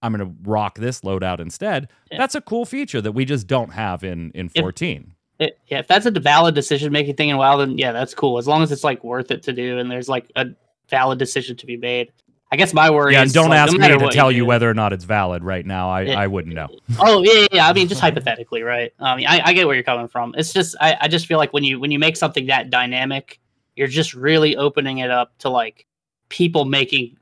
I'm 0.00 0.14
going 0.16 0.26
to 0.26 0.34
rock 0.50 0.78
this 0.78 1.02
loadout 1.02 1.38
instead. 1.38 1.88
Yeah. 2.10 2.16
That's 2.16 2.34
a 2.34 2.40
cool 2.40 2.64
feature 2.64 3.02
that 3.02 3.12
we 3.12 3.26
just 3.26 3.46
don't 3.46 3.74
have 3.74 4.02
in 4.02 4.30
in 4.30 4.46
If- 4.54 4.62
14. 4.62 5.12
It- 5.38 5.58
yeah, 5.68 5.78
if 5.78 5.88
that's 5.88 6.06
a 6.06 6.10
valid 6.10 6.54
decision 6.54 6.92
making 6.92 7.14
thing 7.16 7.28
in 7.28 7.36
WoW, 7.36 7.56
then 7.58 7.78
yeah, 7.78 7.92
that's 7.92 8.14
cool. 8.14 8.38
As 8.38 8.46
long 8.46 8.62
as 8.62 8.72
it's 8.72 8.84
like 8.84 9.02
worth 9.04 9.30
it 9.30 9.42
to 9.44 9.52
do 9.52 9.78
and 9.78 9.90
there's 9.90 10.08
like 10.08 10.30
a 10.36 10.46
valid 10.88 11.18
decision 11.18 11.56
to 11.56 11.66
be 11.66 11.76
made. 11.76 12.12
I 12.50 12.56
guess 12.56 12.72
my 12.72 12.88
worry 12.90 13.12
yeah, 13.12 13.22
is 13.24 13.28
and 13.28 13.34
don't 13.34 13.50
like, 13.50 13.58
ask 13.58 13.72
no 13.76 13.98
me 13.98 14.06
to 14.06 14.08
tell 14.10 14.32
you 14.32 14.40
do- 14.42 14.46
whether 14.46 14.68
or 14.70 14.72
not 14.74 14.94
it's 14.94 15.04
valid 15.04 15.44
right 15.44 15.66
now. 15.66 15.90
I, 15.90 16.02
It- 16.02 16.16
I 16.16 16.26
wouldn't 16.26 16.54
know. 16.54 16.68
Oh 16.98 17.22
yeah, 17.22 17.46
yeah. 17.52 17.68
I 17.68 17.72
mean, 17.74 17.88
just 17.88 18.00
hypothetically, 18.00 18.62
right? 18.62 18.90
I 18.98 19.16
mean, 19.16 19.26
I, 19.26 19.40
I 19.44 19.52
get 19.52 19.66
where 19.66 19.74
you're 19.76 19.84
coming 19.84 20.08
from. 20.08 20.34
It's 20.36 20.52
just 20.52 20.74
I, 20.80 20.96
I 21.02 21.08
just 21.08 21.26
feel 21.26 21.36
like 21.38 21.52
when 21.52 21.62
you 21.62 21.78
when 21.78 21.90
you 21.90 21.98
make 21.98 22.16
something 22.16 22.46
that 22.46 22.70
dynamic, 22.70 23.38
you're 23.76 23.86
just 23.86 24.14
really 24.14 24.56
opening 24.56 24.98
it 24.98 25.10
up 25.10 25.36
to 25.40 25.50
like 25.50 25.86
people 26.30 26.64
making 26.64 27.16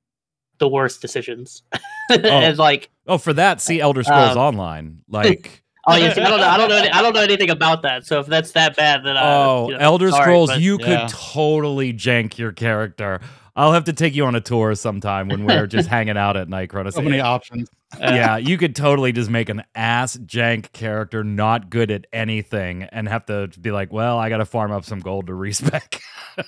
the 0.58 0.68
worst 0.68 1.02
decisions. 1.02 1.62
and 2.10 2.56
like, 2.56 2.88
Oh, 3.08 3.18
for 3.18 3.32
that, 3.34 3.60
see 3.60 3.80
Elder 3.80 4.02
Scrolls 4.04 4.36
Um, 4.36 4.38
Online. 4.38 5.02
Like, 5.08 5.62
oh 5.86 5.96
yeah, 5.96 6.12
see, 6.14 6.20
I 6.20 6.28
don't 6.30 6.40
know, 6.40 6.46
I 6.48 6.56
don't 6.56 6.68
know, 6.68 6.76
any- 6.76 6.90
I 6.90 7.02
don't 7.02 7.14
know 7.14 7.20
anything 7.22 7.50
about 7.50 7.82
that. 7.82 8.04
So 8.06 8.20
if 8.20 8.26
that's 8.26 8.52
that 8.52 8.76
bad, 8.76 9.04
then 9.04 9.16
I, 9.16 9.22
oh, 9.34 9.66
you 9.68 9.74
know, 9.74 9.80
Elder 9.80 10.10
sorry, 10.10 10.22
Scrolls, 10.24 10.50
but- 10.50 10.60
you 10.60 10.78
Yeah. 10.80 11.06
could 11.06 11.14
totally 11.16 11.92
jank 11.92 12.38
your 12.38 12.52
character. 12.52 13.20
I'll 13.58 13.72
have 13.72 13.84
to 13.84 13.94
take 13.94 14.14
you 14.14 14.26
on 14.26 14.34
a 14.34 14.40
tour 14.42 14.74
sometime 14.74 15.28
when 15.28 15.46
we're 15.46 15.66
just 15.66 15.88
hanging 15.96 16.18
out 16.18 16.36
at 16.36 16.46
night, 16.48 16.68
Kronos. 16.68 16.94
So 16.94 17.00
many 17.00 17.20
options. 17.20 17.70
yeah, 17.98 18.36
you 18.36 18.58
could 18.58 18.76
totally 18.76 19.12
just 19.12 19.30
make 19.30 19.48
an 19.48 19.62
ass 19.74 20.18
jank 20.18 20.72
character 20.72 21.24
not 21.24 21.70
good 21.70 21.90
at 21.90 22.06
anything 22.12 22.82
and 22.82 23.08
have 23.08 23.24
to 23.26 23.48
be 23.58 23.70
like, 23.70 23.90
well, 23.90 24.18
I 24.18 24.28
got 24.28 24.38
to 24.38 24.44
farm 24.44 24.72
up 24.72 24.84
some 24.84 24.98
gold 25.00 25.28
to 25.28 25.34
respec. 25.34 26.00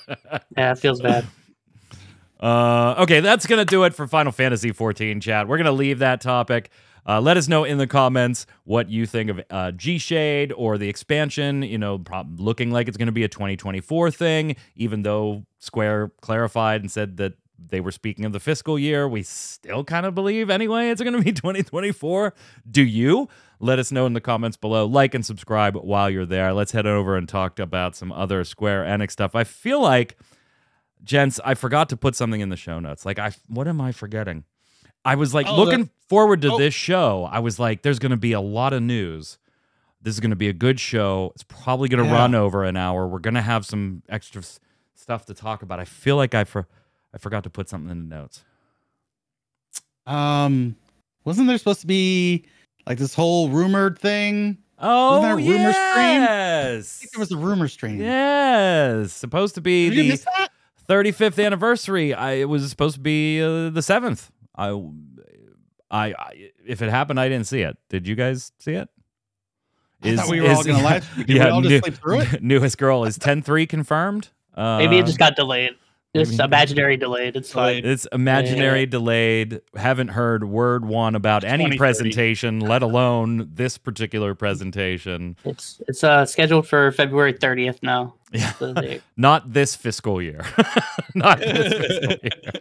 yeah, 0.55 0.73
it 0.73 0.77
feels 0.77 1.01
bad. 1.01 1.25
uh, 2.41 2.95
okay, 2.99 3.19
that's 3.21 3.47
going 3.47 3.59
to 3.59 3.65
do 3.65 3.83
it 3.85 3.95
for 3.95 4.07
Final 4.07 4.31
Fantasy 4.31 4.71
14 4.71 5.19
chat. 5.19 5.47
We're 5.47 5.57
going 5.57 5.65
to 5.65 5.71
leave 5.71 5.99
that 5.99 6.21
topic. 6.21 6.69
Uh, 7.09 7.19
let 7.19 7.37
us 7.37 7.47
know 7.47 7.63
in 7.63 7.79
the 7.79 7.87
comments 7.87 8.45
what 8.65 8.87
you 8.87 9.07
think 9.07 9.31
of 9.31 9.39
uh, 9.49 9.71
GShade 9.71 10.53
or 10.55 10.77
the 10.77 10.87
expansion. 10.89 11.63
You 11.63 11.79
know, 11.79 12.03
looking 12.37 12.69
like 12.69 12.87
it's 12.87 12.97
going 12.97 13.07
to 13.07 13.11
be 13.11 13.23
a 13.23 13.27
2024 13.27 14.11
thing, 14.11 14.55
even 14.75 15.01
though 15.01 15.43
Square 15.57 16.11
clarified 16.21 16.81
and 16.81 16.91
said 16.91 17.17
that 17.17 17.33
they 17.57 17.81
were 17.81 17.91
speaking 17.91 18.25
of 18.25 18.31
the 18.31 18.39
fiscal 18.39 18.77
year. 18.77 19.09
We 19.09 19.23
still 19.23 19.83
kind 19.83 20.05
of 20.05 20.13
believe 20.13 20.51
anyway 20.51 20.89
it's 20.89 21.01
going 21.01 21.15
to 21.15 21.23
be 21.23 21.31
2024. 21.33 22.35
Do 22.69 22.83
you? 22.83 23.27
Let 23.59 23.79
us 23.79 23.91
know 23.91 24.05
in 24.05 24.13
the 24.13 24.21
comments 24.21 24.55
below. 24.55 24.85
Like 24.85 25.15
and 25.15 25.25
subscribe 25.25 25.75
while 25.75 26.11
you're 26.11 26.27
there. 26.27 26.53
Let's 26.53 26.73
head 26.73 26.85
over 26.85 27.17
and 27.17 27.27
talk 27.27 27.57
about 27.57 27.95
some 27.95 28.11
other 28.11 28.43
Square 28.43 28.83
Enix 28.83 29.11
stuff. 29.13 29.33
I 29.33 29.45
feel 29.45 29.81
like, 29.81 30.15
gents, 31.03 31.39
I 31.43 31.55
forgot 31.55 31.89
to 31.89 31.97
put 31.97 32.15
something 32.15 32.39
in 32.39 32.49
the 32.49 32.55
show 32.55 32.79
notes. 32.79 33.03
Like, 33.03 33.17
I 33.17 33.31
what 33.47 33.67
am 33.67 33.81
I 33.81 33.93
forgetting? 33.93 34.43
I 35.05 35.15
was 35.15 35.33
like 35.33 35.47
Oh, 35.47 35.55
looking 35.55 35.89
forward 36.07 36.41
to 36.43 36.51
oh. 36.53 36.57
this 36.57 36.73
show. 36.73 37.23
I 37.31 37.39
was 37.39 37.59
like, 37.59 37.81
there's 37.81 37.99
going 37.99 38.11
to 38.11 38.17
be 38.17 38.33
a 38.33 38.41
lot 38.41 38.73
of 38.73 38.81
news. 38.83 39.37
This 40.01 40.13
is 40.13 40.19
going 40.19 40.29
to 40.31 40.35
be 40.35 40.47
a 40.49 40.53
good 40.53 40.79
show. 40.79 41.31
It's 41.35 41.43
probably 41.43 41.89
going 41.89 42.03
to 42.03 42.09
Yeah. 42.09 42.17
run 42.17 42.35
over 42.35 42.63
an 42.63 42.77
hour. 42.77 43.07
We're 43.07 43.19
going 43.19 43.33
to 43.33 43.41
have 43.41 43.65
some 43.65 44.01
extra 44.09 44.41
s- 44.41 44.59
stuff 44.95 45.25
to 45.25 45.33
talk 45.33 45.61
about. 45.61 45.79
I 45.79 45.85
feel 45.85 46.15
like 46.15 46.33
I 46.35 46.43
for 46.43 46.67
I 47.13 47.17
forgot 47.17 47.43
to 47.43 47.49
put 47.49 47.67
something 47.69 47.89
in 47.91 48.07
the 48.09 48.15
notes. 48.15 48.43
Um, 50.05 50.75
wasn't 51.25 51.47
there 51.47 51.57
supposed 51.57 51.81
to 51.81 51.87
be 51.87 52.45
like 52.87 52.97
this 52.97 53.13
whole 53.13 53.49
rumored 53.49 53.99
thing? 53.99 54.57
Oh, 54.79 55.21
there 55.21 55.33
a 55.33 55.35
rumor 55.35 55.73
stream? 55.73 55.97
I 55.97 56.13
yes. 56.13 56.99
think 56.99 57.11
there 57.11 57.19
was 57.19 57.31
a 57.31 57.37
rumor 57.37 57.67
stream. 57.67 57.99
Yes, 58.01 59.11
supposed 59.11 59.55
to 59.55 59.61
be 59.61 59.89
Did 59.89 60.19
the 60.19 60.49
35th 60.87 61.43
anniversary. 61.43 62.13
I 62.13 62.33
it 62.35 62.49
was 62.49 62.67
supposed 62.69 62.95
to 62.95 63.01
be 63.01 63.41
uh, 63.41 63.69
the 63.69 63.81
7th. 63.81 64.29
I, 64.59 64.69
I 65.91 66.13
I 66.13 66.49
if 66.67 66.81
it 66.81 66.89
happened 66.89 67.19
I 67.19 67.29
didn't 67.29 67.47
see 67.47 67.61
it. 67.61 67.77
Did 67.89 68.07
you 68.07 68.15
guys 68.15 68.51
see 68.59 68.73
it? 68.73 68.89
I 70.03 70.15
thought 70.15 70.29
we 70.29 70.41
were 70.41 70.49
all 70.49 70.63
gonna 70.63 70.83
live 70.83 71.03
stream. 71.03 71.25
Did 71.27 71.35
we 71.35 71.49
all 71.49 71.61
just 71.61 71.71
new- 71.71 71.79
sleep 71.79 71.93
through 71.95 72.19
it? 72.21 72.43
newest 72.43 72.77
girl 72.77 73.03
is 73.05 73.17
10-3 73.17 73.67
confirmed. 73.67 74.29
Uh, 74.55 74.77
Maybe 74.77 74.97
it 74.97 75.05
just 75.05 75.19
got 75.19 75.35
delayed. 75.35 75.71
It's 76.13 76.31
maybe- 76.31 76.43
imaginary 76.43 76.97
delayed. 76.97 77.35
It's 77.35 77.51
fine. 77.51 77.85
It's 77.85 78.07
imaginary 78.11 78.85
delayed. 78.87 79.61
Haven't 79.75 80.07
heard 80.07 80.43
word 80.43 80.83
one 80.85 81.13
about 81.15 81.43
any 81.43 81.77
presentation, 81.77 82.59
let 82.61 82.81
alone 82.81 83.49
this 83.53 83.77
particular 83.77 84.33
presentation. 84.35 85.35
It's 85.45 85.81
it's 85.87 86.03
uh 86.03 86.25
scheduled 86.25 86.67
for 86.67 86.91
February 86.93 87.33
30th 87.33 87.83
now. 87.83 88.15
Yeah. 88.31 88.97
Not 89.17 89.53
this 89.53 89.75
fiscal 89.75 90.19
year. 90.21 90.45
Not 91.13 91.39
this 91.39 91.73
fiscal 91.73 92.17
year. 92.23 92.51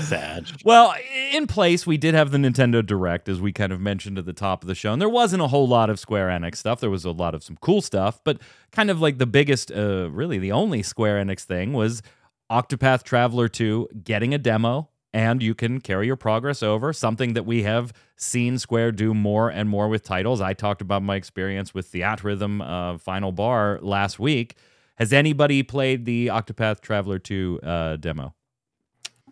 Sad. 0.00 0.50
Well, 0.64 0.94
in 1.32 1.46
place, 1.46 1.86
we 1.86 1.96
did 1.96 2.14
have 2.14 2.30
the 2.30 2.38
Nintendo 2.38 2.84
Direct, 2.84 3.28
as 3.28 3.40
we 3.40 3.52
kind 3.52 3.72
of 3.72 3.80
mentioned 3.80 4.18
at 4.18 4.26
the 4.26 4.32
top 4.32 4.62
of 4.62 4.68
the 4.68 4.74
show. 4.74 4.92
And 4.92 5.00
there 5.00 5.08
wasn't 5.08 5.42
a 5.42 5.48
whole 5.48 5.66
lot 5.66 5.90
of 5.90 5.98
Square 5.98 6.28
Enix 6.28 6.56
stuff. 6.56 6.80
There 6.80 6.90
was 6.90 7.04
a 7.04 7.10
lot 7.10 7.34
of 7.34 7.42
some 7.42 7.56
cool 7.60 7.82
stuff, 7.82 8.20
but 8.24 8.38
kind 8.70 8.90
of 8.90 9.00
like 9.00 9.18
the 9.18 9.26
biggest, 9.26 9.72
uh, 9.72 10.10
really 10.10 10.38
the 10.38 10.52
only 10.52 10.82
Square 10.82 11.24
Enix 11.24 11.42
thing 11.42 11.72
was 11.72 12.02
Octopath 12.50 13.02
Traveler 13.02 13.48
2 13.48 13.88
getting 14.04 14.34
a 14.34 14.38
demo, 14.38 14.90
and 15.12 15.42
you 15.42 15.54
can 15.54 15.80
carry 15.80 16.06
your 16.06 16.16
progress 16.16 16.62
over. 16.62 16.92
Something 16.92 17.32
that 17.32 17.46
we 17.46 17.62
have 17.62 17.92
seen 18.16 18.58
Square 18.58 18.92
do 18.92 19.14
more 19.14 19.48
and 19.48 19.68
more 19.68 19.88
with 19.88 20.04
titles. 20.04 20.40
I 20.40 20.52
talked 20.52 20.82
about 20.82 21.02
my 21.02 21.16
experience 21.16 21.74
with 21.74 21.90
the 21.90 22.00
Theatrhythm 22.02 22.62
uh, 22.94 22.98
Final 22.98 23.32
Bar 23.32 23.78
last 23.82 24.18
week. 24.18 24.56
Has 24.96 25.12
anybody 25.12 25.62
played 25.62 26.04
the 26.04 26.28
Octopath 26.28 26.80
Traveler 26.80 27.18
2 27.18 27.60
uh, 27.62 27.96
demo? 27.96 28.34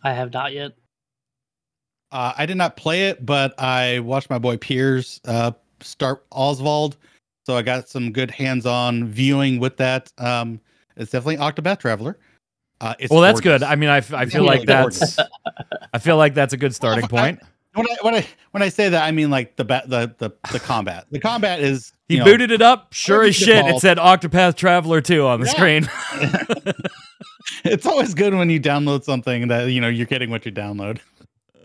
I 0.03 0.13
have 0.13 0.33
not 0.33 0.53
yet. 0.53 0.73
Uh, 2.13 2.33
I 2.37 2.47
did 2.47 2.57
not 2.57 2.77
play 2.77 3.09
it, 3.09 3.25
but 3.25 3.55
I 3.61 4.01
watched 4.01 4.31
my 4.31 4.39
boy 4.39 4.57
Piers 4.57 5.21
uh, 5.27 5.53
start 5.81 6.25
Osvald, 6.33 6.97
so 7.47 7.57
I 7.57 7.63
got 7.63 7.89
some 7.89 8.11
good 8.13 8.31
hands-on 8.31 9.07
viewing 9.07 9.61
with 9.61 9.77
that. 9.77 10.13
Um, 10.19 10.61
it's 10.97 11.13
definitely 11.13 11.37
Octopath 11.37 11.79
Traveler. 11.79 12.19
Uh, 12.81 12.95
it's 12.99 13.11
well, 13.13 13.21
that's 13.21 13.41
gorgeous. 13.41 13.61
good. 13.61 13.69
I 13.71 13.77
mean, 13.77 13.91
I, 13.91 13.99
f- 13.99 14.13
I 14.15 14.25
feel 14.27 14.45
like 14.45 14.65
that's 14.67 15.19
I 15.93 15.99
feel 15.99 16.17
like 16.17 16.35
that's 16.35 16.53
a 16.53 16.57
good 16.57 16.75
starting 16.75 17.07
Well, 17.13 17.23
I- 17.23 17.33
point. 17.33 17.43
when 17.75 17.87
I 17.87 17.97
when 18.03 18.15
I 18.17 18.27
when 18.53 18.63
I 18.63 18.71
say 18.71 18.89
that, 18.89 19.05
I 19.05 19.11
mean 19.13 19.31
like 19.31 19.55
the 19.57 19.65
ba- 19.65 19.83
the 19.87 20.13
the 20.19 20.31
the 20.51 20.59
combat. 20.59 21.05
The 21.11 21.21
combat 21.21 21.61
is 21.61 21.93
He 22.09 22.19
know, 22.19 22.25
booted 22.25 22.51
it 22.51 22.63
up, 22.63 22.93
sure 22.93 23.23
as 23.23 23.41
Everything 23.43 23.67
shit. 23.67 23.77
It 23.77 23.81
said 23.81 23.99
Octopath 23.99 24.57
Traveler 24.57 25.01
2 25.03 25.27
on 25.27 25.41
the 25.41 25.47
Yeah. 25.47 25.53
screen. 25.53 26.75
it's 27.65 27.87
always 27.87 28.15
good 28.15 28.35
when 28.35 28.51
you 28.51 28.61
download 28.61 29.05
something 29.05 29.49
that 29.49 29.71
you 29.71 29.81
know 29.81 29.89
you're 29.89 30.07
getting 30.07 30.31
what 30.31 30.45
you 30.45 30.53
download. 30.53 31.01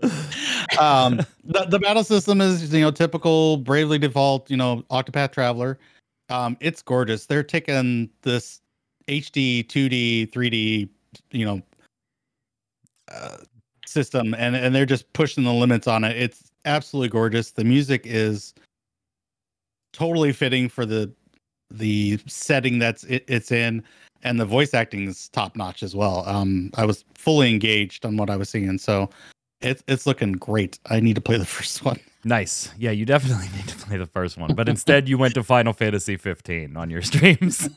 um, 0.80 1.21
the 1.43 1.65
the 1.69 1.80
battle 1.80 2.03
system 2.03 2.41
is 2.41 2.73
you 2.73 2.82
know 2.82 2.91
typical 2.91 3.57
Bravely 3.57 3.97
Default 3.97 4.49
you 4.49 4.57
know 4.57 4.84
Octopath 4.91 5.32
Traveler. 5.32 5.78
Um, 6.30 6.57
it's 6.59 6.82
gorgeous. 6.82 7.26
They're 7.26 7.43
taking 7.43 8.09
this 8.23 8.61
HD, 9.07 9.65
2D, 9.67 10.32
3D, 10.32 10.89
you 11.32 11.45
know, 11.45 11.61
uh, 13.11 13.38
system, 13.86 14.34
and 14.36 14.55
and 14.55 14.73
they're 14.73 14.86
just 14.86 15.11
pushing 15.13 15.43
the 15.43 15.53
limits 15.53 15.88
on 15.88 16.03
it. 16.03 16.17
It's 16.17 16.51
absolutely 16.65 17.09
gorgeous. 17.09 17.51
The 17.51 17.63
music 17.63 18.01
is 18.05 18.53
totally 19.93 20.34
fitting 20.34 20.67
for 20.67 20.86
the 20.86 21.11
the 21.71 22.19
setting 22.26 22.80
that's 22.80 23.03
it, 23.05 23.23
it's 23.28 23.51
in. 23.51 23.84
And 24.24 24.39
the 24.39 24.45
voice 24.45 24.74
acting 24.74 25.07
is 25.07 25.30
top 25.30 25.55
notch 25.55 25.84
as 25.84 25.95
well. 25.95 26.24
Um, 26.28 26.72
I 26.76 26.86
was 26.86 27.03
fully 27.16 27.49
engaged 27.49 28.05
on 28.05 28.18
what 28.18 28.30
I 28.30 28.36
was 28.38 28.49
seeing, 28.49 28.78
so 28.78 29.09
it's 29.61 29.84
it's 29.88 30.05
looking 30.05 30.34
great. 30.34 30.80
I 30.89 30.99
need 30.99 31.16
to 31.16 31.22
play 31.22 31.38
the 31.38 31.45
first 31.57 31.84
one. 31.86 31.99
Nice. 32.24 32.72
Yeah, 32.78 32.89
you 32.91 33.05
definitely 33.05 33.47
need 33.55 33.68
to 33.68 33.76
play 33.76 33.97
the 33.97 34.07
first 34.07 34.38
one. 34.38 34.55
But 34.55 34.68
instead, 34.68 35.07
you 35.07 35.18
went 35.18 35.36
to 35.36 35.43
Final 35.43 35.74
Fantasy 35.74 36.18
15 36.18 36.76
on 36.76 36.89
your 36.89 37.01
streams. 37.03 37.70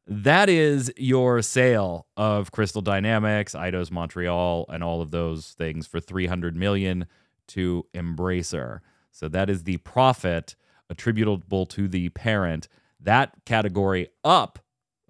That 0.09 0.49
is 0.49 0.93
your 0.97 1.41
sale 1.43 2.09
of 2.17 2.51
Crystal 2.51 2.83
Dynamics, 2.83 3.55
Eidos 3.55 3.93
Montreal, 3.93 4.67
and 4.69 4.83
all 4.83 5.01
of 5.01 5.13
those 5.13 5.53
things 5.53 5.87
for 5.87 6.01
300 6.01 6.57
million 6.57 7.07
to 7.53 7.86
Embracer. 7.94 8.80
So 9.11 9.28
that 9.28 9.51
is 9.51 9.64
the 9.64 9.78
profit 9.78 10.57
attributable 10.88 11.66
to 11.66 11.88
the 11.88 12.09
parent. 12.11 12.68
That 13.01 13.32
category 13.44 14.09
up 14.24 14.59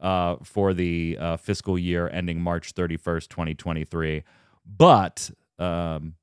uh, 0.01 0.36
for 0.43 0.72
the 0.72 1.16
uh, 1.20 1.36
fiscal 1.36 1.78
year 1.78 2.09
ending 2.09 2.41
March 2.41 2.74
31st, 2.74 3.28
2023. 3.28 4.22
But 4.64 5.30
um, 5.59 6.14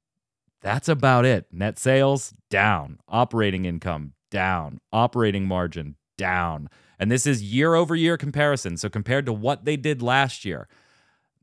that's 0.61 0.89
about 0.89 1.25
it. 1.25 1.45
Net 1.51 1.77
sales 1.77 2.33
down, 2.49 2.99
operating 3.07 3.65
income 3.65 4.13
down, 4.31 4.79
operating 4.91 5.45
margin 5.45 5.95
down. 6.17 6.69
And 6.99 7.11
this 7.11 7.27
is 7.27 7.43
year 7.43 7.75
over 7.75 7.95
year 7.95 8.17
comparison. 8.17 8.77
So 8.77 8.89
compared 8.89 9.25
to 9.27 9.33
what 9.33 9.65
they 9.65 9.77
did 9.77 10.01
last 10.01 10.45
year. 10.45 10.67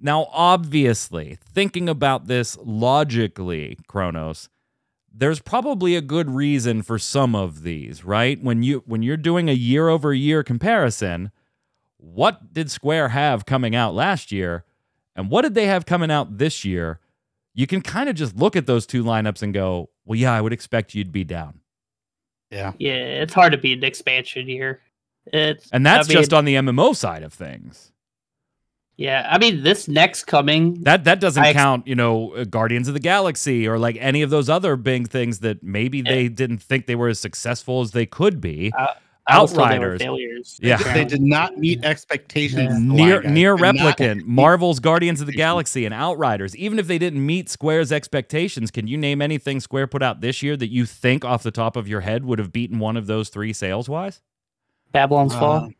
Now, 0.00 0.26
obviously, 0.32 1.38
thinking 1.40 1.88
about 1.88 2.26
this 2.26 2.58
logically, 2.60 3.78
Kronos, 3.86 4.48
there's 5.16 5.40
probably 5.40 5.94
a 5.94 6.00
good 6.00 6.28
reason 6.28 6.82
for 6.82 6.98
some 6.98 7.34
of 7.34 7.62
these, 7.62 8.04
right? 8.04 8.42
When 8.42 8.62
you 8.62 8.82
when 8.86 9.02
you're 9.02 9.16
doing 9.16 9.48
a 9.48 9.54
year 9.54 9.88
over 9.88 10.12
year 10.12 10.42
comparison, 10.42 11.30
what 11.98 12.52
did 12.52 12.70
Square 12.70 13.10
have 13.10 13.46
coming 13.46 13.76
out 13.76 13.94
last 13.94 14.32
year 14.32 14.64
and 15.14 15.30
what 15.30 15.42
did 15.42 15.54
they 15.54 15.66
have 15.66 15.86
coming 15.86 16.10
out 16.10 16.38
this 16.38 16.64
year? 16.64 17.00
You 17.54 17.68
can 17.68 17.80
kind 17.80 18.08
of 18.08 18.16
just 18.16 18.36
look 18.36 18.56
at 18.56 18.66
those 18.66 18.86
two 18.86 19.04
lineups 19.04 19.42
and 19.42 19.54
go, 19.54 19.90
"Well, 20.04 20.18
yeah, 20.18 20.32
I 20.32 20.40
would 20.40 20.52
expect 20.52 20.94
you'd 20.94 21.12
be 21.12 21.22
down." 21.22 21.60
Yeah, 22.50 22.72
Yeah, 22.78 22.92
it's 22.92 23.32
hard 23.32 23.52
to 23.52 23.58
be 23.58 23.72
an 23.72 23.84
expansion 23.84 24.48
year. 24.48 24.80
It's 25.26 25.68
And 25.72 25.86
that's 25.86 26.08
I 26.08 26.10
mean, 26.10 26.18
just 26.18 26.32
on 26.32 26.44
the 26.44 26.56
MMO 26.56 26.94
side 26.94 27.22
of 27.22 27.32
things. 27.32 27.92
Yeah. 28.96 29.26
I 29.30 29.38
mean, 29.38 29.62
this 29.62 29.88
next 29.88 30.24
coming, 30.24 30.82
That 30.82 31.04
that 31.04 31.20
doesn't 31.20 31.42
I 31.42 31.48
ex- 31.48 31.56
count, 31.56 31.86
you 31.86 31.94
know, 31.94 32.34
uh, 32.34 32.44
Guardians 32.44 32.88
of 32.88 32.94
the 32.94 33.00
Galaxy 33.00 33.66
or 33.66 33.78
like 33.78 33.96
any 34.00 34.22
of 34.22 34.30
those 34.30 34.48
other 34.48 34.76
big 34.76 35.08
things 35.08 35.40
that 35.40 35.62
maybe 35.62 35.98
Yeah. 35.98 36.12
they 36.12 36.28
didn't 36.28 36.58
think 36.58 36.86
they 36.86 36.94
were 36.94 37.08
as 37.08 37.18
successful 37.20 37.80
as 37.80 37.90
they 37.92 38.06
could 38.06 38.40
be. 38.40 38.72
I 39.26 39.40
was 39.40 39.54
they 39.54 39.62
Outriders. 39.62 40.02
failures. 40.02 40.60
Yeah. 40.62 40.76
they 40.92 41.06
did 41.06 41.22
not 41.22 41.56
meet 41.56 41.82
expectations. 41.82 42.62
Yeah. 42.70 42.78
near 42.78 43.22
near 43.22 43.56
Did 43.56 43.76
not 43.76 43.96
replicant, 43.96 44.24
Marvel's 44.26 44.80
Guardians 44.80 45.22
of 45.22 45.26
the 45.26 45.32
Galaxy 45.32 45.86
and 45.86 45.94
Outriders. 45.94 46.54
Even 46.56 46.78
if 46.78 46.86
they 46.86 46.98
didn't 46.98 47.24
meet 47.24 47.48
Square's 47.48 47.90
expectations, 47.90 48.70
can 48.70 48.86
you 48.86 48.98
name 48.98 49.22
anything 49.22 49.60
Square 49.60 49.86
put 49.86 50.02
out 50.02 50.20
this 50.20 50.42
year 50.42 50.58
that 50.58 50.70
you 50.70 50.84
think 50.84 51.24
off 51.24 51.42
the 51.42 51.50
top 51.50 51.76
of 51.76 51.88
your 51.88 52.02
head 52.02 52.26
would 52.26 52.38
have 52.38 52.52
beaten 52.52 52.78
one 52.78 52.98
of 52.98 53.06
those 53.06 53.30
three 53.30 53.54
sales 53.54 53.88
wise? 53.88 54.20
Babylon's 54.92 55.34
Fall. 55.34 55.70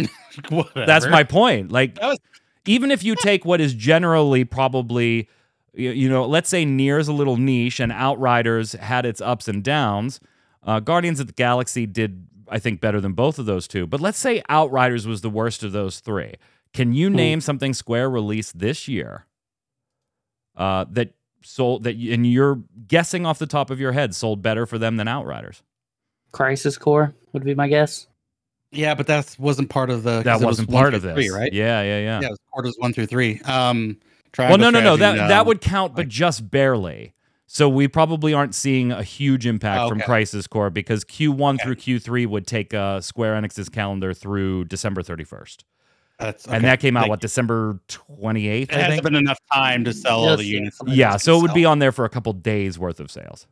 Uh, 0.00 0.06
whatever. 0.50 0.86
That's 0.86 1.08
my 1.08 1.24
point. 1.24 1.72
Like 1.72 1.96
That 1.96 2.06
was- 2.06 2.18
even 2.66 2.90
if 2.90 3.02
you 3.02 3.14
take 3.16 3.44
what 3.44 3.60
is 3.60 3.74
generally 3.74 4.44
probably 4.44 5.28
you, 5.74 5.90
you 5.90 6.08
know, 6.08 6.26
let's 6.26 6.48
say 6.48 6.64
NieR's 6.64 7.08
a 7.08 7.12
little 7.12 7.36
niche 7.36 7.80
and 7.80 7.90
Outriders 7.92 8.72
had 8.72 9.06
its 9.06 9.20
ups 9.20 9.48
and 9.48 9.62
downs. 9.64 10.20
Uh, 10.62 10.80
Guardians 10.80 11.18
of 11.18 11.26
the 11.26 11.32
Galaxy 11.32 11.86
did, 11.86 12.26
I 12.48 12.58
think, 12.58 12.80
better 12.80 13.00
than 13.00 13.12
both 13.14 13.38
of 13.38 13.46
those 13.46 13.66
two. 13.66 13.86
But 13.86 14.00
let's 14.00 14.18
say 14.18 14.42
Outriders 14.48 15.06
was 15.06 15.22
the 15.22 15.30
worst 15.30 15.62
of 15.62 15.72
those 15.72 16.00
three. 16.00 16.34
Can 16.74 16.92
you 16.92 17.08
Hmm. 17.08 17.16
name 17.16 17.40
something 17.40 17.72
Square 17.74 18.10
released 18.10 18.58
this 18.58 18.86
year 18.86 19.26
uh, 20.56 20.84
that 20.90 21.14
sold 21.42 21.84
that, 21.84 21.96
and 21.96 22.26
you're 22.30 22.60
guessing 22.86 23.24
off 23.26 23.38
the 23.38 23.46
top 23.46 23.70
of 23.70 23.80
your 23.80 23.92
head, 23.92 24.14
sold 24.14 24.42
better 24.42 24.66
for 24.66 24.78
them 24.78 24.96
than 24.96 25.08
Outriders? 25.08 25.62
Crisis 26.32 26.78
Core 26.78 27.14
would 27.32 27.44
be 27.44 27.54
my 27.54 27.68
guess. 27.68 28.06
Yeah, 28.72 28.94
but 28.94 29.06
that 29.06 29.36
wasn't 29.38 29.68
part 29.70 29.90
of 29.90 30.02
the. 30.02 30.16
'cause 30.16 30.24
That 30.24 30.36
was 30.38 30.44
wasn't 30.46 30.70
one 30.70 30.82
part 30.82 30.94
of 30.94 31.02
this, 31.02 31.14
three, 31.14 31.28
right? 31.28 31.52
Yeah, 31.52 31.82
yeah, 31.82 31.98
yeah. 32.00 32.20
Yeah, 32.20 32.26
it 32.28 32.30
was 32.30 32.38
quarters 32.50 32.74
one 32.78 32.92
through 32.92 33.06
three. 33.06 33.40
Um, 33.44 33.98
Well, 34.38 34.56
no, 34.56 34.70
no, 34.70 34.80
no. 34.80 34.96
Strategy, 34.96 35.18
That 35.20 35.28
that 35.28 35.40
um, 35.42 35.46
would 35.48 35.60
count, 35.60 35.94
but 35.94 36.02
like- 36.06 36.08
just 36.08 36.50
barely. 36.50 37.14
So 37.46 37.68
we 37.68 37.86
probably 37.86 38.32
aren't 38.32 38.54
seeing 38.54 38.90
a 38.92 39.02
huge 39.02 39.44
impact 39.46 39.82
Oh, 39.82 39.88
from. 39.90 40.00
Crisis 40.00 40.46
Core 40.46 40.70
because 40.70 41.04
Q1 41.04 41.56
Okay. 41.56 41.64
through 41.64 41.74
Q3 41.76 42.26
would 42.26 42.46
take 42.46 42.72
uh, 42.72 43.02
Square 43.02 43.34
Enix's 43.42 43.68
calendar 43.68 44.14
through 44.14 44.64
December 44.64 45.02
31st, 45.02 45.64
That's, 46.18 46.46
and 46.48 46.64
that 46.64 46.80
came 46.80 46.96
out 46.96 47.02
Like, 47.02 47.10
what 47.10 47.20
December 47.20 47.78
28th. 47.88 48.62
It 48.62 48.72
I 48.72 48.76
hasn't 48.76 48.92
think. 48.94 49.02
been 49.02 49.16
enough 49.16 49.38
time 49.52 49.84
to 49.84 49.92
sell 49.92 50.20
all 50.26 50.36
the 50.38 50.46
units. 50.46 50.78
Yeah, 50.86 51.18
so 51.18 51.38
it 51.38 51.42
would 51.42 51.52
be 51.52 51.66
on 51.66 51.78
there 51.78 51.92
for 51.92 52.06
a 52.06 52.08
couple 52.08 52.32
days 52.32 52.78
worth 52.78 53.00
of 53.00 53.10
sales. 53.10 53.46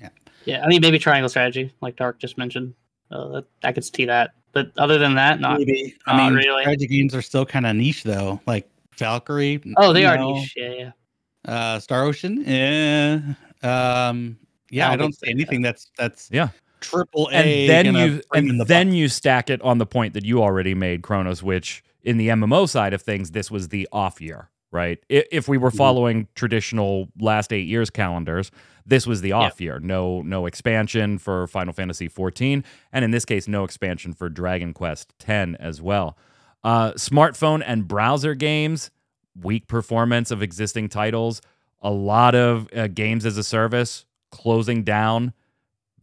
Yeah, 0.00 0.08
yeah. 0.44 0.64
I 0.64 0.66
mean 0.66 0.80
maybe 0.80 0.98
Triangle 0.98 1.28
Strategy, 1.28 1.72
like 1.80 1.94
Tark 1.96 2.18
just 2.18 2.38
mentioned. 2.38 2.74
Uh, 3.12 3.42
I 3.62 3.70
could 3.72 3.84
see 3.84 4.04
that, 4.06 4.32
but 4.52 4.70
other 4.78 4.98
than 4.98 5.14
that, 5.14 5.40
not. 5.40 5.58
Maybe. 5.58 5.96
I 6.06 6.16
not 6.16 6.32
mean, 6.32 6.34
really. 6.44 6.62
strategy 6.62 6.86
games 6.86 7.14
are 7.14 7.22
still 7.22 7.46
kind 7.46 7.66
of 7.66 7.76
niche 7.76 8.02
though. 8.04 8.40
Like 8.46 8.68
Valkyrie. 8.96 9.60
Oh, 9.76 9.92
they 9.92 10.04
are 10.04 10.16
know, 10.16 10.34
niche. 10.34 10.54
Yeah, 10.56 10.72
yeah. 10.72 10.90
Uh, 11.44 11.78
Star 11.80 12.02
Ocean. 12.04 12.42
Yeah. 12.46 13.20
Um. 13.62 14.38
Yeah, 14.70 14.88
I 14.88 14.92
I 14.92 14.96
don't 14.96 15.06
don't 15.06 15.12
see 15.12 15.26
so, 15.26 15.30
anything 15.30 15.62
that's 15.62 15.90
that's 15.96 16.28
Yeah. 16.30 16.48
triple 16.80 17.28
A. 17.32 17.34
and 17.34 17.46
A. 17.46 17.66
then 17.66 17.94
you 17.94 18.22
and 18.34 18.60
the 18.60 18.64
then 18.64 18.88
buck. 18.88 18.96
you 18.96 19.08
stack 19.08 19.48
it 19.50 19.60
on 19.62 19.78
the 19.78 19.86
point 19.86 20.14
that 20.14 20.24
you 20.24 20.42
already 20.42 20.74
made, 20.74 21.02
Kronos, 21.02 21.42
which 21.42 21.82
in 22.02 22.16
the 22.18 22.28
MMO 22.28 22.68
side 22.68 22.92
of 22.92 23.02
things, 23.02 23.30
this 23.32 23.50
was 23.50 23.68
the 23.68 23.88
off 23.92 24.20
year, 24.20 24.50
right? 24.70 24.98
If 25.08 25.48
we 25.48 25.56
were 25.58 25.70
Mhm. 25.70 25.76
following 25.76 26.28
traditional 26.34 27.08
last 27.18 27.52
eight 27.52 27.66
years 27.66 27.90
calendars, 27.90 28.50
this 28.86 29.06
was 29.06 29.20
the 29.20 29.32
off 29.32 29.60
year. 29.60 29.78
No, 29.80 30.22
no 30.22 30.46
expansion 30.46 31.18
for 31.18 31.46
Final 31.46 31.72
Fantasy 31.72 32.08
14, 32.08 32.64
and 32.92 33.04
in 33.04 33.10
this 33.10 33.24
case, 33.24 33.46
no 33.48 33.64
expansion 33.64 34.12
for 34.14 34.28
Dragon 34.28 34.72
Quest 34.72 35.12
10 35.18 35.56
as 35.56 35.80
well. 35.82 36.16
Uh, 36.64 36.92
smartphone 36.92 37.62
and 37.66 37.86
browser 37.86 38.34
games, 38.34 38.90
weak 39.40 39.68
performance 39.68 40.30
of 40.30 40.42
existing 40.42 40.88
titles, 40.88 41.40
a 41.80 41.90
lot 41.90 42.34
of 42.34 42.68
uh, 42.74 42.88
games 42.88 43.24
as 43.24 43.36
a 43.38 43.44
service 43.44 44.04
closing 44.30 44.82
down 44.82 45.32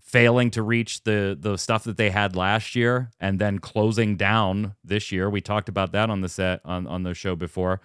failing 0.01 0.49
to 0.51 0.61
reach 0.61 1.03
the 1.03 1.35
the 1.39 1.57
stuff 1.57 1.83
that 1.83 1.97
they 1.97 2.09
had 2.11 2.35
last 2.35 2.75
year 2.75 3.09
and 3.19 3.39
then 3.39 3.59
closing 3.59 4.15
down 4.15 4.75
this 4.83 5.11
year. 5.11 5.29
We 5.29 5.41
talked 5.41 5.67
about 5.67 5.91
that 5.93 6.09
on 6.09 6.21
the 6.21 6.29
set 6.29 6.61
on, 6.63 6.87
on 6.87 7.03
the 7.03 7.13
show 7.13 7.35
before. 7.35 7.81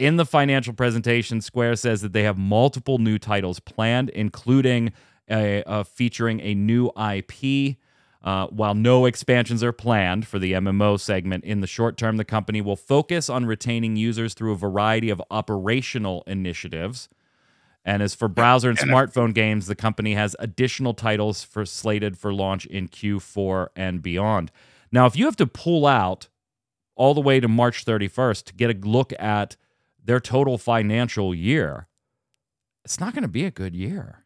In 0.00 0.16
the 0.16 0.24
financial 0.24 0.72
presentation, 0.72 1.42
Square 1.42 1.76
says 1.76 2.00
that 2.00 2.14
they 2.14 2.22
have 2.22 2.38
multiple 2.38 2.96
new 2.96 3.18
titles 3.18 3.60
planned, 3.60 4.08
including 4.08 4.94
a, 5.30 5.62
a 5.66 5.84
featuring 5.84 6.40
a 6.40 6.54
new 6.54 6.90
IP. 6.96 7.76
Uh, 8.24 8.46
while 8.46 8.74
no 8.74 9.04
expansions 9.04 9.62
are 9.62 9.74
planned 9.74 10.26
for 10.26 10.38
the 10.38 10.54
MMO 10.54 10.98
segment 10.98 11.44
in 11.44 11.60
the 11.60 11.66
short 11.66 11.98
term, 11.98 12.16
the 12.16 12.24
company 12.24 12.62
will 12.62 12.76
focus 12.76 13.28
on 13.28 13.44
retaining 13.44 13.94
users 13.96 14.32
through 14.32 14.52
a 14.52 14.56
variety 14.56 15.10
of 15.10 15.20
operational 15.30 16.24
initiatives. 16.26 17.10
And 17.84 18.02
as 18.02 18.14
for 18.14 18.26
browser 18.26 18.70
and 18.70 18.78
smartphone 18.78 19.34
games, 19.34 19.66
the 19.66 19.76
company 19.76 20.14
has 20.14 20.34
additional 20.38 20.94
titles 20.94 21.44
for 21.44 21.66
slated 21.66 22.16
for 22.16 22.32
launch 22.32 22.64
in 22.64 22.88
Q4 22.88 23.68
and 23.76 24.00
beyond. 24.00 24.50
Now, 24.90 25.04
if 25.04 25.14
you 25.14 25.26
have 25.26 25.36
to 25.36 25.46
pull 25.46 25.86
out 25.86 26.28
all 26.96 27.12
the 27.12 27.20
way 27.20 27.38
to 27.38 27.48
March 27.48 27.84
31st 27.84 28.44
to 28.44 28.54
get 28.54 28.70
a 28.70 28.88
look 28.88 29.12
at 29.18 29.56
their 30.04 30.20
total 30.20 30.58
financial 30.58 31.34
year, 31.34 31.88
it's 32.84 33.00
not 33.00 33.14
going 33.14 33.22
to 33.22 33.28
be 33.28 33.44
a 33.44 33.50
good 33.50 33.74
year. 33.74 34.24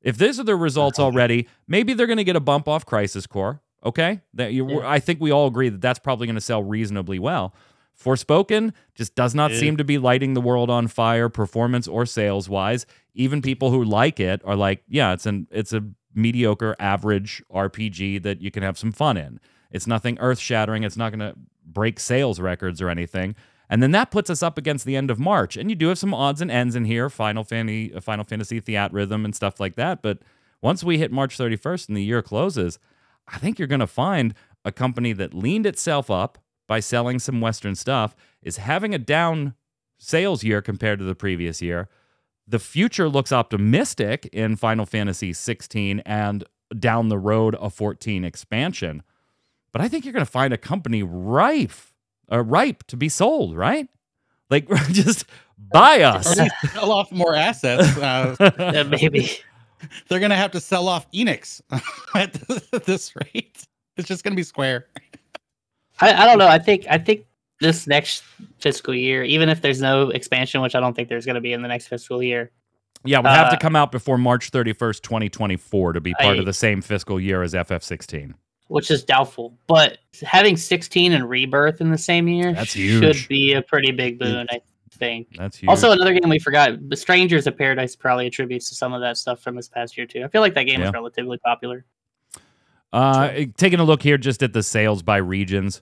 If 0.00 0.18
these 0.18 0.38
are 0.38 0.44
the 0.44 0.56
results 0.56 0.98
uh-huh. 0.98 1.06
already, 1.06 1.48
maybe 1.66 1.94
they're 1.94 2.06
going 2.06 2.18
to 2.18 2.24
get 2.24 2.36
a 2.36 2.40
bump 2.40 2.68
off 2.68 2.84
Crisis 2.84 3.26
Core. 3.26 3.62
Okay, 3.84 4.22
that 4.32 4.52
you, 4.52 4.68
Yeah. 4.68 4.88
I 4.88 4.98
think 4.98 5.20
we 5.20 5.30
all 5.30 5.46
agree 5.46 5.68
that 5.68 5.80
that's 5.80 5.98
probably 5.98 6.26
going 6.26 6.36
to 6.36 6.40
sell 6.40 6.62
reasonably 6.62 7.18
well. 7.18 7.54
Forspoken 8.02 8.72
just 8.94 9.14
does 9.14 9.34
not 9.34 9.52
Yeah. 9.52 9.58
seem 9.58 9.76
to 9.76 9.84
be 9.84 9.98
lighting 9.98 10.34
the 10.34 10.40
world 10.40 10.70
on 10.70 10.88
fire, 10.88 11.28
performance 11.28 11.86
or 11.86 12.06
sales 12.06 12.48
wise. 12.48 12.86
Even 13.14 13.42
people 13.42 13.70
who 13.70 13.84
like 13.84 14.18
it 14.18 14.40
are 14.44 14.56
like, 14.56 14.82
yeah, 14.88 15.12
it's 15.12 15.26
an 15.26 15.46
it's 15.50 15.72
a 15.72 15.84
mediocre, 16.14 16.74
average 16.78 17.42
RPG 17.52 18.22
that 18.22 18.40
you 18.40 18.50
can 18.50 18.62
have 18.62 18.78
some 18.78 18.92
fun 18.92 19.16
in. 19.16 19.38
It's 19.70 19.86
nothing 19.86 20.18
earth 20.18 20.38
shattering. 20.38 20.82
It's 20.82 20.96
not 20.96 21.10
going 21.10 21.20
to 21.20 21.34
break 21.64 22.00
sales 22.00 22.40
records 22.40 22.80
or 22.80 22.88
anything. 22.88 23.34
And 23.68 23.82
then 23.82 23.92
that 23.92 24.10
puts 24.10 24.30
us 24.30 24.42
up 24.42 24.58
against 24.58 24.84
the 24.84 24.96
end 24.96 25.10
of 25.10 25.18
March. 25.18 25.56
And 25.56 25.70
you 25.70 25.76
do 25.76 25.88
have 25.88 25.98
some 25.98 26.14
odds 26.14 26.40
and 26.40 26.50
ends 26.50 26.76
in 26.76 26.84
here, 26.84 27.08
Final 27.08 27.44
Fantasy, 27.44 27.92
uh, 27.94 28.00
Final 28.00 28.24
Fantasy 28.24 28.60
Theatrhythm 28.60 29.24
and 29.24 29.34
stuff 29.34 29.58
like 29.58 29.74
that. 29.76 30.02
But 30.02 30.18
once 30.60 30.84
we 30.84 30.98
hit 30.98 31.12
March 31.12 31.38
31st 31.38 31.88
and 31.88 31.96
the 31.96 32.04
year 32.04 32.22
closes, 32.22 32.78
I 33.26 33.38
think 33.38 33.58
you're 33.58 33.68
going 33.68 33.80
to 33.80 33.86
find 33.86 34.34
a 34.64 34.72
company 34.72 35.12
that 35.14 35.34
leaned 35.34 35.66
itself 35.66 36.10
up 36.10 36.38
by 36.66 36.80
selling 36.80 37.18
some 37.18 37.40
Western 37.40 37.74
stuff 37.74 38.14
is 38.42 38.58
having 38.58 38.94
a 38.94 38.98
down 38.98 39.54
sales 39.98 40.44
year 40.44 40.62
compared 40.62 40.98
to 40.98 41.04
the 41.04 41.14
previous 41.14 41.60
year. 41.62 41.88
The 42.46 42.58
future 42.58 43.08
looks 43.08 43.32
optimistic 43.32 44.28
in 44.32 44.56
Final 44.56 44.84
Fantasy 44.86 45.32
16 45.32 46.00
and 46.00 46.44
down 46.78 47.08
the 47.08 47.18
road 47.18 47.56
a 47.60 47.70
14 47.70 48.24
expansion. 48.24 49.02
But 49.72 49.80
I 49.80 49.88
think 49.88 50.04
you're 50.04 50.12
going 50.12 50.24
to 50.24 50.30
find 50.30 50.52
a 50.52 50.58
company 50.58 51.02
rife, 51.02 51.93
uh, 52.30 52.42
ripe 52.42 52.84
to 52.88 52.96
be 52.96 53.08
sold, 53.08 53.56
right? 53.56 53.88
Like 54.50 54.68
just 54.92 55.24
buy 55.72 56.02
us. 56.02 56.26
Already 56.36 56.50
sell 56.72 56.92
off 56.92 57.10
more 57.12 57.34
assets. 57.34 57.96
Uh, 57.96 58.36
Uh, 58.58 58.84
maybe. 58.88 59.30
they're 60.08 60.20
gonna 60.20 60.36
have 60.36 60.52
to 60.52 60.60
sell 60.60 60.88
off 60.88 61.10
Enix 61.12 61.60
at 62.14 62.32
this 62.84 63.14
rate. 63.16 63.66
It's 63.96 64.08
just 64.08 64.24
gonna 64.24 64.36
be 64.36 64.42
Square. 64.42 64.86
I, 66.00 66.12
I 66.12 66.26
don't 66.26 66.38
know. 66.38 66.48
I 66.48 66.58
think 66.58 66.86
I 66.90 66.98
think 66.98 67.26
this 67.60 67.86
next 67.86 68.24
fiscal 68.58 68.94
year, 68.94 69.22
even 69.22 69.48
if 69.48 69.62
there's 69.62 69.80
no 69.80 70.10
expansion, 70.10 70.60
which 70.60 70.74
I 70.74 70.80
don't 70.80 70.94
think 70.94 71.08
there's 71.08 71.24
going 71.24 71.36
to 71.36 71.40
be 71.40 71.52
in 71.52 71.62
the 71.62 71.68
next 71.68 71.86
fiscal 71.86 72.20
year, 72.20 72.50
Yeah, 73.04 73.18
would 73.20 73.28
have 73.28 73.48
to 73.50 73.56
Uh, 73.56 73.60
come 73.60 73.76
out 73.76 73.92
before 73.92 74.18
March 74.18 74.50
31st, 74.50 75.00
2024 75.02 75.92
to 75.92 76.00
be 76.00 76.14
part 76.14 76.36
I- 76.36 76.40
of 76.40 76.46
the 76.46 76.52
same 76.52 76.82
fiscal 76.82 77.20
year 77.20 77.42
as 77.44 77.54
FF16. 77.54 78.34
Which 78.74 78.90
is 78.90 79.04
doubtful. 79.04 79.56
But 79.68 79.98
having 80.22 80.56
16 80.56 81.12
and 81.12 81.30
Rebirth 81.30 81.80
in 81.80 81.92
the 81.92 81.96
same 81.96 82.26
year 82.26 82.52
That's 82.52 82.72
should 82.72 83.16
be 83.28 83.52
a 83.52 83.62
pretty 83.62 83.92
big 83.92 84.18
boon, 84.18 84.48
I 84.50 84.60
think. 84.90 85.28
That's 85.36 85.58
huge. 85.58 85.68
Also, 85.68 85.92
another 85.92 86.12
game 86.12 86.28
we 86.28 86.40
forgot, 86.40 86.88
The 86.88 86.96
Strangers 86.96 87.46
of 87.46 87.56
Paradise 87.56 87.94
probably 87.94 88.26
attributes 88.26 88.68
to 88.70 88.74
some 88.74 88.92
of 88.92 89.00
that 89.00 89.16
stuff 89.16 89.38
from 89.38 89.54
this 89.54 89.68
past 89.68 89.96
year 89.96 90.06
too. 90.08 90.24
I 90.24 90.28
feel 90.28 90.40
like 90.40 90.54
that 90.54 90.64
game 90.64 90.80
Yeah. 90.80 90.86
was 90.86 90.92
relatively 90.92 91.38
popular. 91.38 91.84
Uh, 92.92 93.44
taking 93.56 93.78
a 93.78 93.84
look 93.84 94.02
here 94.02 94.18
just 94.18 94.42
at 94.42 94.52
the 94.52 94.62
sales 94.64 95.04
by 95.04 95.18
regions, 95.18 95.80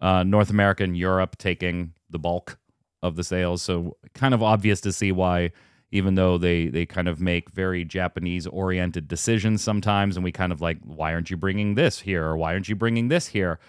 uh, 0.00 0.24
North 0.24 0.50
America 0.50 0.82
and 0.82 0.96
Europe 0.96 1.38
taking 1.38 1.92
the 2.10 2.18
bulk 2.18 2.58
of 3.00 3.14
the 3.14 3.22
sales. 3.22 3.62
So 3.62 3.96
kind 4.12 4.34
of 4.34 4.42
obvious 4.42 4.80
to 4.80 4.92
see 4.92 5.12
why, 5.12 5.52
even 5.94 6.16
though 6.16 6.36
they 6.36 6.66
they 6.66 6.84
kind 6.84 7.06
of 7.06 7.20
make 7.20 7.50
very 7.50 7.84
Japanese 7.84 8.48
oriented 8.48 9.06
decisions 9.06 9.62
sometimes, 9.62 10.16
and 10.16 10.24
we 10.24 10.32
kind 10.32 10.50
of 10.50 10.60
like, 10.60 10.78
why 10.82 11.14
aren't 11.14 11.30
you 11.30 11.36
bringing 11.36 11.76
this 11.76 12.00
here, 12.00 12.24
or 12.24 12.36
why 12.36 12.52
aren't 12.52 12.68
you 12.68 12.74
bringing 12.74 13.06
this 13.06 13.28
here? 13.28 13.60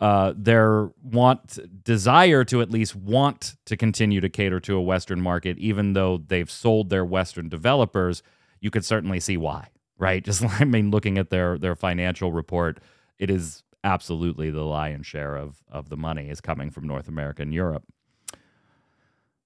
Uh, 0.00 0.34
their 0.36 0.90
want 1.04 1.60
desire 1.84 2.42
to 2.42 2.60
at 2.60 2.72
least 2.72 2.96
want 2.96 3.54
to 3.64 3.76
continue 3.76 4.20
to 4.20 4.28
cater 4.28 4.58
to 4.58 4.74
a 4.76 4.82
Western 4.82 5.20
market, 5.20 5.56
even 5.58 5.92
though 5.92 6.18
they've 6.26 6.50
sold 6.50 6.90
their 6.90 7.04
Western 7.04 7.48
developers, 7.48 8.24
you 8.60 8.68
could 8.68 8.84
certainly 8.84 9.20
see 9.20 9.36
why, 9.36 9.68
right? 9.98 10.24
Just 10.28 10.42
I 10.60 10.64
mean, 10.64 10.90
looking 10.90 11.16
at 11.16 11.30
their 11.30 11.58
their 11.58 11.76
financial 11.76 12.32
report, 12.32 12.80
it 13.20 13.30
is 13.30 13.62
absolutely 13.84 14.50
the 14.50 14.64
lion's 14.64 15.06
share 15.06 15.36
of 15.36 15.62
of 15.70 15.90
the 15.90 15.96
money 15.96 16.28
is 16.28 16.40
coming 16.40 16.70
from 16.72 16.88
North 16.88 17.06
America 17.06 17.42
and 17.42 17.54
Europe. 17.54 17.84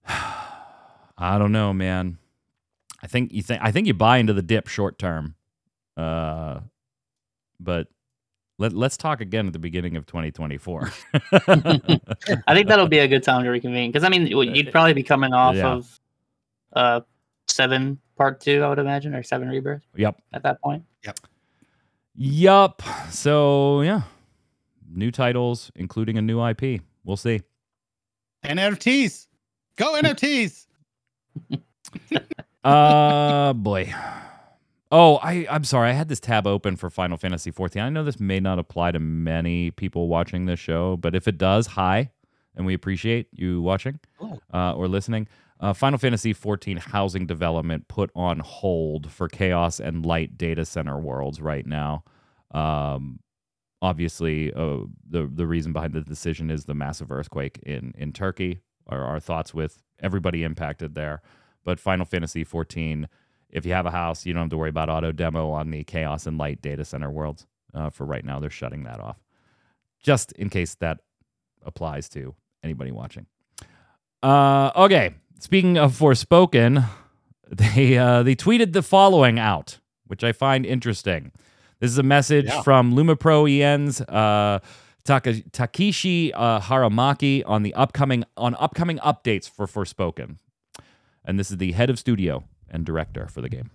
I 1.18 1.38
don't 1.38 1.52
know, 1.52 1.72
man. 1.72 2.18
I 3.02 3.06
think 3.06 3.32
you 3.32 3.42
think 3.42 3.60
I 3.62 3.72
think 3.72 3.86
you 3.86 3.94
buy 3.94 4.18
into 4.18 4.32
the 4.32 4.42
dip 4.42 4.68
short 4.68 4.98
term, 4.98 5.34
uh, 5.96 6.60
but 7.60 7.88
let 8.58 8.72
let's 8.72 8.96
talk 8.96 9.20
again 9.20 9.46
at 9.46 9.52
the 9.52 9.58
beginning 9.58 9.96
of 9.96 10.06
2024. 10.06 10.90
I 11.32 12.54
think 12.54 12.68
that'll 12.68 12.88
be 12.88 12.98
a 12.98 13.08
good 13.08 13.22
time 13.22 13.44
to 13.44 13.50
reconvene 13.50 13.90
because 13.92 14.04
I 14.04 14.08
mean 14.08 14.26
you- 14.26 14.42
you'd 14.42 14.72
probably 14.72 14.94
be 14.94 15.02
coming 15.02 15.32
off 15.32 15.56
Yeah. 15.56 15.68
of 15.68 16.00
uh 16.74 17.00
seven 17.48 17.98
part 18.16 18.40
two, 18.40 18.62
I 18.62 18.68
would 18.68 18.78
imagine, 18.78 19.14
or 19.14 19.22
seven 19.22 19.48
rebirth 19.48 19.82
yep. 19.94 20.16
at 20.32 20.42
that 20.42 20.60
point. 20.62 20.84
Yep. 21.04 21.20
Yup. 22.16 22.82
So 23.10 23.82
yeah, 23.82 24.02
new 24.90 25.10
titles, 25.10 25.70
including 25.76 26.16
a 26.18 26.22
new 26.22 26.44
IP. 26.44 26.80
We'll 27.04 27.16
see. 27.18 27.42
NFTs. 28.44 29.26
Go 29.76 29.94
NFTs. 30.00 30.65
Uh 32.64 33.52
boy. 33.52 33.92
Oh, 34.90 35.16
I 35.22 35.46
I'm 35.48 35.62
sorry. 35.64 35.90
I 35.90 35.92
had 35.92 36.08
this 36.08 36.18
tab 36.20 36.46
open 36.46 36.76
for 36.76 36.90
Final 36.90 37.16
Fantasy 37.16 37.50
14. 37.50 37.80
I 37.82 37.88
know 37.90 38.02
this 38.02 38.18
may 38.18 38.40
not 38.40 38.58
apply 38.58 38.92
to 38.92 38.98
many 38.98 39.70
people 39.70 40.08
watching 40.08 40.46
this 40.46 40.58
show, 40.58 40.96
but 40.96 41.14
if 41.14 41.28
it 41.28 41.38
does, 41.38 41.66
hi, 41.68 42.10
and 42.56 42.66
we 42.66 42.74
appreciate 42.74 43.28
you 43.32 43.62
watching 43.62 44.00
Oh. 44.20 44.40
uh, 44.52 44.74
or 44.74 44.88
listening. 44.88 45.28
Uh, 45.60 45.72
Final 45.72 45.98
Fantasy 45.98 46.32
14 46.32 46.76
housing 46.76 47.24
development 47.26 47.88
put 47.88 48.10
on 48.14 48.40
hold 48.40 49.10
for 49.10 49.28
Chaos 49.28 49.80
and 49.80 50.04
Light 50.04 50.36
data 50.36 50.64
center 50.64 50.98
worlds 50.98 51.40
right 51.40 51.66
now. 51.66 52.04
Um, 52.50 53.20
obviously, 53.80 54.52
uh, 54.52 54.78
the 55.08 55.30
the 55.32 55.46
reason 55.46 55.72
behind 55.72 55.92
the 55.94 56.00
decision 56.00 56.50
is 56.50 56.64
the 56.64 56.74
massive 56.74 57.10
earthquake 57.12 57.60
in 57.64 57.92
in 57.96 58.12
Turkey. 58.12 58.60
Our, 58.88 59.02
our 59.02 59.20
thoughts 59.20 59.52
with 59.54 59.82
everybody 60.00 60.42
impacted 60.44 60.94
there. 60.94 61.22
But 61.64 61.80
Final 61.80 62.04
Fantasy 62.04 62.44
14, 62.44 63.08
if 63.50 63.66
you 63.66 63.72
have 63.72 63.86
a 63.86 63.90
house, 63.90 64.24
you 64.26 64.32
don't 64.32 64.42
have 64.44 64.50
to 64.50 64.56
worry 64.56 64.68
about 64.70 64.88
auto 64.88 65.10
demo 65.12 65.50
on 65.50 65.70
the 65.70 65.82
Chaos 65.84 66.26
and 66.26 66.38
Light 66.38 66.62
data 66.62 66.84
center 66.84 67.10
worlds. 67.10 67.46
Uh, 67.74 67.90
for 67.90 68.04
right 68.06 68.24
now, 68.24 68.38
they're 68.40 68.48
shutting 68.50 68.84
that 68.84 69.00
off, 69.00 69.18
just 70.00 70.32
in 70.32 70.48
case 70.48 70.76
that 70.76 71.00
applies 71.64 72.08
to 72.10 72.34
anybody 72.62 72.90
watching. 72.92 73.26
Uh, 74.22 74.70
okay. 74.76 75.14
Speaking 75.40 75.76
of 75.76 75.92
Forspoken, 75.98 76.84
they 77.50 77.98
uh, 77.98 78.22
they 78.22 78.34
tweeted 78.34 78.72
the 78.72 78.82
following 78.82 79.38
out, 79.38 79.78
which 80.06 80.24
I 80.24 80.32
find 80.32 80.64
interesting. 80.64 81.32
This 81.80 81.90
is 81.90 81.98
a 81.98 82.02
message 82.02 82.46
Yeah. 82.46 82.62
from 82.62 82.94
LumaPro 82.94 83.50
EN's 83.50 84.00
uh, 84.00 84.60
Taka- 85.06 85.42
Takeshi 85.50 86.32
uh, 86.32 86.60
Aramaki 86.60 87.42
on 87.46 87.62
the 87.62 87.74
upcoming 87.74 88.24
on 88.36 88.54
upcoming 88.58 88.98
updates 88.98 89.48
for 89.48 89.66
Forspoken, 89.66 90.36
and 91.24 91.38
this 91.38 91.50
is 91.50 91.56
the 91.56 91.72
head 91.72 91.90
of 91.90 91.98
studio 91.98 92.44
and 92.68 92.84
director 92.84 93.28
for 93.28 93.40
the 93.40 93.48
game. 93.48 93.70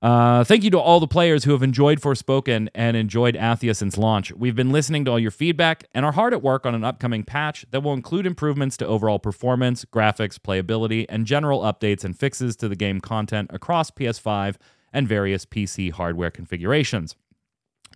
Uh, 0.00 0.44
thank 0.44 0.62
you 0.62 0.70
to 0.70 0.78
all 0.78 1.00
the 1.00 1.08
players 1.08 1.42
who 1.42 1.50
have 1.50 1.62
enjoyed 1.62 2.00
Forspoken 2.00 2.68
and 2.72 2.96
enjoyed 2.96 3.34
Athia 3.34 3.74
since 3.74 3.98
launch. 3.98 4.30
We've 4.32 4.54
been 4.54 4.70
listening 4.70 5.04
to 5.06 5.10
all 5.10 5.18
your 5.18 5.32
feedback 5.32 5.84
and 5.92 6.06
are 6.06 6.12
hard 6.12 6.32
at 6.32 6.40
work 6.40 6.64
on 6.64 6.74
an 6.76 6.84
upcoming 6.84 7.24
patch 7.24 7.66
that 7.72 7.82
will 7.82 7.94
include 7.94 8.24
improvements 8.24 8.76
to 8.76 8.86
overall 8.86 9.18
performance, 9.18 9.84
graphics, 9.84 10.38
playability, 10.38 11.04
and 11.08 11.26
general 11.26 11.62
updates 11.62 12.04
and 12.04 12.16
fixes 12.16 12.54
to 12.56 12.68
the 12.68 12.76
game 12.76 13.00
content 13.00 13.50
across 13.52 13.90
PS5 13.90 14.54
and 14.92 15.08
various 15.08 15.44
PC 15.44 15.90
hardware 15.90 16.30
configurations. 16.30 17.16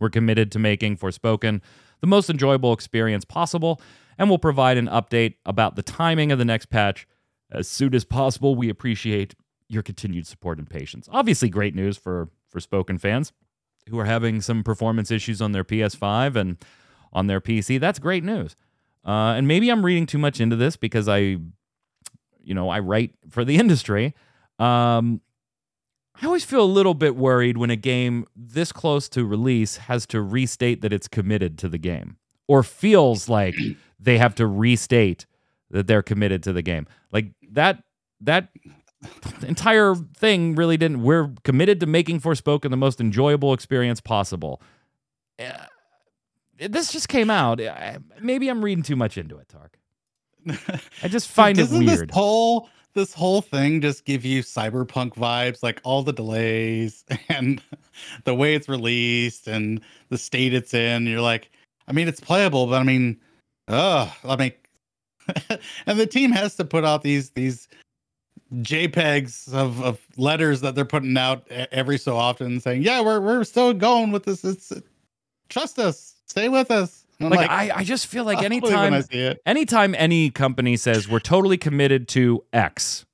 We're 0.01 0.11
committed 0.11 0.51
to 0.53 0.59
making 0.59 0.97
Forspoken 0.97 1.61
the 2.03 2.07
most 2.07 2.29
enjoyable 2.29 2.75
experience 2.75 3.25
possible, 3.25 3.81
and 4.19 4.29
we'll 4.29 4.39
provide 4.39 4.77
an 4.77 4.89
update 4.89 5.37
about 5.47 5.77
the 5.77 5.83
timing 5.83 6.31
of 6.31 6.39
the 6.39 6.45
next 6.45 6.67
patch 6.67 7.09
as 7.51 7.67
soon 7.67 7.95
as 7.95 8.05
possible. 8.05 8.55
We 8.55 8.69
appreciate 8.69 9.35
your 9.69 9.83
continued 9.83 10.27
support 10.27 10.59
and 10.59 10.69
patience. 10.69 11.09
Obviously, 11.11 11.49
great 11.49 11.75
news 11.75 11.97
for 11.97 12.29
Forspoken 12.55 13.01
fans. 13.01 13.33
who 13.89 13.99
are 13.99 14.05
having 14.05 14.41
some 14.41 14.63
performance 14.63 15.11
issues 15.11 15.43
on 15.43 15.51
their 15.53 15.65
PS5 15.65 16.37
and 16.37 16.57
on 17.13 17.27
their 17.27 17.41
PC. 17.41 17.81
That's 17.81 17.99
great 17.99 18.23
news. 18.23 18.55
Uh, 19.05 19.35
and 19.37 19.49
maybe 19.49 19.71
I'm 19.71 19.85
reading 19.85 20.07
too 20.07 20.19
much 20.19 20.41
into 20.41 20.55
this 20.55 20.77
because 20.77 21.09
I, 21.09 21.19
you 21.19 22.55
know, 22.55 22.69
I 22.69 22.79
write 22.79 23.15
for 23.29 23.45
the 23.45 23.57
industry. 23.63 24.15
Um, 24.61 25.21
I 26.21 26.27
always 26.27 26.45
feel 26.45 26.63
a 26.63 26.67
little 26.67 26.95
bit 26.95 27.17
worried 27.17 27.57
when 27.57 27.71
a 27.71 27.77
game 27.77 28.27
this 28.37 28.71
close 28.73 29.09
to 29.11 29.25
release 29.25 29.77
has 29.79 30.07
to 30.07 30.21
restate 30.21 30.83
that 30.83 30.93
it's 30.93 31.09
committed 31.09 31.59
to 31.59 31.69
the 31.69 31.79
game 31.79 32.17
or 32.47 32.63
feels 32.63 33.29
like 33.29 33.55
they 34.01 34.19
have 34.19 34.35
to 34.37 34.47
restate 34.47 35.27
that 35.71 35.87
they're 35.87 36.03
committed 36.03 36.43
to 36.45 36.53
the 36.53 36.63
game. 36.63 36.87
Like 37.11 37.27
that 37.53 37.83
that 38.21 38.49
entire 39.47 39.95
thing 40.17 40.55
really 40.55 40.77
didn't 40.77 41.03
we're 41.03 41.33
committed 41.45 41.81
to 41.81 41.87
making 41.87 42.21
Forspoken 42.21 42.71
the 42.71 42.77
most 42.77 43.01
enjoyable 43.01 43.53
experience 43.53 44.01
possible. 44.01 44.61
Uh, 45.39 45.53
this 46.59 46.93
just 46.93 47.09
came 47.09 47.31
out. 47.31 47.61
I- 47.61 47.99
Maybe 48.21 48.49
I'm 48.49 48.65
reading 48.65 48.85
too 48.85 48.95
much 48.97 49.19
into 49.19 49.39
it, 49.39 49.49
Tark. 49.49 49.79
I 51.03 51.09
just 51.09 51.27
find 51.29 51.59
it 51.59 51.71
weird. 51.71 52.11
This 52.11 52.15
whole 52.15 52.69
this 52.95 53.13
whole 53.15 53.41
thing 53.41 53.81
just 53.81 54.05
give 54.05 54.25
you 54.25 54.43
cyberpunk 54.43 55.15
vibes, 55.15 55.63
like 55.63 55.81
all 55.85 56.03
the 56.03 56.13
delays 56.13 57.05
and 57.29 57.63
the 58.25 58.35
way 58.35 58.55
it's 58.55 58.69
released 58.69 59.47
and 59.49 59.81
the 60.09 60.19
state 60.19 60.55
it's 60.55 60.75
in. 60.75 61.07
You're 61.07 61.21
like, 61.21 61.51
I 61.89 61.93
mean, 61.93 62.09
it's 62.09 62.21
playable, 62.21 62.67
but 62.67 62.81
I 62.81 62.85
mean, 62.85 63.19
uh, 63.69 64.11
I 64.25 64.37
mean, 64.37 64.53
and 65.87 65.99
the 65.99 66.07
team 66.07 66.33
has 66.33 66.57
to 66.57 66.65
put 66.65 66.85
out 66.85 67.03
these 67.03 67.31
these 67.31 67.69
JPEGs 68.55 69.53
of, 69.55 69.83
of 69.83 70.01
letters 70.17 70.61
that 70.61 70.75
they're 70.75 70.85
putting 70.85 71.17
out 71.17 71.47
every 71.51 71.99
so 71.99 72.17
often, 72.17 72.61
saying, 72.61 72.83
"Yeah, 72.83 73.01
we're 73.01 73.21
we're 73.21 73.45
still 73.45 73.73
going 73.73 74.13
with 74.13 74.25
this. 74.25 74.45
It's 74.45 74.73
trust 75.49 75.79
us, 75.79 76.17
stay 76.27 76.49
with 76.49 76.71
us." 76.71 77.07
I'm 77.21 77.31
like, 77.31 77.49
I, 77.51 77.71
I 77.77 77.85
just 77.85 78.07
feel 78.07 78.25
like 78.25 78.39
I'll 78.43 78.49
believe 78.49 78.63
when 78.65 78.75
I 78.75 78.87
anytime 78.87 79.03
see 79.03 79.19
it. 79.21 79.43
anytime 79.47 79.95
any 79.97 80.31
company 80.31 80.77
says 80.77 81.09
we're 81.09 81.21
totally 81.21 81.57
committed 81.57 82.09
to 82.09 82.45
X, 82.53 83.05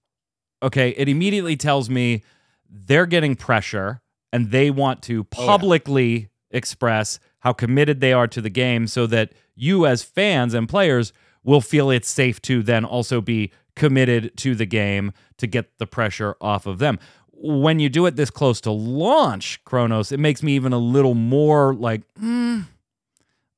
okay, 0.62 0.90
it 0.90 1.08
immediately 1.08 1.56
tells 1.56 1.90
me 1.90 2.22
they're 2.70 3.06
getting 3.06 3.34
pressure 3.36 4.00
and 4.32 4.50
they 4.50 4.70
want 4.70 5.02
to 5.02 5.26
Oh, 5.36 5.42
yeah. 5.42 5.46
publicly 5.46 6.28
express 6.50 7.18
how 7.40 7.52
committed 7.52 8.00
they 8.00 8.12
are 8.12 8.26
to 8.26 8.40
the 8.40 8.50
game 8.50 8.86
so 8.86 9.06
that 9.06 9.32
you 9.54 9.86
as 9.86 10.02
fans 10.02 10.54
and 10.54 10.68
players 10.68 11.12
will 11.44 11.60
feel 11.60 11.90
it's 11.90 12.08
safe 12.08 12.40
to 12.42 12.62
then 12.62 12.84
also 12.84 13.20
be 13.20 13.50
committed 13.76 14.36
to 14.36 14.54
the 14.54 14.66
game 14.66 15.12
to 15.36 15.46
get 15.46 15.78
the 15.78 15.86
pressure 15.86 16.36
off 16.40 16.66
of 16.66 16.78
them. 16.78 16.98
When 17.40 17.78
you 17.78 17.88
do 17.88 18.04
it 18.06 18.16
this 18.16 18.30
close 18.30 18.60
to 18.62 18.72
launch, 18.72 19.62
Kronos, 19.64 20.10
it 20.10 20.18
makes 20.18 20.42
me 20.42 20.56
even 20.56 20.72
a 20.72 20.78
little 20.78 21.14
more 21.14 21.72
like, 21.74 22.02
mm, 22.20 22.64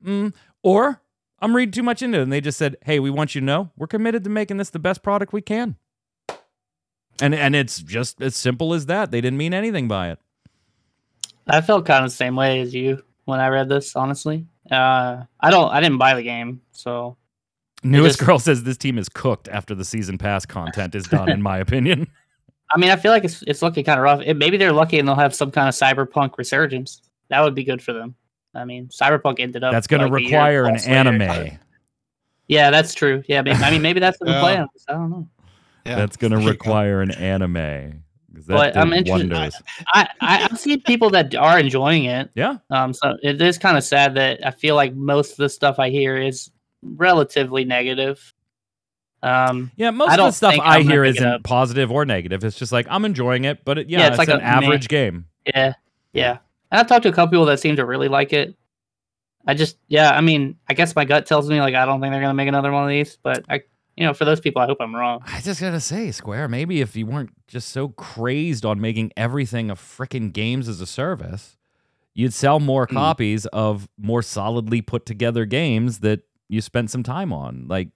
mm. 0.05 0.33
or 0.63 1.01
I'm 1.41 1.55
reading 1.55 1.73
too 1.73 1.83
much 1.83 2.03
into 2.03 2.19
it. 2.19 2.23
And 2.23 2.33
they 2.33 2.41
just 2.41 2.59
said, 2.59 2.77
hey, 2.85 3.01
we 3.01 3.11
want 3.11 3.35
you 3.35 3.41
to 3.41 3.45
know 3.45 3.71
we're 3.77 3.87
committed 3.87 4.25
to 4.25 4.31
making 4.31 4.59
this 4.59 4.71
the 4.71 4.79
best 4.79 5.03
product 5.03 5.33
we 5.33 5.43
can. 5.43 5.77
And 7.23 7.35
and 7.35 7.55
it's 7.55 7.81
just 7.81 8.23
as 8.23 8.35
simple 8.35 8.73
as 8.73 8.87
that. 8.87 9.11
They 9.11 9.21
didn't 9.21 9.37
mean 9.37 9.53
anything 9.53 9.89
by 9.89 10.11
it. 10.11 10.19
I 11.47 11.61
felt 11.61 11.85
kind 11.85 12.05
of 12.05 12.11
the 12.11 12.17
same 12.17 12.37
way 12.37 12.61
as 12.61 12.75
you 12.75 13.03
when 13.25 13.41
I 13.41 13.49
read 13.49 13.69
this. 13.69 13.95
Honestly, 13.95 14.47
uh, 14.71 15.25
I 15.39 15.51
don't. 15.51 15.71
I 15.71 15.81
didn't 15.81 15.99
buy 15.99 16.15
the 16.15 16.23
game, 16.23 16.63
so 16.73 17.19
Newest 17.83 18.19
just- 18.19 18.27
girl 18.27 18.39
says 18.39 18.63
this 18.63 18.77
team 18.77 18.99
is 18.99 19.09
cooked 19.09 19.49
after 19.49 19.75
the 19.75 19.85
season 19.85 20.19
pass 20.19 20.47
content 20.47 20.95
is 20.95 21.05
done, 21.05 21.29
in 21.29 21.43
my 21.43 21.59
opinion. 21.67 22.07
I 22.73 22.79
mean, 22.79 22.91
I 22.91 22.97
feel 22.97 23.11
like 23.11 23.25
it's 23.25 23.43
it's 23.47 23.63
looking 23.63 23.85
kind 23.85 23.99
of 23.99 24.05
rough. 24.05 24.21
It, 24.25 24.35
maybe 24.35 24.57
they're 24.57 24.73
lucky 24.73 24.99
and 24.99 25.09
they'll 25.09 25.17
have 25.17 25.35
some 25.35 25.51
kind 25.51 25.69
of 25.69 25.75
cyberpunk 25.75 26.39
resurgence. 26.39 27.03
That 27.29 27.41
would 27.41 27.55
be 27.55 27.65
good 27.65 27.83
for 27.83 27.93
them. 27.93 28.15
I 28.55 28.65
mean, 28.65 28.89
cyberpunk 28.89 29.41
ended 29.41 29.63
up. 29.65 29.73
That's 29.73 29.87
going 29.87 30.01
to 30.03 30.09
like, 30.09 30.21
a 30.23 30.25
year 30.25 30.31
require 30.39 30.65
an 30.65 30.73
plus 30.73 30.87
later. 30.87 30.97
anime. 31.09 31.59
Yeah, 32.49 32.71
that's 32.71 32.95
true. 32.95 33.23
Yeah, 33.29 33.43
maybe, 33.43 33.59
I 33.63 33.71
mean, 33.71 33.81
maybe 33.83 34.01
that's 34.01 34.19
in 34.21 34.27
the 34.27 34.33
Yeah. 34.33 34.41
plan. 34.41 34.67
I 34.89 34.93
don't 34.93 35.11
know. 35.11 35.29
Yeah, 35.87 35.97
That's 35.97 36.17
going 36.17 36.33
to 36.33 36.37
there 36.39 36.43
you 36.43 36.49
go. 36.49 36.53
require 36.53 37.01
an 37.01 37.11
anime. 37.13 38.03
But 38.47 38.77
I'm 38.77 38.93
interested- 38.93 39.31
wonders. 39.33 39.55
I, 39.95 40.09
I 40.21 40.45
I've 40.51 40.59
seen 40.59 40.81
people 40.83 41.11
that 41.11 41.35
are 41.35 41.59
enjoying 41.59 42.05
it. 42.05 42.31
yeah. 42.35 42.59
Um, 42.71 42.93
so 42.93 43.17
it 43.23 43.41
is 43.41 43.57
kind 43.59 43.77
of 43.79 43.83
sad 43.85 44.15
that 44.17 44.45
I 44.47 44.51
feel 44.51 44.75
like 44.77 44.95
most 44.95 45.33
of 45.33 45.37
the 45.39 45.49
stuff 45.49 45.79
I 45.79 45.91
hear 45.91 46.17
is 46.17 46.51
relatively 46.83 47.65
negative. 47.65 48.33
Um, 49.23 49.71
Yeah, 49.77 49.91
most 49.91 50.11
I 50.11 50.15
of 50.15 50.19
the 50.19 50.31
stuff 50.33 50.55
I 50.61 50.77
I'm 50.79 50.89
hear 50.89 51.03
pick 51.05 51.17
it 51.17 51.19
isn't 51.19 51.45
positive 51.45 51.91
or 51.91 52.05
negative. 52.05 52.45
It's 52.45 52.59
just 52.59 52.73
like 52.73 52.87
I'm 52.91 53.05
enjoying 53.05 53.45
it, 53.45 53.65
but 53.65 53.79
it, 53.79 53.89
yeah, 53.89 54.01
Yeah, 54.01 54.07
it's, 54.09 54.19
it's 54.19 54.19
like 54.19 54.29
an 54.29 54.37
a 54.37 54.61
meh. 54.61 54.67
average 54.67 54.89
game. 54.89 55.27
yeah, 55.47 55.73
yeah. 56.13 56.39
And 56.71 56.81
I've 56.81 56.87
talked 56.87 57.03
to 57.05 57.09
a 57.09 57.13
couple 57.13 57.31
people 57.33 57.47
that 57.47 57.61
seem 57.61 57.77
to 57.77 57.85
really 57.87 58.09
like 58.09 58.33
it. 58.33 58.57
I 59.47 59.55
just, 59.55 59.79
yeah, 59.89 60.11
I 60.11 60.21
mean, 60.21 60.57
I 60.69 60.75
guess 60.75 60.95
my 60.95 61.05
gut 61.05 61.27
tells 61.27 61.49
me 61.49 61.61
like 61.61 61.75
I 61.75 61.85
don't 61.87 62.01
think 62.01 62.13
they're 62.13 62.21
gonna 62.21 62.35
make 62.35 62.49
another 62.49 62.71
one 62.73 62.85
of 62.85 62.91
these, 62.91 63.19
but 63.23 63.45
I, 63.49 63.63
you 63.97 64.07
know, 64.07 64.13
for 64.15 64.25
those 64.25 64.41
people, 64.41 64.61
I 64.63 64.67
hope 64.67 64.79
I'm 64.81 64.95
wrong. 64.95 65.23
I 65.27 65.41
just 65.41 65.61
gotta 65.61 65.81
say, 65.81 66.11
Square, 66.11 66.49
maybe 66.49 66.81
if 66.81 66.95
you 66.95 67.07
weren't 67.07 67.31
just 67.49 67.71
so 67.71 67.89
crazed 67.89 68.65
on 68.65 68.81
making 68.81 69.13
everything 69.17 69.71
a 69.71 69.75
freaking 69.75 70.33
games 70.33 70.69
as 70.69 70.81
a 70.81 70.87
service, 70.87 71.57
you'd 72.15 72.35
sell 72.35 72.61
more 72.61 72.87
Hmm. 72.87 72.95
copies 72.97 73.47
of 73.47 73.89
more 73.99 74.23
solidly 74.23 74.83
put 74.83 75.07
together 75.07 75.47
games 75.47 76.01
that 76.01 76.21
you 76.49 76.61
spent 76.61 76.91
some 76.91 77.03
time 77.03 77.33
on. 77.33 77.67
Like, 77.67 77.89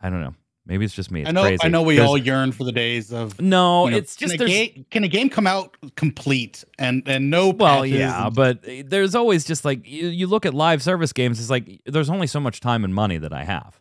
I 0.00 0.10
don't 0.10 0.20
know. 0.20 0.34
Maybe 0.70 0.84
it's 0.84 0.94
just 0.94 1.10
me. 1.10 1.22
It's 1.22 1.28
I 1.28 1.32
know. 1.32 1.42
crazy. 1.42 1.64
I 1.64 1.68
know. 1.68 1.82
We 1.82 1.98
all 1.98 2.16
yearn 2.16 2.52
for 2.52 2.62
the 2.62 2.70
days 2.70 3.12
of. 3.12 3.40
No, 3.40 3.86
you 3.86 3.90
know, 3.90 3.96
it's 3.96 4.14
just 4.14 4.38
can 4.38 4.48
a, 4.48 4.68
can 4.92 5.02
a 5.02 5.08
game 5.08 5.28
come 5.28 5.44
out 5.48 5.76
complete 5.96 6.62
and 6.78 7.02
and 7.06 7.28
no 7.28 7.50
Well, 7.50 7.84
yeah, 7.84 8.26
and- 8.26 8.36
but 8.36 8.58
uh, 8.64 8.84
there's 8.86 9.16
always 9.16 9.44
just 9.44 9.64
like 9.64 9.84
you, 9.84 10.06
you 10.06 10.28
look 10.28 10.46
at 10.46 10.54
live 10.54 10.80
service 10.80 11.12
games. 11.12 11.40
It's 11.40 11.50
like 11.50 11.80
there's 11.86 12.08
only 12.08 12.28
so 12.28 12.38
much 12.38 12.60
time 12.60 12.84
and 12.84 12.94
money 12.94 13.18
that 13.18 13.32
I 13.32 13.42
have, 13.42 13.80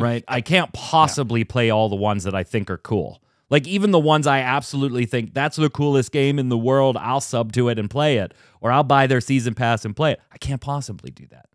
right? 0.00 0.24
I 0.26 0.40
can't 0.40 0.72
possibly 0.72 1.44
play 1.44 1.70
all 1.70 1.88
the 1.88 1.94
ones 1.94 2.24
that 2.24 2.34
I 2.34 2.42
think 2.42 2.70
are 2.70 2.78
cool. 2.78 3.22
Like 3.48 3.68
even 3.68 3.92
the 3.92 4.00
ones 4.00 4.26
I 4.26 4.40
absolutely 4.40 5.06
think 5.06 5.32
that's 5.32 5.58
the 5.58 5.70
coolest 5.70 6.10
game 6.10 6.40
in 6.40 6.48
the 6.48 6.58
world, 6.58 6.96
I'll 6.96 7.20
sub 7.20 7.52
to 7.52 7.68
it 7.68 7.78
and 7.78 7.88
play 7.88 8.16
it, 8.16 8.34
or 8.60 8.72
I'll 8.72 8.82
buy 8.82 9.06
their 9.06 9.20
season 9.20 9.54
pass 9.54 9.84
and 9.84 9.94
play 9.94 10.10
it. 10.10 10.20
I 10.32 10.38
can't 10.38 10.60
possibly 10.60 11.12
do 11.12 11.28
that, 11.28 11.46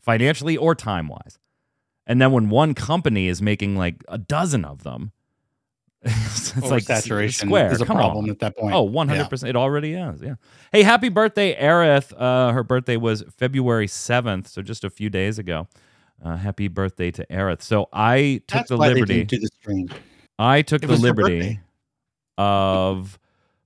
financially 0.00 0.56
or 0.56 0.74
time 0.74 1.06
wise. 1.06 1.38
And 2.06 2.20
then 2.20 2.32
when 2.32 2.48
one 2.50 2.74
company 2.74 3.28
is 3.28 3.42
making 3.42 3.76
like 3.76 4.04
a 4.08 4.18
dozen 4.18 4.64
of 4.64 4.82
them, 4.84 5.12
it's 6.02 6.56
like 6.62 6.84
saturation 6.84 7.48
Square 7.48 7.72
is 7.72 7.80
a 7.80 7.86
come 7.86 7.96
problem 7.96 8.26
on. 8.26 8.30
at 8.30 8.38
that 8.38 8.56
point. 8.56 8.74
Oh, 8.74 8.88
100%. 8.88 9.48
It 9.48 9.56
already 9.56 9.94
is. 9.94 10.22
Yeah. 10.22 10.34
Hey, 10.70 10.84
happy 10.84 11.08
birthday, 11.08 11.60
Aerith. 11.60 12.12
Uh, 12.16 12.52
her 12.52 12.62
birthday 12.62 12.96
was 12.96 13.24
February 13.36 13.88
7th, 13.88 14.46
so 14.46 14.62
just 14.62 14.84
a 14.84 14.90
few 14.90 15.10
days 15.10 15.38
ago. 15.38 15.66
Uh, 16.24 16.36
happy 16.36 16.68
birthday 16.68 17.10
to 17.10 17.26
Aerith. 17.26 17.62
So 17.62 17.88
I 17.92 18.40
took 18.46 18.58
That's 18.58 18.68
the 18.68 18.76
liberty. 18.76 19.24
didn't 19.24 19.42
the 19.42 19.48
stream. 19.60 19.88
I 20.38 20.62
took 20.62 20.82
It 20.84 20.86
the 20.86 20.96
liberty 20.96 21.60
of 22.38 23.18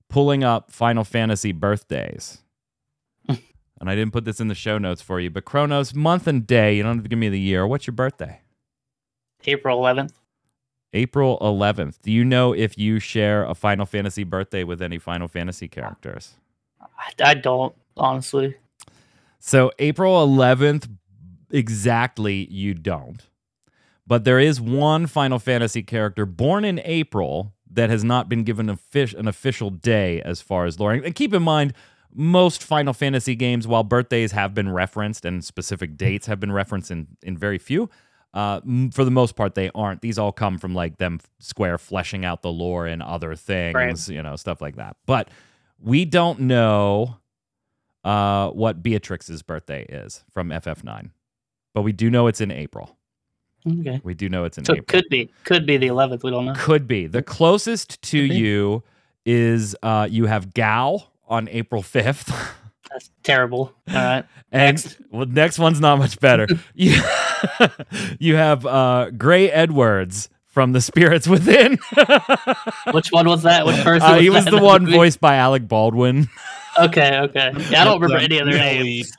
pulling 0.08 0.42
up 0.44 0.70
Final 0.70 1.04
Fantasy 1.04 1.52
birthdays. 1.52 2.38
And 3.80 3.88
I 3.88 3.94
didn't 3.94 4.12
put 4.12 4.24
this 4.24 4.40
in 4.40 4.48
the 4.48 4.54
show 4.54 4.76
notes 4.76 5.00
for 5.00 5.20
you, 5.20 5.30
but 5.30 5.44
Kronos, 5.46 5.94
month 5.94 6.26
and 6.26 6.46
day, 6.46 6.76
you 6.76 6.82
don't 6.82 6.96
have 6.96 7.02
to 7.02 7.08
give 7.08 7.18
me 7.18 7.30
the 7.30 7.40
year. 7.40 7.66
What's 7.66 7.86
your 7.86 7.94
birthday? 7.94 8.40
April 9.46 9.80
11th. 9.80 10.12
April 10.92 11.38
11th. 11.40 12.00
Do 12.02 12.12
you 12.12 12.24
know 12.24 12.52
if 12.52 12.76
you 12.76 12.98
share 12.98 13.44
a 13.44 13.54
Final 13.54 13.86
Fantasy 13.86 14.24
birthday 14.24 14.64
with 14.64 14.82
any 14.82 14.98
Final 14.98 15.28
Fantasy 15.28 15.68
characters? 15.68 16.34
I, 16.80 17.12
I 17.30 17.34
don't 17.34 17.74
honestly. 17.96 18.56
So 19.38 19.72
April 19.78 20.26
11th, 20.26 20.88
exactly, 21.50 22.46
you 22.50 22.74
don't. 22.74 23.26
But 24.06 24.24
there 24.24 24.40
is 24.40 24.60
one 24.60 25.06
Final 25.06 25.38
Fantasy 25.38 25.82
character 25.82 26.26
born 26.26 26.64
in 26.64 26.80
April 26.84 27.54
that 27.70 27.88
has 27.88 28.02
not 28.02 28.28
been 28.28 28.42
given 28.42 28.68
an 28.68 29.28
official 29.28 29.70
day 29.70 30.20
as 30.22 30.42
far 30.42 30.64
as 30.64 30.80
lore. 30.80 30.92
And 30.92 31.14
keep 31.14 31.32
in 31.32 31.42
mind, 31.42 31.72
most 32.14 32.62
Final 32.62 32.92
Fantasy 32.92 33.34
games, 33.34 33.66
while 33.66 33.84
birthdays 33.84 34.32
have 34.32 34.54
been 34.54 34.70
referenced 34.70 35.24
and 35.24 35.44
specific 35.44 35.96
dates 35.96 36.26
have 36.26 36.40
been 36.40 36.52
referenced 36.52 36.90
in, 36.90 37.06
in 37.22 37.36
very 37.36 37.58
few, 37.58 37.88
uh, 38.34 38.60
m- 38.64 38.90
for 38.90 39.04
the 39.04 39.10
most 39.10 39.36
part, 39.36 39.54
they 39.54 39.70
aren't. 39.74 40.00
These 40.02 40.18
all 40.18 40.32
come 40.32 40.58
from 40.58 40.74
like 40.74 40.98
them 40.98 41.20
Square 41.38 41.78
fleshing 41.78 42.24
out 42.24 42.42
the 42.42 42.50
lore 42.52 42.86
and 42.86 43.02
other 43.02 43.34
things, 43.34 43.74
Right. 43.74 44.08
you 44.08 44.22
know, 44.22 44.36
stuff 44.36 44.60
like 44.60 44.76
that. 44.76 44.96
But 45.06 45.28
we 45.78 46.04
don't 46.04 46.40
know 46.40 47.16
uh, 48.04 48.50
what 48.50 48.82
Beatrix's 48.82 49.42
birthday 49.42 49.84
is 49.84 50.24
from 50.32 50.48
FF9, 50.50 51.10
but 51.74 51.82
we 51.82 51.92
do 51.92 52.10
know 52.10 52.26
it's 52.28 52.40
in 52.40 52.50
April. 52.50 52.96
Okay. 53.68 54.00
We 54.02 54.14
do 54.14 54.28
know 54.30 54.44
it's 54.44 54.56
in 54.58 54.64
So 54.64 54.72
it 54.72 54.78
April. 54.78 55.02
could 55.02 55.08
be, 55.10 55.30
could 55.44 55.66
be 55.66 55.76
the 55.76 55.88
11th. 55.88 56.22
We 56.22 56.30
don't 56.30 56.46
know. 56.46 56.54
Could 56.56 56.88
be. 56.88 57.06
The 57.06 57.22
closest 57.22 58.00
to 58.02 58.18
you 58.18 58.82
is 59.26 59.76
uh, 59.82 60.08
you 60.10 60.24
have 60.26 60.54
Gau 60.54 61.02
on 61.30 61.48
April 61.48 61.82
5th. 61.82 62.34
That's 62.90 63.08
terrible. 63.22 63.72
All 63.88 63.94
right. 63.94 64.24
And 64.52 64.78
Next. 64.78 64.98
well, 65.12 65.26
next 65.26 65.60
one's 65.60 65.78
not 65.78 66.00
much 66.00 66.18
better. 66.18 66.48
you, 66.74 67.00
you 68.18 68.34
have 68.34 68.66
uh, 68.66 69.10
Gray 69.10 69.48
Edwards 69.48 70.28
from 70.44 70.72
The 70.72 70.80
Spirits 70.80 71.28
Within. 71.28 71.78
Which 72.90 73.12
one 73.12 73.28
was 73.28 73.44
that? 73.44 73.64
Which 73.64 73.76
person? 73.76 74.10
Uh, 74.10 74.18
he 74.18 74.28
was 74.28 74.46
was 74.46 74.52
the 74.52 74.60
one 74.60 74.86
movie? 74.86 74.96
voiced 74.96 75.20
by 75.20 75.36
Alec 75.36 75.68
Baldwin. 75.68 76.28
Okay, 76.76 77.20
okay. 77.20 77.52
Yeah, 77.70 77.82
I 77.82 77.84
don't 77.84 78.00
remember 78.00 78.20
any 78.24 78.40
other 78.40 78.50
names. 78.50 79.12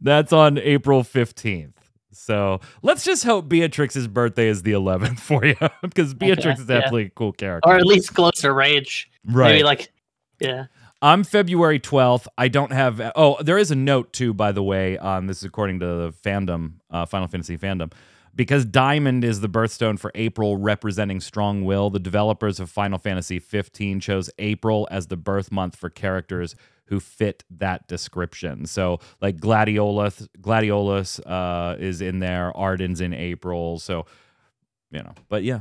That's 0.00 0.32
on 0.32 0.58
April 0.58 1.02
15th. 1.02 1.72
So 2.12 2.60
let's 2.82 3.04
just 3.04 3.24
hope 3.24 3.48
Beatrix's 3.48 4.06
birthday 4.06 4.46
is 4.46 4.62
the 4.62 4.72
11th 4.72 5.18
for 5.18 5.44
you 5.44 5.56
because 5.82 6.14
Beatrix 6.14 6.60
is 6.60 6.68
yeah. 6.68 6.76
definitely 6.76 7.06
a 7.06 7.10
cool 7.10 7.32
character. 7.32 7.68
or 7.68 7.76
at 7.76 7.84
least 7.84 8.14
closer 8.14 8.54
range. 8.54 9.10
right. 9.24 9.50
Maybe 9.50 9.64
like, 9.64 9.92
yeah. 10.38 10.66
I'm 11.06 11.22
February 11.22 11.78
12th. 11.78 12.26
I 12.36 12.48
don't 12.48 12.72
have. 12.72 13.12
Oh, 13.14 13.40
there 13.40 13.58
is 13.58 13.70
a 13.70 13.76
note 13.76 14.12
too, 14.12 14.34
by 14.34 14.50
the 14.50 14.62
way. 14.62 14.98
Um, 14.98 15.28
this 15.28 15.36
is 15.36 15.44
according 15.44 15.78
to 15.78 15.86
the 15.86 16.12
fandom, 16.24 16.72
uh, 16.90 17.06
Final 17.06 17.28
Fantasy 17.28 17.56
fandom. 17.56 17.92
Because 18.34 18.64
Diamond 18.64 19.22
is 19.22 19.40
the 19.40 19.48
birthstone 19.48 20.00
for 20.00 20.10
April, 20.16 20.56
representing 20.56 21.20
strong 21.20 21.64
will, 21.64 21.90
the 21.90 22.00
developers 22.00 22.58
of 22.58 22.70
Final 22.70 22.98
Fantasy 22.98 23.38
15 23.38 24.00
chose 24.00 24.30
April 24.40 24.88
as 24.90 25.06
the 25.06 25.16
birth 25.16 25.52
month 25.52 25.76
for 25.76 25.88
characters 25.90 26.56
who 26.86 26.98
fit 26.98 27.44
that 27.50 27.86
description. 27.86 28.66
So, 28.66 28.98
like 29.22 29.36
Gladiolus, 29.36 30.26
Gladiolus 30.40 31.20
uh, 31.24 31.76
is 31.78 32.00
in 32.00 32.18
there. 32.18 32.52
Ardyn's 32.56 33.00
in 33.00 33.14
April. 33.14 33.78
So, 33.78 34.06
you 34.90 35.04
know, 35.04 35.12
but 35.28 35.44
yeah. 35.44 35.60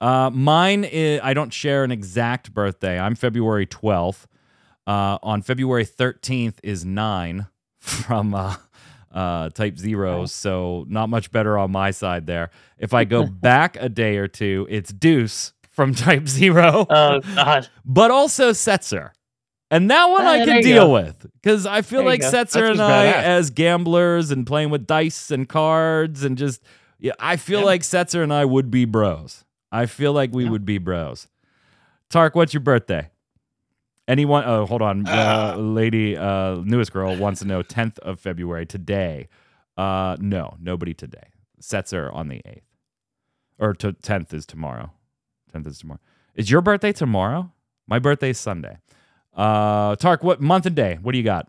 Uh, 0.00 0.30
mine 0.32 0.84
is, 0.84 1.20
I 1.24 1.34
don't 1.34 1.52
share 1.52 1.82
an 1.82 1.90
exact 1.90 2.54
birthday. 2.54 2.96
I'm 2.96 3.16
February 3.16 3.66
12th. 3.66 4.26
Uh, 4.88 5.18
on 5.22 5.42
February 5.42 5.84
13th 5.84 6.54
is 6.62 6.82
nine 6.84 7.46
from 7.80 8.34
uh, 8.34 8.56
uh, 9.12 9.50
Type 9.50 9.76
Zero, 9.78 10.24
so 10.26 10.86
not 10.88 11.08
much 11.10 11.30
better 11.30 11.58
on 11.58 11.70
my 11.70 11.90
side 11.90 12.26
there. 12.26 12.50
If 12.78 12.94
I 12.94 13.04
go 13.04 13.26
back 13.48 13.76
a 13.78 13.90
day 13.90 14.16
or 14.16 14.28
two, 14.28 14.66
it's 14.70 14.90
Deuce 14.92 15.52
from 15.70 15.94
Type 15.94 16.26
Zero, 16.26 16.86
Oh 16.88 17.20
God. 17.34 17.68
but 17.84 18.10
also 18.10 18.52
Setzer. 18.52 19.10
And 19.70 19.90
that 19.90 20.06
one 20.06 20.22
Ah, 20.24 20.30
I 20.30 20.44
can 20.46 20.62
deal 20.62 20.86
go. 20.86 20.94
with 20.94 21.26
because 21.34 21.66
I 21.66 21.82
feel 21.82 22.00
There 22.00 22.08
like. 22.08 22.22
Setzer 22.22 22.70
and 22.70 22.80
I, 22.80 23.12
badass. 23.12 23.22
as 23.22 23.50
gamblers 23.50 24.30
and 24.30 24.46
playing 24.46 24.70
with 24.70 24.86
dice 24.86 25.30
and 25.30 25.46
cards 25.46 26.24
and 26.24 26.38
just, 26.38 26.62
yeah, 26.98 27.12
I 27.20 27.36
feel 27.36 27.60
Yeah. 27.60 27.66
like 27.66 27.82
Setzer 27.82 28.22
and 28.22 28.32
I 28.32 28.46
would 28.46 28.70
be 28.70 28.86
bros. 28.86 29.44
I 29.70 29.84
feel 29.84 30.14
like 30.14 30.32
we 30.32 30.44
Yeah. 30.44 30.50
would 30.50 30.64
be 30.64 30.78
bros. 30.78 31.28
Tark, 32.08 32.34
what's 32.34 32.54
your 32.54 32.62
birthday? 32.62 33.10
Anyone? 34.08 34.44
Oh, 34.46 34.66
hold 34.66 34.82
on. 34.82 35.06
Uh, 35.06 35.54
Uh. 35.54 35.60
lady, 35.60 36.16
uh, 36.16 36.56
newest 36.64 36.92
girl 36.92 37.14
wants 37.16 37.40
to 37.40 37.46
know 37.46 37.62
10th 37.62 37.98
of 38.00 38.18
February 38.18 38.66
today. 38.66 39.28
Uh, 39.76 40.16
no, 40.18 40.56
nobody 40.60 40.94
today. 40.94 41.28
Setzer 41.60 42.12
on 42.14 42.28
the 42.28 42.40
8th. 42.46 42.62
Or 43.58 43.74
to 43.74 43.92
10th 43.92 44.32
is 44.32 44.46
tomorrow. 44.46 44.90
10th 45.54 45.66
is 45.66 45.78
tomorrow. 45.78 46.00
Is 46.34 46.50
your 46.50 46.62
birthday 46.62 46.92
tomorrow? 46.92 47.52
My 47.86 47.98
birthday 47.98 48.30
is 48.30 48.38
Sunday. 48.38 48.78
Uh, 49.36 49.94
Tark, 49.96 50.24
what 50.24 50.40
month 50.40 50.66
and 50.66 50.74
day? 50.74 50.98
What 51.02 51.12
do 51.12 51.18
you 51.18 51.24
got? 51.24 51.48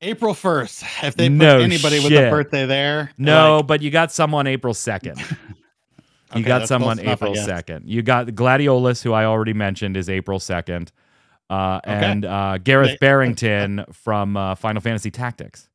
April 0.00 0.34
1st. 0.34 1.04
If 1.04 1.14
they 1.16 1.28
put 1.28 1.34
No 1.36 1.58
anybody 1.60 1.98
with 2.00 2.08
shit. 2.08 2.26
a 2.26 2.30
birthday 2.30 2.66
there. 2.66 3.10
No, 3.16 3.58
like, 3.58 3.66
but 3.68 3.82
you 3.82 3.90
got 3.90 4.12
someone 4.12 4.46
April 4.46 4.74
2nd. 4.74 5.18
You 6.34 6.40
okay, 6.40 6.48
got 6.48 6.66
someone 6.66 6.96
some 6.96 7.04
enough, 7.04 7.22
April 7.22 7.34
2nd. 7.34 7.82
You 7.84 8.00
got 8.00 8.26
Gladiolus, 8.28 9.02
who 9.02 9.12
I 9.12 9.26
already 9.26 9.52
mentioned, 9.52 9.98
is 9.98 10.08
April 10.08 10.38
2nd. 10.38 10.88
Uh, 11.52 11.80
Okay. 11.86 11.92
And 11.92 12.24
uh, 12.24 12.58
Gerrith 12.62 12.98
Barrington 12.98 13.84
from 13.92 14.36
uh, 14.36 14.54
Final 14.54 14.80
Fantasy 14.80 15.10
Tactics 15.10 15.68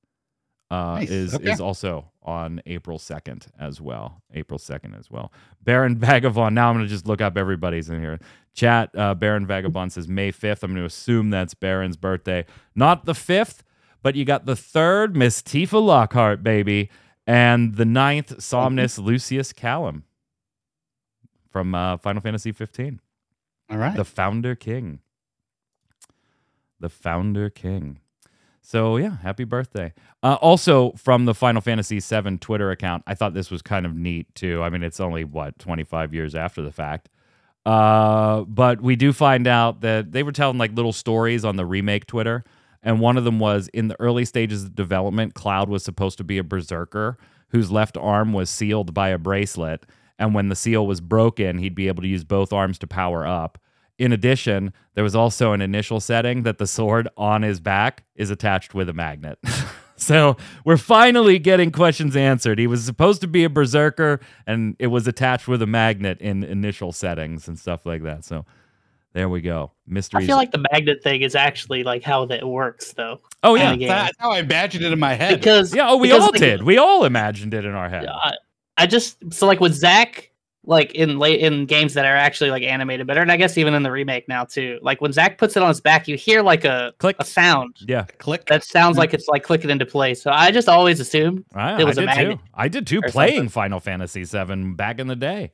uh, 0.71 0.95
Nice, 0.95 1.09
is 1.09 1.35
okay. 1.35 1.51
is 1.51 1.61
also 1.61 2.11
on 2.23 2.61
April 2.65 2.97
2nd 2.97 3.47
as 3.59 3.79
well. 3.79 4.21
April 4.33 4.59
2nd 4.59 4.97
as 4.97 5.09
well. 5.11 5.31
Baron 5.63 5.97
Vagabond. 5.99 6.55
Now 6.55 6.69
I'm 6.69 6.75
going 6.75 6.85
to 6.85 6.89
just 6.89 7.05
look 7.07 7.21
up 7.21 7.37
everybody's 7.37 7.89
in 7.89 7.99
here. 7.99 8.19
Chat, 8.53 8.89
uh, 8.97 9.13
Baron 9.13 9.45
Vagabond 9.45 9.93
says 9.93 10.07
May 10.07 10.31
5th. 10.31 10.63
I'm 10.63 10.71
going 10.71 10.81
to 10.81 10.85
assume 10.85 11.29
that's 11.29 11.53
Baron's 11.53 11.95
birthday. 11.95 12.45
Not 12.75 13.05
the 13.05 13.13
5th, 13.13 13.59
but 14.01 14.15
you 14.15 14.25
got 14.25 14.45
the 14.45 14.55
3rd, 14.55 15.13
Miss 15.15 15.41
Tifa 15.43 15.81
Lockhart, 15.81 16.41
baby. 16.43 16.89
And 17.27 17.75
the 17.75 17.85
ninth. 17.85 18.41
Somnus 18.41 18.97
Lucis 18.97 19.53
Caelum 19.53 20.03
from 21.51 21.75
uh, 21.75 21.97
Final 21.97 22.21
Fantasy 22.21 22.51
15 22.51 22.99
All 23.69 23.77
right. 23.77 23.95
the 23.95 24.05
founder 24.05 24.55
king 24.55 24.99
the 26.79 26.89
founder 26.89 27.49
king. 27.49 27.99
So 28.61 28.97
yeah 28.97 29.17
happy 29.21 29.43
birthday. 29.43 29.93
Uh, 30.21 30.37
also 30.41 30.91
from 30.97 31.25
the 31.25 31.33
final 31.33 31.61
fantasy 31.61 31.99
VII 31.99 32.37
twitter 32.37 32.71
account 32.71 33.03
i 33.07 33.13
thought 33.13 33.33
this 33.33 33.49
was 33.49 33.61
kind 33.61 33.85
of 33.85 33.95
neat 33.95 34.33
too. 34.35 34.61
I 34.61 34.69
mean 34.69 34.83
it's 34.83 34.99
only 34.99 35.23
what 35.23 35.57
25 35.59 36.13
years 36.13 36.35
after 36.35 36.61
the 36.61 36.71
fact. 36.71 37.09
Uh, 37.65 38.41
but 38.43 38.81
we 38.81 38.95
do 38.95 39.11
find 39.11 39.45
out 39.45 39.81
that 39.81 40.13
they 40.13 40.23
were 40.23 40.31
telling 40.31 40.57
like 40.57 40.71
little 40.73 40.93
stories 40.93 41.43
on 41.43 41.55
the 41.55 41.65
remake 41.65 42.07
twitter 42.07 42.43
and 42.83 42.99
one 42.99 43.17
of 43.17 43.23
them 43.25 43.39
was 43.39 43.67
in 43.69 43.89
the 43.89 43.99
early 43.99 44.23
stages 44.23 44.63
of 44.63 44.75
development 44.75 45.33
cloud 45.33 45.69
was 45.69 45.83
supposed 45.83 46.17
to 46.17 46.23
be 46.23 46.37
a 46.37 46.43
berserker 46.43 47.17
whose 47.49 47.71
left 47.71 47.97
arm 47.97 48.33
was 48.33 48.49
sealed 48.49 48.93
by 48.93 49.09
a 49.09 49.17
bracelet 49.17 49.85
and 50.19 50.33
when 50.33 50.49
the 50.49 50.55
seal 50.55 50.85
was 50.87 51.01
broken 51.01 51.57
he'd 51.57 51.75
be 51.75 51.87
able 51.87 52.01
to 52.01 52.07
use 52.07 52.23
both 52.23 52.53
arms 52.53 52.77
to 52.77 52.87
power 52.87 53.25
up 53.25 53.57
in 53.97 54.11
addition, 54.11 54.73
there 54.93 55.03
was 55.03 55.15
also 55.15 55.53
an 55.53 55.61
initial 55.61 55.99
setting 55.99 56.43
that 56.43 56.57
the 56.57 56.67
sword 56.67 57.07
on 57.17 57.41
his 57.41 57.59
back 57.59 58.03
is 58.15 58.29
attached 58.29 58.73
with 58.73 58.89
a 58.89 58.93
magnet. 58.93 59.39
so 59.95 60.37
we're 60.65 60.77
finally 60.77 61.39
getting 61.39 61.71
questions 61.71 62.15
answered. 62.15 62.59
He 62.59 62.67
was 62.67 62.83
supposed 62.83 63.21
to 63.21 63.27
be 63.27 63.43
a 63.43 63.49
berserker, 63.49 64.19
and 64.45 64.75
it 64.79 64.87
was 64.87 65.07
attached 65.07 65.47
with 65.47 65.61
a 65.61 65.67
magnet 65.67 66.19
in 66.21 66.43
initial 66.43 66.91
settings 66.91 67.47
and 67.47 67.57
stuff 67.57 67.85
like 67.85 68.03
that. 68.03 68.23
So 68.23 68.45
there 69.13 69.29
we 69.29 69.41
go. 69.41 69.71
Mystery. 69.87 70.23
I 70.23 70.27
feel 70.27 70.37
like 70.37 70.51
the 70.51 70.63
magnet 70.71 71.01
thing 71.01 71.21
is 71.21 71.33
actually 71.33 71.83
like 71.83 72.03
how 72.03 72.25
that 72.25 72.47
works, 72.47 72.93
though. 72.93 73.19
oh 73.41 73.55
in 73.55 73.79
yeah. 73.79 73.87
That's 73.87 74.17
how 74.19 74.31
I 74.31 74.39
imagined 74.39 74.83
it 74.83 74.93
in 74.93 74.99
my 74.99 75.15
head. 75.15 75.39
Because 75.39 75.73
yeah. 75.73 75.89
Oh, 75.89 75.97
we 75.97 76.09
because, 76.09 76.21
all 76.21 76.29
like, 76.31 76.39
did. 76.39 76.63
We 76.63 76.77
all 76.77 77.03
imagined 77.03 77.55
it 77.55 77.65
in 77.65 77.71
our 77.71 77.89
head. 77.89 78.05
I, 78.07 78.33
I 78.77 78.85
just 78.85 79.33
so 79.33 79.47
like 79.47 79.59
with 79.59 79.73
Zack, 79.73 80.31
like 80.67 80.91
in 80.91 81.17
late 81.17 81.39
in 81.39 81.65
games 81.65 81.93
that 81.95 82.05
are 82.05 82.15
actually 82.15 82.51
like 82.51 82.61
animated 82.61 83.07
better, 83.07 83.21
and 83.21 83.31
I 83.31 83.37
guess 83.37 83.57
even 83.57 83.73
in 83.73 83.81
the 83.83 83.91
remake 83.91 84.27
now 84.27 84.43
too. 84.43 84.77
Like 84.83 85.01
when 85.01 85.11
Zack 85.13 85.37
puts 85.37 85.55
it 85.57 85.63
on 85.63 85.69
his 85.69 85.81
back, 85.81 86.07
you 86.07 86.15
hear 86.17 86.41
like 86.43 86.65
a 86.65 86.93
Click. 86.99 87.15
a 87.19 87.25
sound 87.25 87.77
Yeah, 87.87 88.03
Click. 88.19 88.45
that 88.47 88.63
sounds 88.63 88.97
like 88.97 89.13
it's 89.13 89.27
like 89.27 89.43
clicking 89.43 89.69
into 89.69 89.85
place. 89.85 90.21
So 90.21 90.29
I 90.29 90.51
just 90.51 90.67
always 90.69 90.99
assumed 90.99 91.45
I, 91.55 91.81
It 91.81 91.85
was 91.85 91.97
I 91.97 92.03
a 92.03 92.05
did 92.05 92.15
too. 92.37 92.39
I 92.53 92.67
did 92.67 92.85
too. 92.85 93.01
Playing 93.01 93.35
something. 93.37 93.49
Final 93.49 93.79
Fantasy 93.79 94.23
VII 94.25 94.73
back 94.73 94.99
in 94.99 95.07
the 95.07 95.15
day 95.15 95.53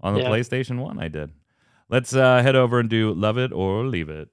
on 0.00 0.14
the 0.14 0.20
Yeah. 0.20 0.28
PlayStation 0.30 0.78
One, 0.78 0.98
I 1.02 1.08
did. 1.08 1.32
Let's 1.90 2.14
uh, 2.14 2.42
head 2.42 2.56
over 2.56 2.78
and 2.78 2.88
do 2.88 3.12
love 3.12 3.36
it 3.38 3.52
or 3.52 3.84
leave 3.84 4.08
it. 4.08 4.28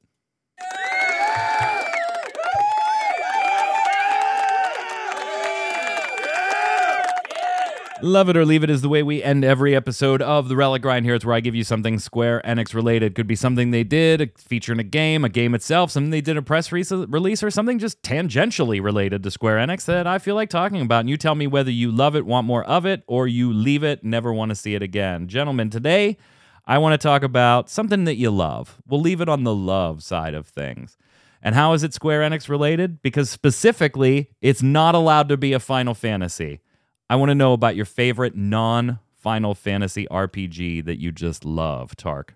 Love 8.02 8.30
it 8.30 8.38
or 8.38 8.46
leave 8.46 8.64
it 8.64 8.70
is 8.70 8.82
the 8.82 8.88
way 8.88 9.04
we 9.04 9.22
end 9.22 9.44
every 9.44 9.76
episode 9.76 10.22
of 10.22 10.48
the 10.48 10.56
Relic 10.56 10.82
Grind. 10.82 11.06
Here 11.06 11.16
it's 11.16 11.26
where 11.26 11.36
I 11.36 11.42
give 11.42 11.54
you 11.54 11.66
something 11.66 12.00
Square 12.00 12.42
Enix 12.46 12.74
related. 12.74 13.14
Could 13.14 13.28
be 13.28 13.36
something 13.36 13.72
they 13.72 13.84
did, 13.84 14.22
a 14.22 14.30
feature 14.38 14.72
in 14.72 14.80
a 14.80 14.86
game, 14.86 15.26
a 15.26 15.30
game 15.30 15.54
itself, 15.54 15.92
something 15.92 16.10
they 16.10 16.22
did 16.22 16.38
a 16.38 16.42
press 16.42 16.72
re- 16.72 16.86
release, 16.90 17.44
or 17.44 17.52
something 17.52 17.78
just 17.78 18.02
tangentially 18.02 18.82
related 18.82 19.22
to 19.24 19.32
Square 19.32 19.58
Enix 19.58 19.84
that 19.86 20.08
I 20.08 20.18
feel 20.18 20.36
like 20.36 20.50
talking 20.50 20.82
about. 20.82 21.02
And 21.02 21.10
you 21.10 21.18
tell 21.18 21.36
me 21.36 21.46
whether 21.46 21.72
you 21.72 21.92
love 21.92 22.16
it, 22.16 22.26
want 22.26 22.48
more 22.48 22.64
of 22.64 22.86
it, 22.86 23.04
or 23.06 23.28
you 23.28 23.52
leave 23.52 23.84
it, 23.84 24.02
never 24.02 24.32
want 24.32 24.50
to 24.50 24.56
see 24.56 24.76
it 24.76 24.82
again. 24.82 25.28
Gentlemen, 25.28 25.70
today 25.70 26.18
I 26.66 26.78
want 26.78 26.94
to 26.94 27.06
talk 27.06 27.22
about 27.22 27.70
something 27.70 28.06
that 28.06 28.16
you 28.16 28.32
love. 28.32 28.82
We'll 28.88 29.02
leave 29.02 29.20
it 29.20 29.28
on 29.28 29.44
the 29.44 29.56
love 29.56 30.04
side 30.04 30.34
of 30.34 30.48
things. 30.48 30.98
And 31.42 31.54
how 31.54 31.74
is 31.74 31.84
it 31.84 31.94
Square 31.94 32.22
Enix 32.22 32.48
related? 32.48 33.02
Because 33.02 33.30
specifically, 33.30 34.30
it's 34.42 34.64
not 34.64 34.96
allowed 34.96 35.28
to 35.30 35.38
be 35.38 35.52
a 35.52 35.60
Final 35.60 35.94
Fantasy. 35.94 36.62
I 37.10 37.16
want 37.16 37.30
to 37.30 37.36
know 37.36 37.54
about 37.54 37.76
your 37.76 37.86
favorite 37.86 38.36
non 38.36 39.00
Final 39.16 39.56
Fantasy 39.56 40.08
RPG 40.10 40.86
that 40.86 41.00
you 41.00 41.12
just 41.12 41.44
love, 41.44 41.96
Tark. 41.96 42.36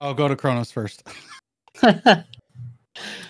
I'll 0.00 0.14
go 0.14 0.28
to 0.28 0.36
Kronos 0.36 0.70
first. 0.70 1.02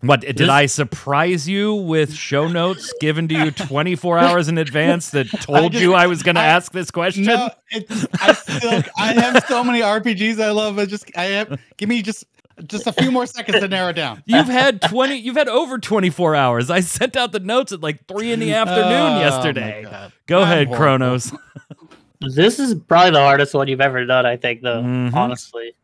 What 0.02 0.22
did 0.22 0.38
This- 0.38 0.48
I 0.48 0.66
surprise 0.66 1.48
you 1.48 1.74
with 1.74 2.12
show 2.14 2.48
notes 2.48 2.92
given 3.00 3.28
to 3.28 3.34
you 3.34 3.50
24 3.50 4.18
hours 4.18 4.48
in 4.48 4.58
advance 4.58 5.10
that 5.10 5.28
told 5.28 5.72
just- 5.72 5.82
you 5.82 5.94
I 5.94 6.06
was 6.06 6.22
going 6.22 6.34
to 6.36 6.40
ask 6.40 6.72
this 6.72 6.90
question? 6.90 7.24
No, 7.24 7.50
it's 7.70 8.06
I 8.20 8.32
still 8.32 8.82
I 8.96 9.12
have 9.12 9.44
so 9.46 9.62
many 9.62 9.80
RPGs 9.80 10.40
I 10.42 10.50
love. 10.50 10.78
I 10.78 10.86
just 10.86 11.04
I 11.16 11.24
have 11.24 11.60
give 11.76 11.88
me 11.88 12.02
just 12.02 12.24
just 12.66 12.86
a 12.86 12.92
few 12.92 13.10
more 13.10 13.26
seconds 13.26 13.58
to 13.60 13.68
narrow 13.68 13.92
down. 13.92 14.22
You've 14.26 14.46
had 14.46 14.80
20 14.82 15.16
you've 15.16 15.36
had 15.36 15.48
over 15.48 15.78
24 15.78 16.34
hours. 16.36 16.70
I 16.70 16.80
sent 16.80 17.16
out 17.16 17.32
the 17.32 17.40
notes 17.40 17.72
at 17.72 17.80
like 17.80 18.06
3 18.06 18.32
in 18.32 18.40
the 18.40 18.52
afternoon 18.54 18.82
Oh, 19.16 19.18
yesterday. 19.20 19.82
God. 19.88 20.12
Go 20.26 20.38
I'm 20.38 20.42
ahead, 20.44 20.66
horrible. 20.68 20.76
Kronos. 20.84 21.32
this 22.20 22.58
is 22.58 22.74
probably 22.74 23.12
the 23.12 23.20
hardest 23.20 23.54
one 23.54 23.68
you've 23.68 23.80
ever 23.80 24.04
done. 24.04 24.26
I 24.26 24.36
think, 24.36 24.62
though, 24.62 24.82
Mhm. 24.82 25.14
honestly. 25.14 25.74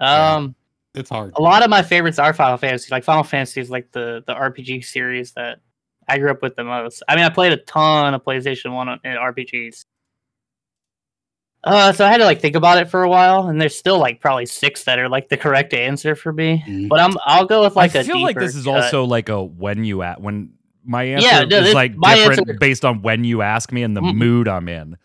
Yeah. 0.00 0.34
Um, 0.36 0.54
It's 0.94 1.10
hard. 1.10 1.32
a 1.36 1.42
lot 1.42 1.62
of 1.62 1.70
my 1.70 1.82
favorites 1.82 2.18
are 2.18 2.32
Final 2.32 2.56
Fantasy. 2.56 2.88
Like 2.90 3.04
Final 3.04 3.22
Fantasy 3.24 3.60
is 3.60 3.70
like 3.70 3.92
the 3.92 4.22
the 4.26 4.34
RPG 4.34 4.84
series 4.84 5.32
that 5.32 5.58
I 6.08 6.18
grew 6.18 6.30
up 6.30 6.42
with 6.42 6.56
the 6.56 6.64
most. 6.64 7.02
I 7.08 7.14
mean, 7.16 7.24
I 7.24 7.28
played 7.30 7.52
a 7.52 7.56
ton 7.58 8.12
of 8.14 8.22
PlayStation 8.24 8.72
One 8.72 8.88
on- 8.88 9.00
RPGs. 9.04 9.84
Uh, 11.64 11.92
so 11.92 12.04
I 12.04 12.10
had 12.10 12.18
to 12.18 12.24
like 12.24 12.40
think 12.40 12.56
about 12.56 12.78
it 12.78 12.90
for 12.90 13.02
a 13.04 13.08
while, 13.08 13.46
and 13.48 13.60
there's 13.60 13.76
still 13.76 13.98
like 13.98 14.20
probably 14.20 14.46
six 14.46 14.84
that 14.84 14.98
are 14.98 15.08
like 15.08 15.28
the 15.28 15.36
correct 15.36 15.72
answer 15.74 16.14
for 16.16 16.32
me. 16.32 16.64
Mhm. 16.66 16.88
But 16.88 16.98
I'm 17.00 17.16
I'll 17.24 17.46
go 17.46 17.62
with 17.62 17.76
like 17.76 17.94
I 17.94 18.00
a 18.00 18.04
feel 18.04 18.20
like 18.20 18.36
this 18.36 18.56
is 18.56 18.64
cut. 18.64 18.82
also 18.84 19.04
like 19.04 19.28
a 19.28 19.42
when 19.42 19.84
you 19.84 20.02
at 20.02 20.20
when 20.20 20.54
my 20.84 21.04
answer 21.04 21.28
Yeah, 21.28 21.42
no, 21.44 21.58
is 21.58 21.74
like 21.74 21.94
my 21.94 22.16
different 22.16 22.40
answer- 22.40 22.58
based 22.58 22.84
on 22.84 23.02
when 23.02 23.22
you 23.22 23.42
ask 23.42 23.70
me 23.70 23.84
and 23.84 23.96
the 23.96 24.00
Mhm. 24.00 24.14
mood 24.16 24.48
I'm 24.48 24.68
in. 24.68 24.96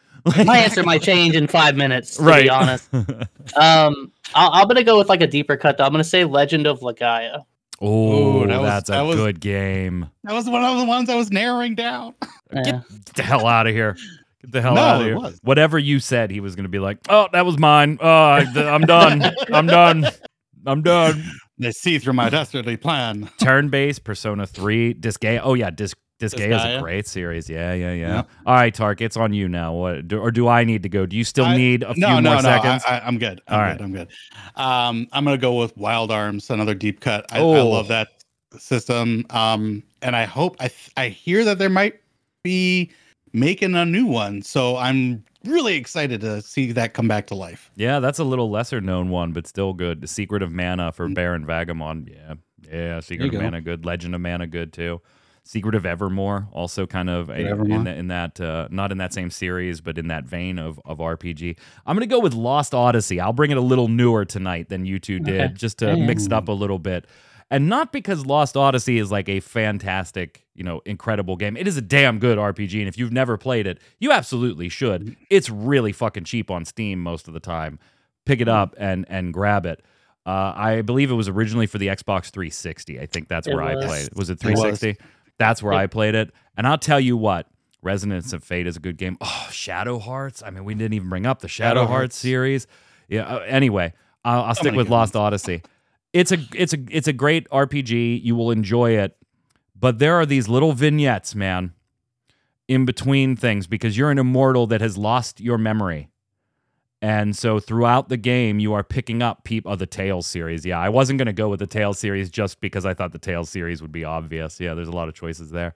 my 0.46 0.58
answer 0.64 0.82
might 0.82 1.04
change 1.04 1.36
in 1.36 1.46
five 1.48 1.76
minutes. 1.76 2.18
To 2.18 2.24
right. 2.24 2.44
be 2.46 2.50
honest, 2.50 2.90
um, 3.56 4.12
I'll, 4.34 4.52
I'm 4.54 4.68
gonna 4.68 4.84
go 4.84 4.98
with 4.98 5.10
like 5.10 5.22
a 5.22 5.28
deeper 5.28 5.58
cut. 5.58 5.78
Though. 5.78 5.84
I'm 5.86 5.92
gonna 5.92 6.04
say 6.04 6.24
Legend 6.24 6.66
of 6.66 6.80
Legaia. 6.80 7.44
oh, 7.82 8.42
Ooh, 8.44 8.48
that 8.48 8.60
was- 8.60 8.68
that's 8.68 8.90
a 8.90 8.94
that 8.94 9.02
was- 9.02 9.16
good 9.16 9.40
game. 9.40 10.10
That 10.24 10.34
was 10.34 10.50
one 10.50 10.64
of 10.66 10.80
the 10.80 10.86
ones 10.86 11.10
I 11.10 11.16
was 11.16 11.32
narrowing 11.32 11.76
down. 11.76 12.16
Yeah. 12.52 12.64
Get 12.64 12.84
the 13.16 13.24
hell 13.24 13.46
out 13.46 13.68
of 13.68 13.74
here. 13.76 13.96
Get 14.42 14.52
the 14.52 14.62
hell 14.62 14.76
No, 14.76 14.82
out 14.82 15.02
of 15.02 15.08
here. 15.08 15.40
Whatever 15.44 15.80
you 15.80 16.00
said, 16.00 16.30
he 16.32 16.40
was 16.40 16.56
going 16.56 16.64
to 16.66 16.70
be 16.70 16.80
like, 16.80 17.00
oh, 17.10 17.28
that 17.34 17.46
was 17.46 17.58
mine. 17.58 17.98
Oh, 18.02 18.08
I, 18.08 18.42
am 18.42 18.82
done. 18.82 19.24
I'm 19.52 19.68
done. 19.68 20.06
I'm 20.66 20.82
done. 20.82 21.24
They 21.60 21.72
see 21.72 21.98
through 21.98 22.14
my 22.14 22.30
dastardly 22.30 22.78
plan. 22.78 23.32
Turn 23.40 23.70
based, 23.70 24.04
Persona 24.04 24.46
3, 24.46 24.94
Disgaea. 24.94 25.42
Oh, 25.44 25.56
yeah, 25.56 25.72
Dis- 25.72 25.96
Disgaea 26.20 26.56
is 26.56 26.78
a 26.78 26.80
great 26.80 27.08
series. 27.08 27.50
Yeah, 27.50 27.74
yeah, 27.74 27.94
yeah. 27.94 28.08
Yeah. 28.08 28.24
All 28.46 28.54
right, 28.54 28.72
Tark, 28.72 29.02
it's 29.02 29.18
on 29.18 29.34
you 29.34 29.50
now. 29.50 29.74
What, 29.74 30.08
do, 30.08 30.20
or 30.20 30.30
do 30.30 30.48
I 30.48 30.64
need 30.66 30.84
to 30.84 30.90
go? 30.90 31.08
Do 31.08 31.18
you 31.18 31.24
still 31.24 31.46
I- 31.46 31.58
need 31.58 31.82
a 31.82 31.96
few 31.96 32.02
no, 32.02 32.10
more 32.12 32.22
no, 32.22 32.36
no. 32.36 32.42
seconds? 32.42 32.84
I, 32.88 33.00
I, 33.00 33.08
I'm 33.08 33.18
good. 33.18 33.42
I'm 33.48 33.60
All 33.60 33.72
good. 33.74 33.82
I'm 33.82 33.92
good. 33.92 34.08
Um, 34.56 35.08
I'm 35.14 35.24
gonna 35.24 35.40
go 35.40 35.56
with 35.56 35.76
Wild 35.78 36.12
Arms, 36.12 36.52
another 36.52 36.76
deep 36.76 37.00
cut. 37.00 37.26
I, 37.32 37.38
I 37.38 37.42
Oh. 37.42 37.70
love 37.70 37.88
that 37.88 38.10
system. 38.60 39.26
Um, 39.32 39.82
and 40.04 40.16
I 40.16 40.26
hope 40.26 40.58
I 40.60 40.70
I 40.96 41.08
hear 41.10 41.44
that 41.46 41.58
there 41.58 41.70
might 41.72 42.00
be 42.44 42.92
making 43.38 43.76
a 43.76 43.86
new 43.86 44.06
one, 44.06 44.42
so 44.42 44.78
I'm 44.78 45.24
really 45.46 45.76
excited 45.76 46.22
to 46.22 46.42
see 46.42 46.72
that 46.74 46.94
come 46.94 47.08
back 47.08 47.28
to 47.28 47.36
life. 47.36 47.72
Yeah, 47.76 48.00
that's 48.00 48.20
a 48.20 48.24
little 48.24 48.50
lesser 48.50 48.82
known 48.82 49.10
one, 49.10 49.32
but 49.34 49.48
still 49.48 49.74
good. 49.74 50.02
The 50.02 50.08
Secret 50.08 50.42
of 50.44 50.52
Mana 50.52 50.92
for 50.92 51.08
Mm. 51.08 51.14
Baron 51.16 51.46
Vagamon. 51.46 52.10
Yeah. 52.10 52.34
Yeah, 52.72 53.00
Secret 53.00 53.28
of 53.28 53.32
go. 53.34 53.42
Mana 53.42 53.62
good. 53.62 53.86
Legend 53.86 54.14
of 54.16 54.22
Mana 54.22 54.48
good 54.48 54.74
too. 54.74 55.02
Secret 55.44 55.76
of 55.76 55.86
Evermore 55.86 56.50
also 56.52 56.86
kind 56.86 57.10
of 57.10 57.30
a, 57.30 57.40
in, 57.40 57.86
the, 57.86 57.96
in 57.96 58.08
that 58.10 58.42
uh, 58.42 58.68
not 58.70 58.92
in 58.92 58.98
that 58.98 59.14
same 59.14 59.30
series, 59.30 59.80
but 59.80 59.98
in 59.98 60.10
that 60.10 60.26
vein 60.26 60.60
of 60.60 60.78
of 60.84 60.98
RPG. 60.98 61.58
I'm 61.86 61.96
gonna 61.96 62.06
go 62.08 62.20
with 62.20 62.34
Lost 62.34 62.74
Odyssey. 62.74 63.22
I'll 63.22 63.32
bring 63.32 63.52
it 63.52 63.58
a 63.58 63.62
little 63.62 63.88
newer 63.88 64.26
tonight 64.26 64.68
than 64.68 64.86
you 64.86 65.00
two 65.00 65.20
did, 65.20 65.40
Okay. 65.42 65.54
just 65.54 65.78
to 65.80 65.96
mix 65.96 66.26
it 66.26 66.34
up 66.34 66.50
a 66.50 66.52
little 66.52 66.80
bit. 66.80 67.06
And 67.50 67.70
not 67.70 67.94
because 67.94 68.26
Lost 68.26 68.58
Odyssey 68.58 68.98
is 68.98 69.10
like 69.10 69.30
a 69.30 69.40
fantastic, 69.40 70.46
you 70.54 70.64
know, 70.64 70.82
incredible 70.86 71.38
game. 71.38 71.56
It 71.56 71.66
is 71.68 71.78
a 71.78 71.82
damn 71.82 72.20
good 72.20 72.38
RPG, 72.38 72.80
and 72.80 72.88
if 72.90 72.98
you've 72.98 73.14
never 73.14 73.38
played 73.38 73.68
it, 73.68 73.80
you 74.00 74.12
absolutely 74.12 74.68
should. 74.68 75.16
It's 75.30 75.50
really 75.50 75.94
fucking 75.94 76.26
cheap 76.26 76.52
on 76.52 76.66
Steam 76.66 77.02
most 77.02 77.28
of 77.30 77.34
the 77.34 77.40
time. 77.40 77.80
Pick 78.26 78.42
it 78.42 78.50
up 78.50 78.76
and 78.78 79.06
and 79.08 79.34
grab 79.34 79.66
it. 79.66 79.82
Uh, 80.26 80.52
I 80.58 80.82
believe 80.82 81.10
it 81.10 81.14
was 81.14 81.30
originally 81.30 81.68
for 81.68 81.78
the 81.78 81.88
Xbox 81.88 82.30
360. 82.32 83.00
I 83.00 83.06
think 83.06 83.30
that's 83.30 83.48
It 83.48 83.54
where 83.54 83.64
I 83.64 83.76
played 83.76 84.08
it. 84.08 84.16
Was 84.18 84.30
it 84.30 84.34
It 84.44 84.50
was. 84.52 84.60
360? 84.60 84.98
That's 85.38 85.64
where. 85.64 85.72
I 85.72 85.88
played 85.88 86.16
it. 86.16 86.32
And 86.58 86.68
I'll 86.68 86.78
tell 86.78 87.00
you 87.00 87.16
what, 87.16 87.48
Resonance 87.82 88.34
of 88.34 88.44
Fate 88.44 88.68
is 88.68 88.76
a 88.76 88.82
good 88.82 88.98
game. 88.98 89.18
Oh, 89.22 89.48
Shadow 89.52 90.00
Hearts. 90.00 90.44
I 90.44 90.50
mean, 90.50 90.66
we 90.66 90.74
didn't 90.74 90.96
even 90.96 91.08
bring 91.08 91.26
up 91.26 91.40
the 91.40 91.48
Shadow, 91.48 91.70
Shadow 91.70 91.80
Hearts. 91.86 91.92
Hearts. 91.92 92.18
series. 92.18 92.68
Yeah. 93.08 93.22
Uh, 93.22 93.40
anyway, 93.48 93.94
I'll, 94.26 94.44
I'll 94.44 94.56
stick 94.56 94.74
with 94.74 94.90
Lost 94.90 95.16
Odyssey. 95.16 95.62
It's 96.18 96.32
a 96.32 96.40
it's 96.56 96.74
a 96.74 96.78
it's 96.90 97.08
a 97.08 97.14
great 97.14 97.48
RPG. 97.50 98.24
You 98.24 98.36
will 98.36 98.50
enjoy 98.50 98.98
it, 98.98 99.16
but 99.80 100.00
there 100.00 100.16
are 100.16 100.26
these 100.26 100.50
little 100.50 100.74
vignettes, 100.74 101.36
man, 101.36 101.74
in 102.68 102.86
between 102.86 103.36
things 103.36 103.68
because 103.68 103.96
you're 103.96 104.10
an 104.10 104.18
immortal 104.18 104.66
that 104.68 104.82
has 104.82 104.98
lost 104.98 105.40
your 105.40 105.60
memory. 105.60 106.10
And 107.04 107.36
so 107.36 107.60
throughout 107.60 108.10
the 108.10 108.18
game, 108.18 108.60
you 108.60 108.74
are 108.74 108.84
picking 108.84 109.22
up 109.22 109.44
peep 109.44 109.68
of 109.68 109.78
the 109.78 109.86
Tales 109.86 110.26
series. 110.26 110.66
Yeah, 110.66 110.80
I 110.80 110.90
wasn't 110.90 111.20
going 111.20 111.28
to 111.28 111.34
go 111.34 111.50
with 111.50 111.60
the 111.60 111.68
Tales 111.68 112.00
series 112.00 112.32
just 112.32 112.60
because 112.60 112.84
I 112.84 112.96
thought 112.96 113.12
the 113.12 113.20
Tales 113.20 113.52
series 113.52 113.84
would 113.84 113.92
be 113.92 114.04
obvious. 114.04 114.60
Yeah, 114.60 114.74
there's 114.74 114.88
a 114.88 114.94
lot 114.94 115.08
of 115.08 115.14
choices 115.14 115.52
there. 115.52 115.76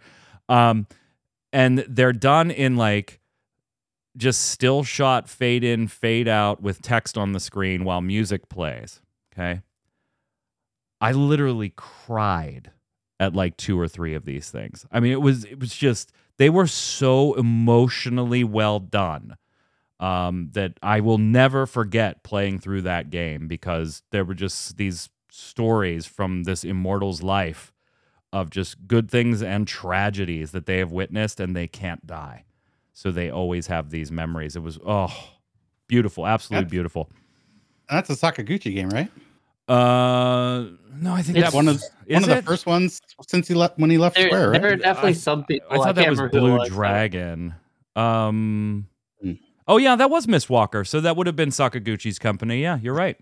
Um, 0.50 0.88
and 1.54 1.86
they're 1.88 2.14
done 2.14 2.50
in 2.50 2.78
like 2.78 3.20
just 4.18 4.50
still 4.50 4.84
shot, 4.84 5.30
fade 5.30 5.64
in, 5.64 5.88
fade 5.88 6.28
out 6.28 6.64
with 6.64 6.82
text 6.82 7.16
on 7.16 7.34
the 7.34 7.40
screen 7.40 7.84
while 7.84 8.02
music 8.02 8.50
plays. 8.50 9.02
Okay. 9.32 9.62
I 11.02 11.12
literally 11.14 11.74
cried 11.76 12.72
at 13.20 13.36
like 13.36 13.58
two 13.58 13.80
or 13.80 13.88
three 13.88 14.14
of 14.14 14.26
these 14.26 14.50
things. 14.50 14.86
I 14.92 15.00
mean, 15.00 15.12
it 15.12 15.22
was 15.22 15.46
it 15.46 15.60
was 15.60 15.76
just 15.76 16.12
they 16.38 16.50
were 16.50 16.68
so 16.68 17.34
emotionally 17.34 18.44
well 18.44 18.80
done 18.80 19.38
um, 20.00 20.50
that 20.54 20.74
I 20.82 21.00
will 21.00 21.18
never 21.18 21.66
forget 21.66 22.24
playing 22.24 22.60
through 22.60 22.84
that 22.84 23.10
game 23.10 23.48
because 23.48 24.04
there 24.12 24.26
were 24.26 24.34
just 24.34 24.78
these 24.78 25.10
stories 25.30 26.06
from 26.06 26.44
this 26.44 26.64
immortal's 26.64 27.22
life 27.22 27.72
of 28.34 28.50
just 28.50 28.88
good 28.88 29.10
things 29.10 29.42
and 29.44 29.68
tragedies 29.68 30.52
that 30.52 30.66
they 30.66 30.78
have 30.78 30.92
witnessed 30.92 31.40
and 31.40 31.56
they 31.56 31.68
can't 31.68 32.06
die. 32.08 32.46
So 32.94 33.12
they 33.12 33.30
always 33.30 33.68
have 33.68 33.90
these 33.90 34.12
memories. 34.12 34.56
It 34.56 34.64
was 34.64 34.80
oh 34.86 35.14
beautiful, 35.88 36.26
absolutely 36.28 36.66
That's- 36.66 36.72
beautiful. 36.72 37.10
That's 37.90 38.10
a 38.10 38.14
Sakaguchi 38.14 38.74
game, 38.74 38.90
right? 38.90 39.12
Uh 39.72 40.66
no, 41.00 41.14
I 41.14 41.22
think 41.22 41.38
It's 41.38 41.50
that 41.52 41.56
one 41.56 41.68
of 41.68 41.78
is 41.78 41.90
one 42.08 42.24
of 42.24 42.30
the 42.30 42.38
it? 42.38 42.46
first 42.46 42.66
ones 42.66 43.00
since 43.28 43.48
he 43.48 43.54
left 43.54 43.80
when 43.80 43.90
he 43.90 43.98
left 43.98 44.16
There, 44.18 44.28
Square, 44.28 44.52
there 44.52 44.74
are 44.74 44.76
definitely 44.76 45.12
I- 45.12 45.14
some 45.14 45.46
people. 45.46 45.68
I 45.72 45.78
thought 45.78 45.84
can't 45.86 45.96
that 45.96 46.10
was 46.10 46.20
remember 46.20 46.38
who 46.40 46.46
it 46.46 46.50
Blue 46.50 46.58
was, 46.60 46.70
but- 46.70 46.76
Dragon. 46.76 47.56
Um. 47.96 48.88
Hmm. 49.22 49.32
Oh 49.68 49.78
yeah, 49.78 49.96
that 49.96 50.10
was 50.10 50.28
Mistwalker. 50.28 50.86
So 50.88 51.02
that 51.02 51.16
would 51.16 51.28
have 51.28 51.36
been 51.36 51.50
Sakaguchi's 51.50 52.20
company. 52.20 52.62
Yeah, 52.62 52.80
you're 52.82 52.94
right. 52.94 53.18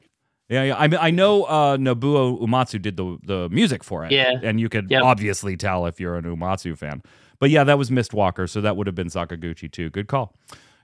Yeah, 0.50 0.64
yeah. 0.64 0.78
I 0.80 0.88
mean, 0.88 1.00
I 1.02 1.12
know 1.12 1.44
uh, 1.44 1.78
Nobuo 1.78 2.40
Uematsu 2.42 2.82
did 2.82 2.98
the 2.98 3.18
the 3.24 3.50
music 3.50 3.84
for 3.84 4.04
it. 4.06 4.12
Yeah. 4.12 4.34
and 4.44 4.60
you 4.60 4.68
could 4.70 4.90
Yep. 4.90 5.04
obviously 5.04 5.56
tell 5.56 5.86
if 5.86 6.00
you're 6.00 6.16
an 6.16 6.26
Umatsu 6.26 6.76
fan. 6.78 7.04
But 7.40 7.52
yeah, 7.52 7.64
that 7.64 7.78
was 7.78 7.90
Mistwalker. 7.92 8.50
So 8.50 8.60
that 8.62 8.76
would 8.76 8.88
have 8.88 8.96
been 8.96 9.08
Sakaguchi 9.08 9.72
too. 9.72 9.90
Good 9.92 10.08
call. 10.08 10.36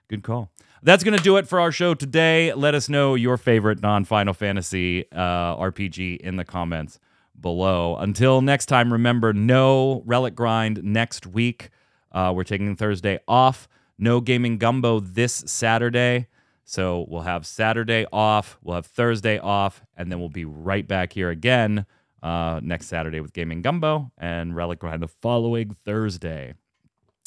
Good 0.07 0.21
call. 0.23 0.51
That's 0.83 1.03
going 1.03 1.17
to 1.17 1.23
do 1.23 1.37
it 1.37 1.47
for 1.47 1.59
our 1.59 1.71
show 1.71 1.93
today. 1.93 2.53
Let 2.53 2.75
us 2.75 2.89
know 2.89 3.15
your 3.15 3.37
favorite 3.37 3.81
non 3.81 4.05
Final 4.05 4.33
Fantasy 4.33 5.05
uh, 5.11 5.55
RPG 5.57 6.17
in 6.17 6.35
the 6.35 6.45
comments 6.45 6.99
below. 7.39 7.95
Until 7.97 8.41
next 8.41 8.67
time, 8.67 8.91
remember 8.91 9.33
no 9.33 10.03
Relic 10.05 10.35
Grind 10.35 10.83
next 10.83 11.25
week. 11.25 11.69
Uh, 12.11 12.31
we're 12.35 12.43
taking 12.43 12.75
Thursday 12.75 13.19
off. 13.27 13.67
No 13.97 14.21
Gaming 14.21 14.57
Gumbo 14.57 14.99
this 14.99 15.43
Saturday. 15.47 16.27
So 16.65 17.05
we'll 17.07 17.21
have 17.21 17.45
Saturday 17.45 18.07
off, 18.11 18.57
we'll 18.63 18.75
have 18.75 18.87
Thursday 18.87 19.37
off, 19.37 19.83
and 19.95 20.11
then 20.11 20.19
we'll 20.19 20.29
be 20.29 20.45
right 20.45 20.85
back 20.87 21.13
here 21.13 21.29
again 21.29 21.85
uh, 22.23 22.59
next 22.63 22.87
Saturday 22.87 23.19
with 23.19 23.33
Gaming 23.33 23.61
Gumbo 23.61 24.11
and 24.17 24.55
Relic 24.55 24.79
Grind 24.79 25.03
the 25.03 25.07
following 25.07 25.75
Thursday. 25.85 26.55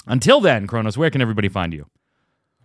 Until 0.07 0.41
then, 0.41 0.67
Kronos, 0.67 0.99
where 0.99 1.11
can 1.11 1.23
everybody 1.23 1.49
find 1.49 1.73
you? 1.73 1.87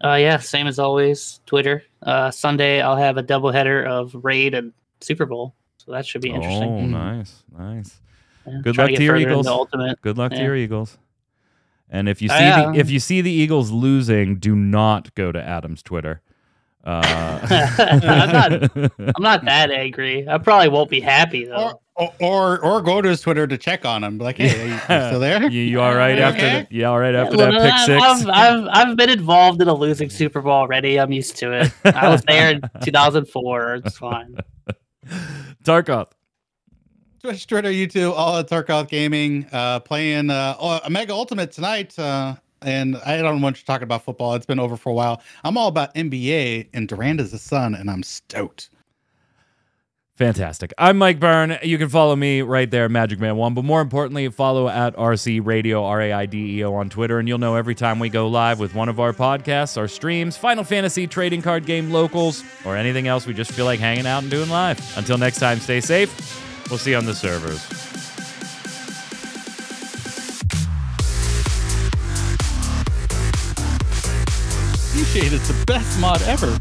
Uh, 0.04 0.16
yeah, 0.16 0.38
same 0.38 0.68
as 0.68 0.80
always. 0.80 1.40
Twitter. 1.46 1.84
Uh, 2.02 2.30
Sunday 2.30 2.82
I'll 2.82 2.98
have 2.98 3.18
a 3.18 3.24
doubleheader 3.24 3.86
of 3.88 4.14
Raid 4.24 4.54
and 4.54 4.74
Super 5.02 5.26
Bowl, 5.26 5.56
so 5.78 5.92
that 5.92 6.06
should 6.06 6.22
be 6.22 6.30
interesting. 6.30 6.64
Oh, 6.70 6.82
nice, 6.86 7.44
nice. 7.58 8.02
Yeah, 8.46 8.60
good 8.64 8.76
try 8.76 8.84
luck 8.86 8.92
get 8.92 8.98
to 8.98 9.04
your 9.04 9.16
Eagles. 9.16 9.48
Good 10.02 10.18
luck 10.18 10.32
to 10.34 10.42
your 10.42 10.56
Eagles. 10.56 10.98
And 11.90 12.10
if 12.10 12.22
you 12.22 12.28
see 12.30 12.36
Oh, 12.36 12.40
yeah. 12.40 12.72
the 12.72 12.80
if 12.80 12.90
you 12.90 13.00
see 13.00 13.22
the 13.22 13.32
Eagles 13.32 13.72
losing, 13.72 14.38
do 14.38 14.56
not 14.56 15.14
go 15.16 15.32
to 15.32 15.42
Adam's 15.42 15.84
Twitter. 15.84 16.22
Uh, 16.84 17.40
I'm 18.04 18.32
not- 18.32 18.72
I'm 19.16 19.24
not 19.24 19.46
that 19.46 19.72
angry. 19.86 20.28
I 20.28 20.38
probably 20.38 20.70
won't 20.70 20.90
be 20.90 21.00
happy 21.00 21.46
though. 21.46 21.80
Or, 21.96 22.12
or 22.20 22.60
or 22.60 22.60
or 22.66 22.82
go 22.82 23.02
to 23.02 23.08
his 23.10 23.22
Twitter 23.22 23.46
to 23.48 23.58
check 23.58 23.86
on 23.86 24.04
him. 24.04 24.18
Like, 24.18 24.38
hey, 24.38 24.62
are 24.62 24.66
you, 24.66 24.74
you 24.74 25.08
still 25.10 25.20
there? 25.20 25.44
you, 25.50 25.62
you 25.62 25.80
all 25.80 25.94
right 25.96 26.18
after 26.20 26.40
okay? 26.46 26.68
the, 26.70 26.76
you 26.76 26.86
all 26.86 27.00
right 27.00 27.14
after 27.16 27.38
Well, 27.38 27.52
that 27.52 27.62
pick 27.62 28.00
I've- 28.00 28.20
6 28.20 28.28
I've, 28.28 28.28
I've, 28.30 28.68
I've 28.90 28.98
been 28.98 29.10
involved 29.12 29.62
in 29.62 29.68
a 29.68 29.74
losing 29.74 30.10
Super 30.10 30.42
Bowl 30.42 30.52
already. 30.54 31.00
I'm 31.00 31.12
used 31.12 31.38
to 31.38 31.52
it. 31.54 31.72
I 31.86 32.10
was 32.10 32.22
there 32.24 32.52
in 32.52 32.62
2004. 32.84 33.76
It's 33.76 33.98
fine. 33.98 34.36
Tarkoth. 35.64 36.12
Twitch, 37.22 37.48
Twitter, 37.48 37.70
YouTube, 37.70 38.14
all 38.14 38.38
at 38.38 38.50
Tarkoth 38.50 38.90
Gaming, 38.90 39.48
uh, 39.54 39.80
playing 39.80 40.30
uh, 40.30 40.58
oh, 40.60 40.82
a 40.84 40.90
Mega 40.90 41.14
Ultimate 41.14 41.54
tonight. 41.54 41.98
Uh, 41.98 42.36
and 42.64 42.98
I 43.06 43.22
don't 43.22 43.42
want 43.42 43.58
you 43.58 43.64
talking 43.66 43.84
about 43.84 44.04
football. 44.04 44.34
It's 44.36 44.46
been 44.46 44.60
over 44.60 44.78
for 44.78 44.90
a 44.90 44.94
while. 44.94 45.22
I'm 45.44 45.58
all 45.58 45.68
about 45.68 45.94
NBA, 45.96 46.70
and 46.74 46.88
Durant 46.88 47.20
is 47.20 47.32
the 47.32 47.38
son, 47.38 47.76
and 47.76 47.90
I'm 47.90 48.04
stoked. 48.04 48.70
Fantastic. 50.16 50.72
I'm 50.78 51.00
Mike 51.00 51.20
Byrne. 51.20 51.58
You 51.64 51.80
can 51.80 51.90
follow 51.90 52.16
me 52.16 52.44
right 52.44 52.70
there, 52.70 52.88
Magic 52.88 53.20
Man 53.20 53.36
One. 53.36 53.56
But 53.56 53.66
more 53.66 53.82
importantly, 53.82 54.30
follow 54.30 54.70
at 54.70 54.96
RC 54.96 55.44
Radio, 55.44 55.84
R 55.84 56.02
A 56.02 56.14
I 56.14 56.26
D 56.28 56.60
E 56.60 56.64
O 56.64 56.74
on 56.76 56.90
Twitter, 56.90 57.18
and 57.18 57.28
you'll 57.28 57.40
know 57.40 57.56
every 57.56 57.74
time 57.74 57.98
we 57.98 58.10
go 58.10 58.28
live 58.28 58.60
with 58.60 58.76
one 58.76 58.90
of 58.90 59.00
our 59.00 59.12
podcasts, 59.12 59.76
our 59.76 59.88
streams, 59.88 60.38
Final 60.38 60.64
Fantasy 60.64 61.08
trading 61.08 61.42
card 61.42 61.66
game 61.66 61.92
locals, 61.92 62.44
or 62.64 62.78
anything 62.78 63.08
else 63.08 63.26
we 63.26 63.34
just 63.34 63.52
feel 63.52 63.66
like 63.66 63.80
hanging 63.80 64.06
out 64.06 64.22
and 64.22 64.30
doing 64.30 64.50
live. 64.50 64.80
Until 64.98 65.18
next 65.18 65.40
time, 65.40 65.60
stay 65.60 65.82
safe. 65.82 66.70
We'll 66.70 66.78
see 66.78 66.92
you 66.92 66.98
on 66.98 67.06
the 67.06 67.16
servers. 67.16 67.93
GShade 75.14 75.34
is 75.34 75.48
the 75.48 75.66
best 75.66 76.00
mod 76.00 76.24
ever. 76.24 76.58